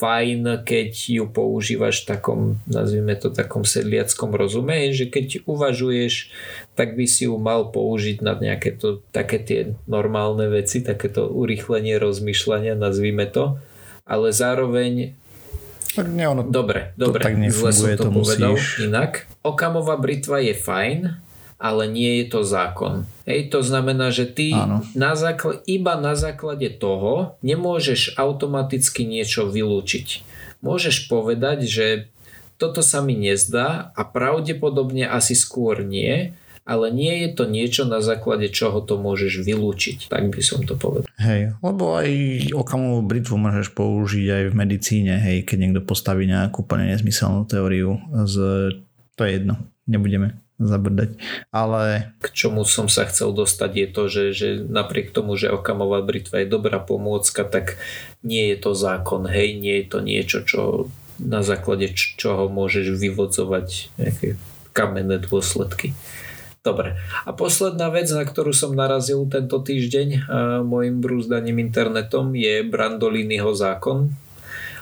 fajn, 0.00 0.64
keď 0.64 0.90
ju 0.96 1.24
používaš 1.28 2.02
v 2.02 2.16
takom, 2.16 2.40
nazvime 2.64 3.12
to 3.20 3.28
takom 3.28 3.68
sedliackom 3.68 4.32
rozume, 4.32 4.88
že 4.96 5.12
keď 5.12 5.44
uvažuješ, 5.44 6.32
tak 6.72 6.96
by 6.96 7.04
si 7.04 7.28
ju 7.28 7.36
mal 7.36 7.68
použiť 7.68 8.24
na 8.24 8.32
nejaké 8.32 8.80
to, 8.80 9.04
také 9.12 9.36
tie 9.36 9.60
normálne 9.84 10.48
veci, 10.48 10.80
takéto 10.80 11.28
urýchlenie 11.28 12.00
rozmýšľania, 12.00 12.80
nazvime 12.80 13.28
to, 13.28 13.60
ale 14.08 14.32
zároveň 14.32 15.20
tak 15.90 16.06
nie, 16.06 16.22
ono, 16.22 16.46
dobre, 16.46 16.94
dobre, 16.94 17.18
to 17.18 17.26
tak 17.26 17.34
zle 17.50 17.72
som 17.74 17.86
to, 17.98 18.04
to 18.06 18.10
povedal 18.14 18.54
musíš. 18.54 18.86
inak. 18.86 19.26
Okamová 19.42 19.98
britva 19.98 20.38
je 20.38 20.54
fajn, 20.54 20.98
ale 21.60 21.84
nie 21.92 22.24
je 22.24 22.26
to 22.32 22.40
zákon. 22.40 23.04
Hej, 23.28 23.52
to 23.52 23.60
znamená, 23.60 24.08
že 24.08 24.24
ty 24.24 24.56
na 24.96 25.12
zákl- 25.12 25.60
iba 25.68 26.00
na 26.00 26.16
základe 26.16 26.72
toho 26.72 27.36
nemôžeš 27.44 28.16
automaticky 28.16 29.04
niečo 29.04 29.44
vylúčiť. 29.44 30.24
Môžeš 30.64 31.12
povedať, 31.12 31.68
že 31.68 31.86
toto 32.56 32.80
sa 32.80 33.04
mi 33.04 33.12
nezdá 33.12 33.92
a 33.92 34.02
pravdepodobne 34.08 35.04
asi 35.04 35.36
skôr 35.36 35.84
nie, 35.84 36.32
ale 36.64 36.92
nie 36.92 37.24
je 37.24 37.28
to 37.36 37.44
niečo, 37.48 37.84
na 37.88 38.00
základe 38.04 38.48
čoho 38.52 38.80
to 38.84 39.00
môžeš 39.00 39.44
vylúčiť. 39.44 40.12
Tak 40.12 40.32
by 40.32 40.40
som 40.44 40.64
to 40.64 40.76
povedal. 40.76 41.08
Hej, 41.20 41.56
lebo 41.60 41.96
aj 41.96 42.08
okamovú 42.56 43.00
britvu 43.04 43.36
môžeš 43.36 43.72
použiť 43.76 44.26
aj 44.28 44.44
v 44.52 44.54
medicíne, 44.56 45.14
hej, 45.20 45.44
keď 45.44 45.56
niekto 45.56 45.80
postaví 45.84 46.24
nejakú 46.24 46.64
úplne 46.64 46.88
nezmyselnú 46.92 47.44
teóriu 47.44 48.00
z... 48.24 48.34
To 49.16 49.20
je 49.28 49.30
jedno, 49.36 49.60
nebudeme 49.84 50.40
zabrdať. 50.60 51.16
Ale... 51.50 52.12
K 52.20 52.28
čomu 52.36 52.68
som 52.68 52.86
sa 52.86 53.08
chcel 53.08 53.32
dostať 53.32 53.70
je 53.72 53.86
to, 53.88 54.02
že, 54.06 54.24
že 54.36 54.48
napriek 54.60 55.10
tomu, 55.10 55.34
že 55.34 55.48
okamová 55.48 56.04
britva 56.04 56.44
je 56.44 56.52
dobrá 56.52 56.78
pomôcka, 56.78 57.48
tak 57.48 57.80
nie 58.20 58.52
je 58.52 58.56
to 58.60 58.76
zákon, 58.76 59.24
hej, 59.24 59.56
nie 59.56 59.80
je 59.80 59.86
to 59.88 59.98
niečo, 60.04 60.38
čo 60.44 60.60
na 61.16 61.40
základe 61.40 61.92
čoho 61.96 62.52
môžeš 62.52 62.96
vyvodzovať 62.96 63.96
nejaké 63.96 64.28
kamenné 64.76 65.20
dôsledky. 65.20 65.96
Dobre. 66.60 67.00
A 67.24 67.32
posledná 67.32 67.88
vec, 67.88 68.12
na 68.12 68.20
ktorú 68.20 68.52
som 68.52 68.76
narazil 68.76 69.24
tento 69.32 69.64
týždeň 69.64 70.28
môjim 70.60 71.00
brúzdaním 71.00 71.56
internetom 71.56 72.36
je 72.36 72.60
Brandoliniho 72.60 73.56
zákon. 73.56 74.12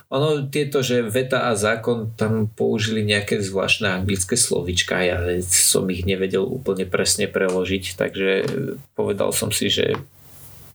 Ono 0.08 0.48
tieto, 0.48 0.80
že 0.80 1.04
veta 1.04 1.52
a 1.52 1.52
zákon 1.52 2.16
tam 2.16 2.48
použili 2.48 3.04
nejaké 3.04 3.44
zvláštne 3.44 4.00
anglické 4.00 4.40
slovička, 4.40 5.04
ja 5.04 5.20
som 5.44 5.84
ich 5.92 6.08
nevedel 6.08 6.48
úplne 6.48 6.88
presne 6.88 7.28
preložiť, 7.28 7.92
takže 7.92 8.30
povedal 8.96 9.36
som 9.36 9.52
si, 9.52 9.68
že 9.68 10.00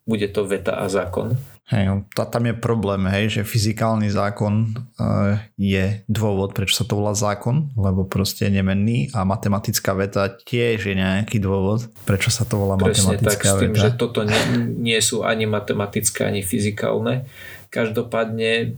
bude 0.05 0.29
to 0.29 0.45
veta 0.45 0.77
a 0.77 0.85
zákon. 0.85 1.33
Hej, 1.71 2.05
tam 2.13 2.43
je 2.43 2.53
problém, 2.59 3.07
hej, 3.07 3.39
že 3.39 3.47
fyzikálny 3.47 4.11
zákon 4.11 4.75
uh, 4.99 5.39
je 5.55 6.03
dôvod, 6.11 6.51
prečo 6.51 6.83
sa 6.83 6.85
to 6.85 6.99
volá 6.99 7.15
zákon, 7.15 7.71
lebo 7.79 8.03
proste 8.03 8.51
je 8.51 8.59
nemenný 8.59 9.07
a 9.15 9.23
matematická 9.23 9.95
veta 9.95 10.27
tiež 10.27 10.91
je 10.91 10.95
nejaký 10.99 11.39
dôvod, 11.39 11.87
prečo 12.03 12.29
sa 12.29 12.43
to 12.43 12.59
volá 12.59 12.75
Presne 12.75 13.15
matematická 13.15 13.47
tak, 13.47 13.55
s 13.57 13.61
tým, 13.63 13.73
veta. 13.73 13.83
že 13.87 13.89
toto 13.95 14.27
nie, 14.27 14.43
nie 14.91 14.99
sú 14.99 15.23
ani 15.23 15.47
matematické, 15.47 16.27
ani 16.27 16.43
fyzikálne. 16.43 17.25
Každopádne 17.71 18.75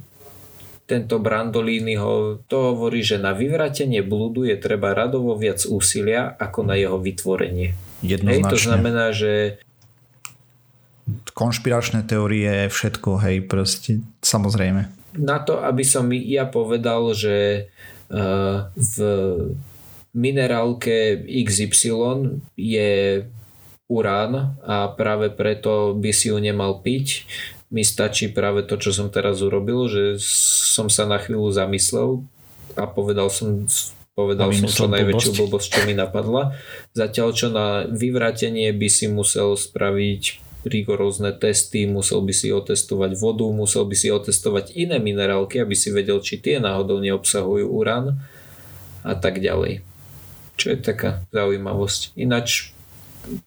tento 0.85 1.17
Brandolini 1.17 1.97
ho 1.97 2.37
to 2.45 2.73
hovorí, 2.73 3.01
že 3.01 3.17
na 3.17 3.33
vyvratenie 3.33 4.05
blúdu 4.05 4.45
je 4.45 4.53
treba 4.57 4.93
radovo 4.93 5.33
viac 5.33 5.65
úsilia 5.65 6.37
ako 6.37 6.61
na 6.61 6.77
jeho 6.77 7.01
vytvorenie. 7.01 7.73
Hej, 8.05 8.41
to 8.45 8.57
znamená, 8.61 9.09
že 9.09 9.57
konšpiračné 11.33 12.05
teórie, 12.05 12.69
všetko, 12.69 13.21
hej, 13.25 13.45
proste, 13.45 14.01
samozrejme. 14.21 14.89
Na 15.17 15.41
to, 15.41 15.61
aby 15.61 15.81
som 15.81 16.09
ja 16.13 16.45
povedal, 16.45 17.13
že 17.17 17.69
uh, 18.09 18.69
v 18.73 18.95
minerálke 20.15 21.25
XY 21.25 22.39
je 22.55 23.25
urán 23.85 24.57
a 24.65 24.89
práve 24.97 25.29
preto 25.29 25.93
by 25.93 26.11
si 26.15 26.33
ju 26.33 26.37
nemal 26.41 26.81
piť. 26.81 27.27
Mi 27.73 27.81
stačí 27.81 28.29
práve 28.29 28.61
to, 28.63 28.77
čo 28.77 28.93
som 28.93 29.09
teraz 29.09 29.41
urobil, 29.41 29.89
že 29.89 30.21
som 30.21 30.87
sa 30.87 31.09
na 31.09 31.17
chvíľu 31.17 31.49
zamyslel 31.49 32.21
a 32.77 32.85
povedal 32.85 33.31
som 33.33 33.65
povedal 34.15 34.55
som 34.55 34.71
čo 34.71 34.87
najväčšiu 34.87 35.31
blbosť, 35.43 35.67
čo 35.67 35.81
mi 35.83 35.91
napadla. 35.91 36.55
Zatiaľ, 36.95 37.35
čo 37.35 37.51
na 37.51 37.83
vyvrátenie 37.83 38.71
by 38.71 38.87
si 38.87 39.11
musel 39.11 39.59
spraviť 39.59 40.39
rigorózne 40.65 41.35
testy, 41.35 41.85
musel 41.85 42.25
by 42.25 42.33
si 42.33 42.49
otestovať 42.49 43.11
vodu, 43.19 43.45
musel 43.51 43.85
by 43.85 43.93
si 43.93 44.09
otestovať 44.09 44.73
iné 44.73 44.97
minerálky, 44.97 45.61
aby 45.61 45.77
si 45.77 45.93
vedel, 45.93 46.23
či 46.23 46.41
tie 46.41 46.57
náhodou 46.57 46.97
neobsahujú 47.03 47.69
urán 47.69 48.17
a 49.05 49.13
tak 49.13 49.43
ďalej. 49.43 49.85
Čo 50.55 50.73
je 50.73 50.77
taká 50.79 51.21
zaujímavosť. 51.35 52.17
Ináč, 52.17 52.73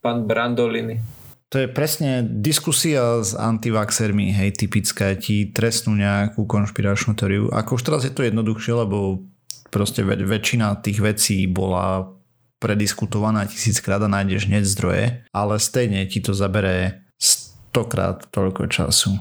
pán 0.05 0.29
Brandolini. 0.29 1.03
To 1.49 1.57
je 1.57 1.69
presne 1.69 2.21
diskusia 2.21 3.25
s 3.25 3.33
antivaxermi, 3.33 4.37
hej, 4.37 4.53
typická, 4.53 5.17
ti 5.17 5.49
trestnú 5.49 5.97
nejakú 5.97 6.45
konšpiračnú 6.45 7.17
teóriu. 7.17 7.49
Ako 7.49 7.81
už 7.81 7.89
teraz 7.89 8.05
je 8.05 8.13
to 8.13 8.21
jednoduchšie, 8.21 8.77
lebo 8.77 9.25
proste 9.73 10.05
väčšina 10.05 10.77
tých 10.85 11.01
vecí 11.01 11.49
bola 11.49 12.13
prediskutovaná 12.61 13.49
tisíckrát 13.49 14.03
a 14.03 14.13
nájdeš 14.13 14.45
hneď 14.45 14.65
zdroje, 14.69 15.05
ale 15.33 15.55
stejne 15.57 16.05
ti 16.11 16.21
to 16.21 16.37
zabere 16.37 17.07
stokrát 17.17 18.29
toľko 18.29 18.69
času. 18.69 19.17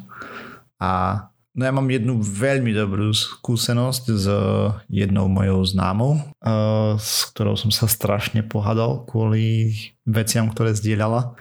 A 0.83 1.23
no 1.55 1.61
ja 1.63 1.71
mám 1.71 1.87
jednu 1.87 2.19
veľmi 2.19 2.75
dobrú 2.75 3.13
skúsenosť 3.13 4.03
s 4.11 4.27
jednou 4.89 5.31
mojou 5.31 5.63
známou, 5.63 6.27
s 6.97 7.29
ktorou 7.31 7.55
som 7.55 7.71
sa 7.71 7.87
strašne 7.87 8.43
pohádal 8.43 9.05
kvôli 9.07 9.73
veciam, 10.03 10.49
ktoré 10.49 10.73
zdieľala. 10.73 11.37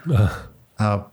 A 0.77 1.09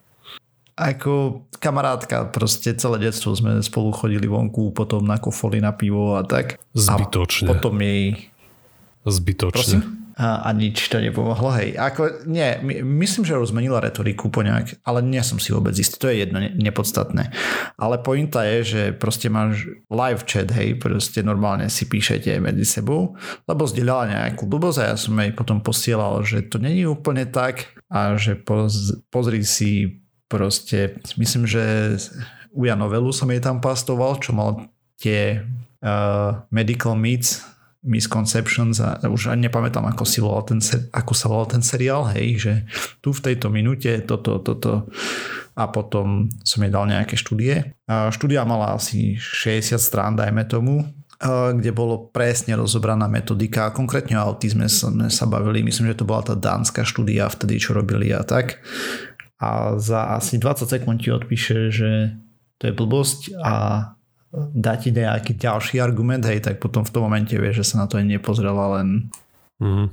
ako 0.74 1.46
kamarátka, 1.62 2.28
proste 2.34 2.74
celé 2.74 3.08
detstvo 3.08 3.30
sme 3.32 3.62
spolu 3.62 3.94
chodili 3.94 4.26
vonku, 4.26 4.74
potom 4.74 5.06
na 5.06 5.22
kofoli 5.22 5.62
na 5.62 5.70
pivo 5.70 6.18
a 6.18 6.26
tak. 6.26 6.58
Zbytočne. 6.74 7.46
A 7.46 7.54
potom 7.54 7.78
jej... 7.78 8.28
Zbytočne. 9.06 9.54
Prosím? 9.54 10.03
A, 10.14 10.46
a 10.46 10.54
nič 10.54 10.78
to 10.86 11.02
nepomohlo. 11.02 11.50
Hej, 11.58 11.74
ako, 11.74 12.22
nie, 12.30 12.54
my, 12.62 12.86
myslím, 13.02 13.26
že 13.26 13.34
zmenila 13.34 13.82
retoriku 13.82 14.30
po 14.30 14.46
nejak, 14.46 14.78
ale 14.86 15.02
nie 15.02 15.18
som 15.26 15.42
si 15.42 15.50
vôbec 15.50 15.74
istý, 15.74 15.98
to 15.98 16.06
je 16.06 16.22
jedno, 16.22 16.38
ne, 16.38 16.54
nepodstatné. 16.54 17.34
Ale 17.74 17.98
pointa 17.98 18.46
je, 18.46 18.58
že 18.62 18.82
proste 18.94 19.26
máš 19.26 19.66
live 19.90 20.22
chat, 20.22 20.54
hej, 20.54 20.78
proste 20.78 21.26
normálne 21.26 21.66
si 21.66 21.90
píšete 21.90 22.38
medzi 22.38 22.62
sebou, 22.62 23.18
lebo 23.50 23.66
zdieľala 23.66 24.30
nejakú 24.30 24.46
blbosť 24.46 24.78
a 24.78 24.88
ja 24.94 24.96
som 24.96 25.18
jej 25.18 25.34
potom 25.34 25.58
posielal, 25.58 26.22
že 26.22 26.46
to 26.46 26.62
není 26.62 26.86
úplne 26.86 27.26
tak 27.26 27.74
a 27.90 28.14
že 28.14 28.38
poz, 28.38 28.94
pozri 29.10 29.42
si 29.42 30.02
proste, 30.30 30.98
myslím, 31.18 31.44
že 31.44 31.94
Uja 32.54 32.78
novelu 32.78 33.10
som 33.10 33.26
jej 33.34 33.42
tam 33.42 33.58
pastoval, 33.58 34.22
čo 34.22 34.30
mal 34.30 34.70
tie 35.02 35.42
uh, 35.82 36.46
medical 36.54 36.94
meets 36.94 37.42
Misconceptions 37.84 38.80
a 38.80 38.96
už 39.04 39.28
ani 39.28 39.52
nepamätám, 39.52 39.84
ako, 39.84 40.08
si 40.08 40.24
ten, 40.48 40.58
ako 40.88 41.12
sa 41.12 41.28
volal 41.28 41.46
ten 41.52 41.60
seriál, 41.60 42.08
hej, 42.16 42.40
že 42.40 42.52
tu 43.04 43.12
v 43.12 43.20
tejto 43.20 43.52
minúte 43.52 44.00
toto, 44.08 44.40
toto 44.40 44.88
a 45.52 45.68
potom 45.68 46.32
som 46.42 46.64
jej 46.64 46.72
dal 46.72 46.88
nejaké 46.88 47.14
štúdie. 47.14 47.76
Štúdia 47.86 48.42
mala 48.48 48.74
asi 48.74 49.20
60 49.20 49.76
strán, 49.76 50.16
dajme 50.16 50.48
tomu, 50.48 50.82
kde 51.54 51.70
bolo 51.70 52.10
presne 52.10 52.58
rozobraná 52.58 53.06
metodika. 53.06 53.70
Konkrétne 53.70 54.18
o 54.18 54.34
autizme 54.34 54.66
sme 54.66 55.12
sa 55.12 55.28
bavili, 55.30 55.62
myslím, 55.62 55.94
že 55.94 56.02
to 56.02 56.08
bola 56.08 56.26
tá 56.26 56.34
dánska 56.34 56.82
štúdia 56.82 57.30
vtedy, 57.30 57.62
čo 57.62 57.76
robili 57.76 58.10
a 58.10 58.26
tak. 58.26 58.64
A 59.38 59.78
za 59.78 60.18
asi 60.18 60.42
20 60.42 60.66
sekúnd 60.66 60.98
ti 61.04 61.14
odpíše, 61.14 61.70
že 61.70 62.18
to 62.58 62.70
je 62.70 62.74
blbosť 62.74 63.20
a 63.44 63.54
ti 64.82 64.90
nejaký 64.90 65.38
ďalší 65.38 65.78
argument, 65.78 66.26
hej, 66.26 66.42
tak 66.42 66.58
potom 66.58 66.82
v 66.82 66.92
tom 66.92 67.06
momente 67.06 67.34
vieš, 67.34 67.62
že 67.62 67.74
sa 67.74 67.84
na 67.84 67.86
to 67.86 67.98
aj 67.98 68.06
nepozrela 68.06 68.80
len 68.80 69.10
mm. 69.62 69.86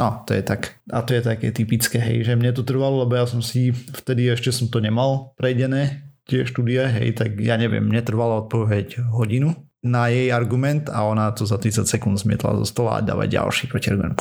no, 0.00 0.08
to 0.24 0.32
je 0.32 0.42
tak 0.42 0.80
a 0.88 1.04
to 1.04 1.12
je 1.12 1.22
také 1.22 1.52
typické, 1.52 2.00
hej, 2.00 2.24
že 2.24 2.38
mne 2.38 2.56
to 2.56 2.64
trvalo, 2.64 3.04
lebo 3.04 3.16
ja 3.16 3.28
som 3.28 3.44
si 3.44 3.72
vtedy 3.72 4.32
ešte 4.32 4.48
som 4.48 4.72
to 4.72 4.80
nemal 4.80 5.36
prejdené 5.36 6.08
tie 6.24 6.46
štúdie, 6.46 6.80
hej, 6.88 7.18
tak 7.18 7.36
ja 7.42 7.58
neviem, 7.58 7.84
mne 7.84 8.00
trvalo 8.00 8.46
odpoveď 8.46 9.12
hodinu 9.12 9.52
na 9.82 10.06
jej 10.06 10.30
argument 10.30 10.86
a 10.86 11.02
ona 11.02 11.34
to 11.34 11.42
za 11.42 11.58
30 11.58 11.90
sekúnd 11.90 12.14
zmietla 12.14 12.54
zo 12.62 12.66
stola 12.66 13.02
a 13.02 13.04
dáva 13.04 13.26
ďalší 13.26 13.66
protiargument. 13.66 14.14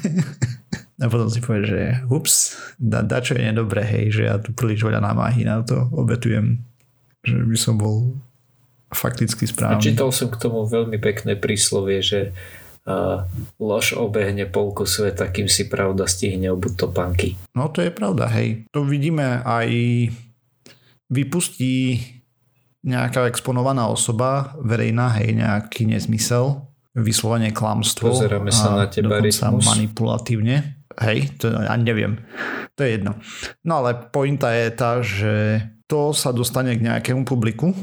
a 1.04 1.06
potom 1.12 1.28
si 1.28 1.44
povie, 1.44 1.68
že 1.68 1.80
ups, 2.08 2.56
da, 2.80 3.04
da 3.04 3.20
čo 3.20 3.36
je 3.36 3.44
nedobré, 3.44 3.84
hej, 3.84 4.04
že 4.16 4.22
ja 4.24 4.40
tu 4.40 4.56
príliš 4.56 4.80
veľa 4.80 5.04
námahy 5.04 5.44
na 5.44 5.60
to 5.60 5.84
obetujem, 5.92 6.64
že 7.20 7.36
by 7.36 7.58
som 7.60 7.76
bol 7.76 8.16
fakticky 8.92 9.48
správny. 9.48 9.80
Čítal 9.80 10.10
som 10.12 10.28
k 10.28 10.36
tomu 10.36 10.66
veľmi 10.68 10.98
pekné 11.00 11.38
príslovie, 11.38 12.04
že 12.04 12.34
uh, 12.84 13.24
lož 13.56 13.96
obehne 13.96 14.44
polku 14.48 14.84
sveta, 14.84 15.28
kým 15.32 15.48
si 15.48 15.66
pravda 15.68 16.04
stihne 16.04 16.52
obu 16.52 16.72
topánky. 16.72 17.36
No 17.56 17.72
to 17.72 17.82
je 17.84 17.90
pravda, 17.90 18.28
hej. 18.34 18.68
To 18.74 18.84
vidíme 18.84 19.40
aj 19.42 19.68
vypustí 21.08 22.00
nejaká 22.84 23.24
exponovaná 23.32 23.88
osoba, 23.88 24.52
verejná, 24.60 25.08
hej, 25.16 25.32
nejaký 25.40 25.88
nezmysel, 25.88 26.68
vyslovene 26.92 27.50
klamstvo. 27.50 28.12
Pozeráme 28.12 28.52
sa 28.52 28.76
na 28.76 28.86
teba 28.86 29.18
rytmus. 29.18 29.64
manipulatívne. 29.64 30.84
Hej, 30.94 31.42
to 31.42 31.50
ani 31.50 31.82
neviem. 31.82 32.22
To 32.78 32.86
je 32.86 33.00
jedno. 33.00 33.18
No 33.66 33.82
ale 33.82 33.98
pointa 34.14 34.54
je 34.54 34.66
tá, 34.70 35.02
že 35.02 35.64
to 35.90 36.14
sa 36.14 36.30
dostane 36.30 36.76
k 36.78 36.86
nejakému 36.86 37.26
publiku. 37.26 37.74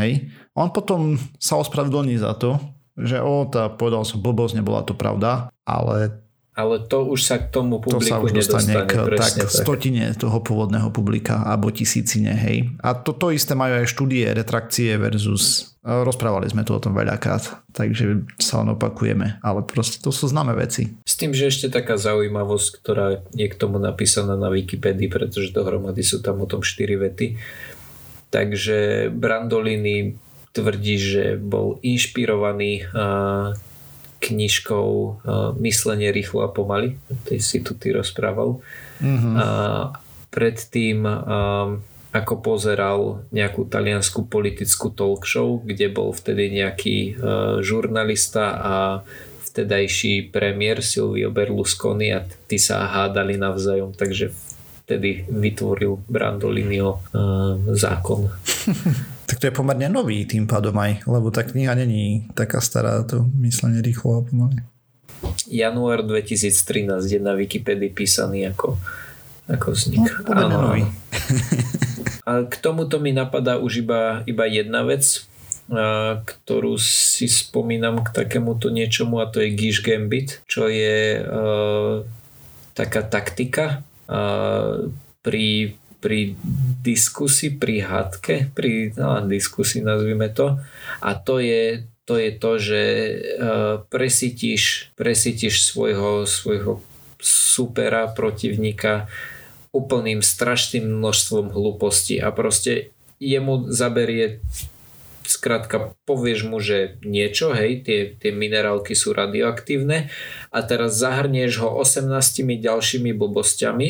Hej. 0.00 0.32
On 0.56 0.72
potom 0.72 1.20
sa 1.36 1.60
ospravedlní 1.60 2.16
za 2.16 2.32
to, 2.36 2.56
že 2.96 3.20
o, 3.20 3.48
tá, 3.48 3.72
povedal 3.72 4.04
som 4.04 4.20
blbosť, 4.20 4.60
nebola 4.60 4.84
to 4.84 4.96
pravda, 4.96 5.52
ale 5.64 6.22
ale 6.52 6.84
to 6.84 7.08
už 7.08 7.24
sa 7.24 7.40
k 7.40 7.48
tomu 7.48 7.80
publiku 7.80 8.04
to 8.04 8.12
sa 8.12 8.20
už 8.20 8.36
dostane 8.36 8.84
k 8.84 9.16
tak, 9.16 9.40
tak 9.40 9.48
stotine 9.48 10.12
toho 10.12 10.36
pôvodného 10.44 10.92
publika 10.92 11.40
alebo 11.48 11.72
tisícine, 11.72 12.36
hej. 12.36 12.76
A 12.84 12.92
toto 12.92 13.32
to 13.32 13.32
isté 13.32 13.56
majú 13.56 13.80
aj 13.80 13.88
štúdie 13.88 14.28
retrakcie 14.36 15.00
versus 15.00 15.72
rozprávali 15.82 16.46
sme 16.46 16.62
tu 16.62 16.78
o 16.78 16.82
tom 16.82 16.94
veľakrát, 16.94 17.66
takže 17.74 18.22
sa 18.38 18.62
len 18.62 18.76
opakujeme, 18.78 19.42
ale 19.42 19.66
proste 19.66 19.98
to 19.98 20.14
sú 20.14 20.30
známe 20.30 20.54
veci. 20.54 20.94
S 21.02 21.18
tým, 21.18 21.34
že 21.34 21.50
ešte 21.50 21.74
taká 21.74 21.98
zaujímavosť, 21.98 22.68
ktorá 22.78 23.06
je 23.34 23.48
k 23.50 23.58
tomu 23.58 23.82
napísaná 23.82 24.38
na 24.38 24.46
Wikipedii, 24.46 25.10
pretože 25.10 25.50
dohromady 25.50 26.06
sú 26.06 26.22
tam 26.22 26.38
o 26.38 26.46
tom 26.46 26.62
4 26.62 26.86
vety. 27.02 27.26
Takže 28.32 29.12
Brandolini 29.12 30.16
tvrdí, 30.56 30.96
že 30.96 31.24
bol 31.36 31.76
inšpirovaný 31.84 32.88
knižkou 34.24 34.88
Myslenie 35.60 36.08
rýchlo 36.08 36.46
a 36.46 36.48
pomaly. 36.48 36.96
Tej 37.28 37.38
si 37.44 37.58
tu 37.60 37.76
ty 37.76 37.92
rozprával. 37.92 38.64
Mm-hmm. 39.04 39.34
A 39.36 39.48
predtým 40.32 41.04
ako 42.12 42.34
pozeral 42.44 43.24
nejakú 43.32 43.68
taliansku 43.68 44.28
politickú 44.28 44.92
talk 44.92 45.28
show, 45.28 45.60
kde 45.60 45.92
bol 45.92 46.12
vtedy 46.16 46.52
nejaký 46.56 47.20
žurnalista 47.60 48.44
a 48.56 48.76
vtedajší 49.52 50.32
premiér 50.32 50.80
Silvio 50.80 51.28
Berlusconi 51.28 52.16
a 52.16 52.24
tí 52.48 52.56
sa 52.56 52.88
hádali 52.88 53.36
navzájom, 53.36 53.92
takže 53.92 54.32
vtedy 54.92 55.24
vytvoril 55.24 56.04
Brandolinio 56.04 57.00
uh, 57.00 57.56
zákon. 57.72 58.28
tak 59.28 59.40
to 59.40 59.48
je 59.48 59.56
pomerne 59.56 59.88
nový 59.88 60.28
tým 60.28 60.44
pádom 60.44 60.76
aj, 60.76 61.08
lebo 61.08 61.32
tá 61.32 61.48
kniha 61.48 61.72
není 61.72 62.28
taká 62.36 62.60
stará, 62.60 63.00
to 63.08 63.24
myslenie 63.40 63.80
rýchlo 63.80 64.20
a 64.20 64.22
pomaly. 64.28 64.60
Január 65.48 66.04
2013 66.04 67.08
je 67.08 67.16
na 67.16 67.32
Wikipedii 67.32 67.88
písaný 67.88 68.52
ako, 68.52 68.76
ako 69.48 69.72
vznik. 69.72 70.04
No, 70.28 70.60
nový. 70.60 70.84
a 72.28 72.44
k 72.52 72.54
tomuto 72.60 73.00
mi 73.00 73.16
napadá 73.16 73.56
už 73.56 73.88
iba, 73.88 74.20
iba 74.28 74.44
jedna 74.44 74.84
vec, 74.84 75.24
a, 75.72 76.20
ktorú 76.20 76.76
si 76.76 77.32
spomínam 77.32 78.04
k 78.04 78.12
takémuto 78.12 78.68
niečomu 78.68 79.24
a 79.24 79.30
to 79.30 79.40
je 79.40 79.56
Gish 79.56 79.80
Gambit, 79.80 80.44
čo 80.44 80.68
je 80.68 81.24
a, 81.24 82.04
taká 82.76 83.00
taktika, 83.08 83.80
pri, 85.22 85.48
pri 86.02 86.20
diskusii, 86.82 87.56
pri 87.56 87.86
hádke, 87.86 88.50
pri 88.54 88.96
no, 88.98 89.22
diskusii 89.26 89.82
nazvime 89.82 90.28
to. 90.34 90.58
A 91.00 91.14
to 91.14 91.38
je 91.38 91.86
to, 92.04 92.18
je 92.18 92.30
to 92.34 92.52
že 92.58 92.82
uh, 92.82 93.86
presítiš, 93.86 94.90
presítiš 94.98 95.70
svojho, 95.70 96.26
svojho 96.26 96.82
supera, 97.22 98.10
protivníka 98.10 99.06
úplným 99.70 100.20
strašným 100.20 100.84
množstvom 100.84 101.54
hlúpostí 101.54 102.18
a 102.18 102.34
proste 102.34 102.90
jemu 103.22 103.70
zaberie 103.70 104.42
skrátka 105.32 105.96
povieš 106.04 106.44
mu, 106.44 106.60
že 106.60 107.00
niečo, 107.00 107.56
hej, 107.56 107.80
tie, 107.88 108.12
tie 108.20 108.30
minerálky 108.30 108.92
sú 108.92 109.16
radioaktívne 109.16 110.12
a 110.52 110.58
teraz 110.60 111.00
zahrnieš 111.00 111.64
ho 111.64 111.72
18 111.80 112.12
ďalšími 112.44 113.16
blbosťami 113.16 113.88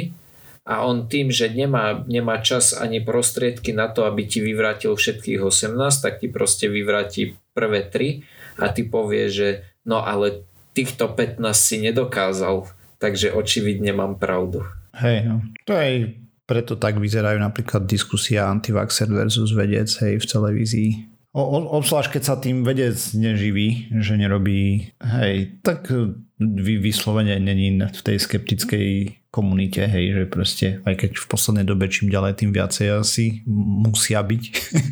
a 0.63 0.87
on 0.87 1.11
tým, 1.11 1.35
že 1.35 1.51
nemá, 1.51 2.07
nemá 2.07 2.39
čas 2.39 2.71
ani 2.71 3.03
prostriedky 3.03 3.75
na 3.75 3.91
to, 3.91 4.07
aby 4.07 4.31
ti 4.31 4.39
vyvrátil 4.39 4.95
všetkých 4.95 5.43
18, 5.43 5.75
tak 5.99 6.23
ti 6.23 6.31
proste 6.31 6.71
vyvráti 6.71 7.35
prvé 7.51 7.83
3 7.91 8.63
a 8.63 8.71
ty 8.71 8.87
povie, 8.87 9.27
že 9.27 9.49
no 9.83 10.07
ale 10.07 10.47
týchto 10.71 11.11
15 11.11 11.43
si 11.51 11.83
nedokázal, 11.83 12.71
takže 13.03 13.35
očividne 13.35 13.91
mám 13.91 14.23
pravdu. 14.23 14.63
Hej, 14.95 15.27
no. 15.27 15.43
To 15.67 15.75
aj 15.75 16.15
preto 16.47 16.79
tak 16.79 16.99
vyzerajú 17.01 17.39
napríklad 17.43 17.89
diskusia 17.89 18.47
antivaxer 18.47 19.11
versus 19.11 19.51
vedec 19.57 19.89
hej, 20.05 20.21
v 20.21 20.27
televízii 20.27 20.91
O, 21.33 21.41
obzvlášť 21.81 22.21
keď 22.21 22.23
sa 22.29 22.37
tým 22.37 22.61
vedec 22.61 22.93
neživí, 23.17 23.89
že 24.05 24.21
nerobí, 24.21 24.93
hej, 25.01 25.57
tak 25.65 25.89
vy, 26.37 26.77
vyslovene 26.77 27.41
není 27.41 27.73
v 27.73 28.01
tej 28.05 28.21
skeptickej 28.21 29.17
komunite, 29.33 29.81
hej, 29.81 30.13
že 30.13 30.25
proste 30.29 30.67
aj 30.85 30.95
keď 31.01 31.11
v 31.17 31.27
poslednej 31.33 31.65
dobe 31.65 31.89
čím 31.89 32.13
ďalej, 32.13 32.37
tým 32.37 32.53
viacej 32.53 32.87
asi 33.01 33.41
musia 33.49 34.21
byť, 34.21 34.45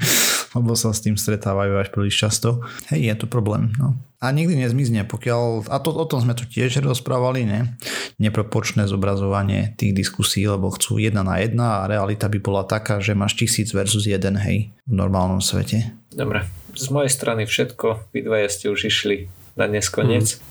lebo 0.57 0.72
sa 0.72 0.97
s 0.97 1.05
tým 1.05 1.20
stretávajú 1.20 1.76
až 1.76 1.93
príliš 1.93 2.16
často. 2.16 2.64
Hej, 2.88 3.12
je 3.12 3.14
to 3.20 3.26
problém, 3.28 3.68
no. 3.76 4.01
A 4.20 4.32
nikdy 4.32 4.57
nezmizne, 4.64 5.05
pokiaľ, 5.05 5.68
a 5.68 5.76
to, 5.80 5.93
o 5.93 6.05
tom 6.09 6.24
sme 6.24 6.32
tu 6.32 6.49
tiež 6.49 6.80
rozprávali, 6.80 7.45
ne? 7.45 7.76
neproporčné 8.20 8.84
zobrazovanie 8.84 9.76
tých 9.80 9.97
diskusí, 9.97 10.45
lebo 10.45 10.72
chcú 10.72 11.01
jedna 11.01 11.24
na 11.24 11.41
jedna 11.41 11.84
a 11.84 11.88
realita 11.88 12.28
by 12.28 12.36
bola 12.41 12.68
taká, 12.68 13.01
že 13.01 13.16
máš 13.16 13.36
tisíc 13.36 13.72
versus 13.72 14.05
jeden, 14.05 14.36
hej, 14.41 14.72
v 14.84 14.93
normálnom 14.93 15.41
svete. 15.41 15.99
Dobre, 16.11 16.46
z 16.74 16.88
mojej 16.90 17.11
strany 17.11 17.46
všetko, 17.46 18.11
vy 18.11 18.26
dvaja 18.26 18.48
ste 18.50 18.66
už 18.70 18.90
išli 18.90 19.30
na 19.54 19.70
neskonec. 19.70 20.26
Hmm. 20.26 20.48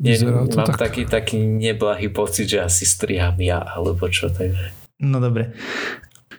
Nie, 0.00 0.16
mám 0.24 0.48
tak. 0.48 0.80
taký, 0.80 1.04
taký 1.04 1.36
neblahý 1.44 2.08
pocit, 2.08 2.48
že 2.48 2.64
asi 2.64 2.88
striham 2.88 3.36
ja, 3.36 3.60
alebo 3.60 4.08
čo, 4.08 4.32
takže... 4.32 4.72
No 4.96 5.20
dobre. 5.20 5.52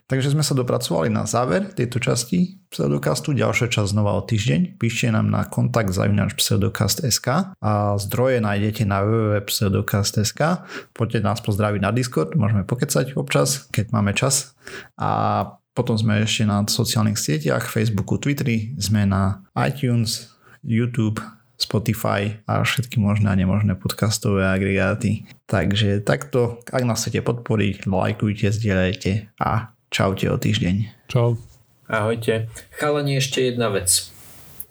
Takže 0.10 0.36
sme 0.36 0.44
sa 0.44 0.52
dopracovali 0.52 1.08
na 1.08 1.24
záver 1.24 1.72
tejto 1.72 2.04
časti 2.04 2.60
pseudokastu. 2.68 3.32
Ďalšia 3.32 3.72
časť 3.72 3.96
znova 3.96 4.20
o 4.20 4.26
týždeň. 4.26 4.76
Píšte 4.76 5.08
nám 5.08 5.32
na 5.32 5.48
kontakt 5.48 5.96
zavinač 5.96 6.36
pseudokast.sk 6.36 7.56
a 7.56 7.72
zdroje 7.96 8.44
nájdete 8.44 8.84
na 8.84 9.08
www.pseudokast.sk. 9.08 10.68
Poďte 10.92 11.20
nás 11.24 11.40
pozdraviť 11.40 11.80
na 11.80 11.96
Discord, 11.96 12.36
môžeme 12.36 12.68
pokecať 12.68 13.16
občas, 13.16 13.72
keď 13.72 13.96
máme 13.96 14.12
čas. 14.12 14.52
A 15.00 15.61
potom 15.72 15.96
sme 15.96 16.20
ešte 16.20 16.44
na 16.44 16.64
sociálnych 16.68 17.16
sieťach, 17.16 17.72
Facebooku, 17.72 18.20
Twitteri, 18.20 18.76
sme 18.76 19.08
na 19.08 19.44
iTunes, 19.56 20.36
YouTube, 20.62 21.24
Spotify 21.62 22.42
a 22.50 22.66
všetky 22.66 22.98
možné 22.98 23.30
a 23.30 23.38
nemožné 23.38 23.78
podcastové 23.78 24.50
agregáty. 24.50 25.30
Takže 25.46 26.02
takto, 26.02 26.58
ak 26.74 26.84
nás 26.84 27.06
chcete 27.06 27.22
podporiť, 27.22 27.86
lajkujte, 27.86 28.50
zdieľajte 28.50 29.38
a 29.38 29.72
čaute 29.94 30.26
o 30.28 30.36
týždeň. 30.42 31.08
Čau. 31.08 31.38
Ahojte. 31.86 32.50
Chalani, 32.76 33.22
ešte 33.22 33.46
jedna 33.46 33.70
vec. 33.70 34.10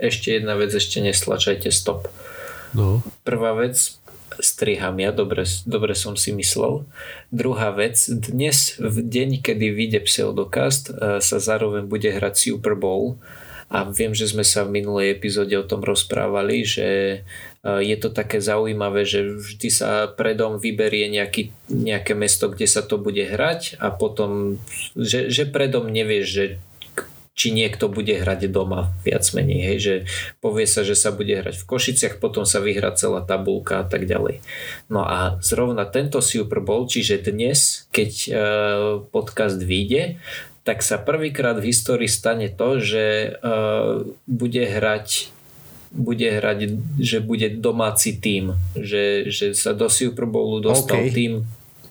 Ešte 0.01 0.34
jedna 0.40 0.57
vec, 0.57 0.72
ešte 0.72 1.05
neslačajte 1.05 1.68
stop. 1.70 2.09
No. 2.74 3.05
Prvá 3.22 3.53
vec, 3.55 4.01
striham 4.41 4.99
ja, 5.01 5.12
dobre, 5.12 5.45
dobre 5.64 5.95
som 5.95 6.16
si 6.16 6.34
myslel. 6.34 6.84
Druhá 7.30 7.70
vec, 7.72 7.97
dnes 8.09 8.76
v 8.80 8.97
deň, 9.05 9.41
kedy 9.41 9.66
vyjde 9.72 10.01
Pseudokast, 10.05 10.91
e, 10.91 11.20
sa 11.20 11.36
zároveň 11.38 11.86
bude 11.86 12.11
hrať 12.11 12.51
Super 12.51 12.74
Bowl 12.74 13.20
a 13.70 13.86
viem, 13.86 14.11
že 14.11 14.26
sme 14.26 14.43
sa 14.43 14.66
v 14.66 14.82
minulej 14.82 15.14
epizóde 15.14 15.55
o 15.55 15.62
tom 15.62 15.86
rozprávali, 15.86 16.66
že 16.66 16.88
e, 17.62 17.68
je 17.86 17.97
to 18.03 18.11
také 18.11 18.43
zaujímavé, 18.43 19.07
že 19.07 19.38
vždy 19.38 19.68
sa 19.70 20.11
predom 20.11 20.59
vyberie 20.59 21.07
nejaký, 21.07 21.55
nejaké 21.70 22.18
mesto, 22.18 22.51
kde 22.51 22.66
sa 22.66 22.82
to 22.82 22.99
bude 22.99 23.22
hrať 23.22 23.78
a 23.78 23.95
potom, 23.95 24.59
že, 24.99 25.30
že 25.30 25.47
predom 25.47 25.86
nevieš, 25.86 26.26
že 26.26 26.45
či 27.35 27.55
niekto 27.55 27.89
bude 27.89 28.20
hrať 28.20 28.53
doma 28.53 28.93
viac 29.01 29.24
menej, 29.33 29.61
hej, 29.64 29.78
že 29.78 29.95
povie 30.45 30.68
sa, 30.68 30.85
že 30.85 30.93
sa 30.99 31.14
bude 31.14 31.33
hrať 31.33 31.62
v 31.62 31.68
Košiciach, 31.68 32.20
potom 32.20 32.45
sa 32.45 32.61
vyhrá 32.61 32.93
celá 32.93 33.24
tabulka 33.24 33.81
a 33.81 33.87
tak 33.87 34.05
ďalej. 34.05 34.45
No 34.93 35.07
a 35.07 35.41
zrovna 35.41 35.89
tento 35.89 36.20
Super 36.20 36.61
Bowl, 36.61 36.85
čiže 36.85 37.22
dnes, 37.22 37.89
keď 37.95 38.11
uh, 38.12 38.35
podcast 39.09 39.57
vyjde, 39.57 40.20
tak 40.68 40.85
sa 40.85 41.01
prvýkrát 41.01 41.57
v 41.57 41.72
histórii 41.72 42.11
stane 42.11 42.53
to, 42.53 42.76
že 42.83 43.37
uh, 43.41 44.05
bude 44.28 44.64
hrať 44.66 45.33
bude 45.91 46.22
hrať, 46.22 46.70
že 47.03 47.18
bude 47.18 47.51
domáci 47.51 48.14
tým, 48.14 48.55
že, 48.78 49.26
že 49.26 49.59
sa 49.59 49.74
do 49.74 49.91
Super 49.91 50.22
Bowlu 50.22 50.62
dostal 50.62 51.03
okay. 51.03 51.11
tým, 51.11 51.33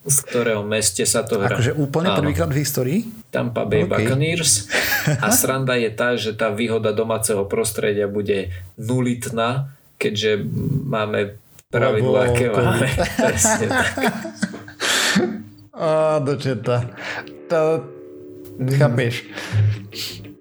v 0.10 0.20
ktorého 0.26 0.66
meste 0.66 1.05
sa 1.05 1.22
to 1.22 1.38
hrá. 1.38 1.53
Akože 1.55 1.78
úplne 1.78 2.12
prvýkrát 2.18 2.49
v 2.49 2.57
histórii? 2.60 2.99
Tampa 3.30 3.64
Bay 3.64 3.86
okay. 3.86 4.10
Buccaneers. 4.10 4.66
A 5.22 5.30
sranda 5.39 5.78
je 5.78 5.89
tá, 5.93 6.18
že 6.18 6.34
tá 6.34 6.49
výhoda 6.49 6.89
domáceho 6.91 7.45
prostredia 7.45 8.10
bude 8.10 8.49
nulitná, 8.76 9.72
keďže 10.01 10.41
máme 10.89 11.38
pravidlá, 11.70 12.20
aké 12.34 12.45
máme. 12.49 12.88
Presne 13.30 13.66
tak. 13.70 13.93
Á, 15.80 16.20
dočeta. 16.20 16.91
To, 17.47 17.88
chápeš 18.76 19.24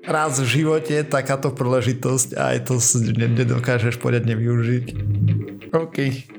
raz 0.08 0.40
v 0.40 0.48
živote 0.48 1.04
takáto 1.04 1.52
príležitosť 1.52 2.34
a 2.34 2.56
aj 2.56 2.58
to 2.72 2.74
nedokážeš 3.12 4.00
poriadne 4.00 4.32
využiť. 4.34 4.86
OK, 5.76 5.96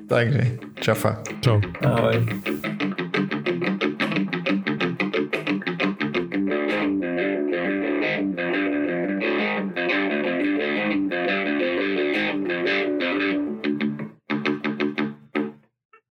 takže 0.10 0.58
čafa. 0.82 1.22
Čau. 1.46 1.62
Ahoj. 1.86 2.26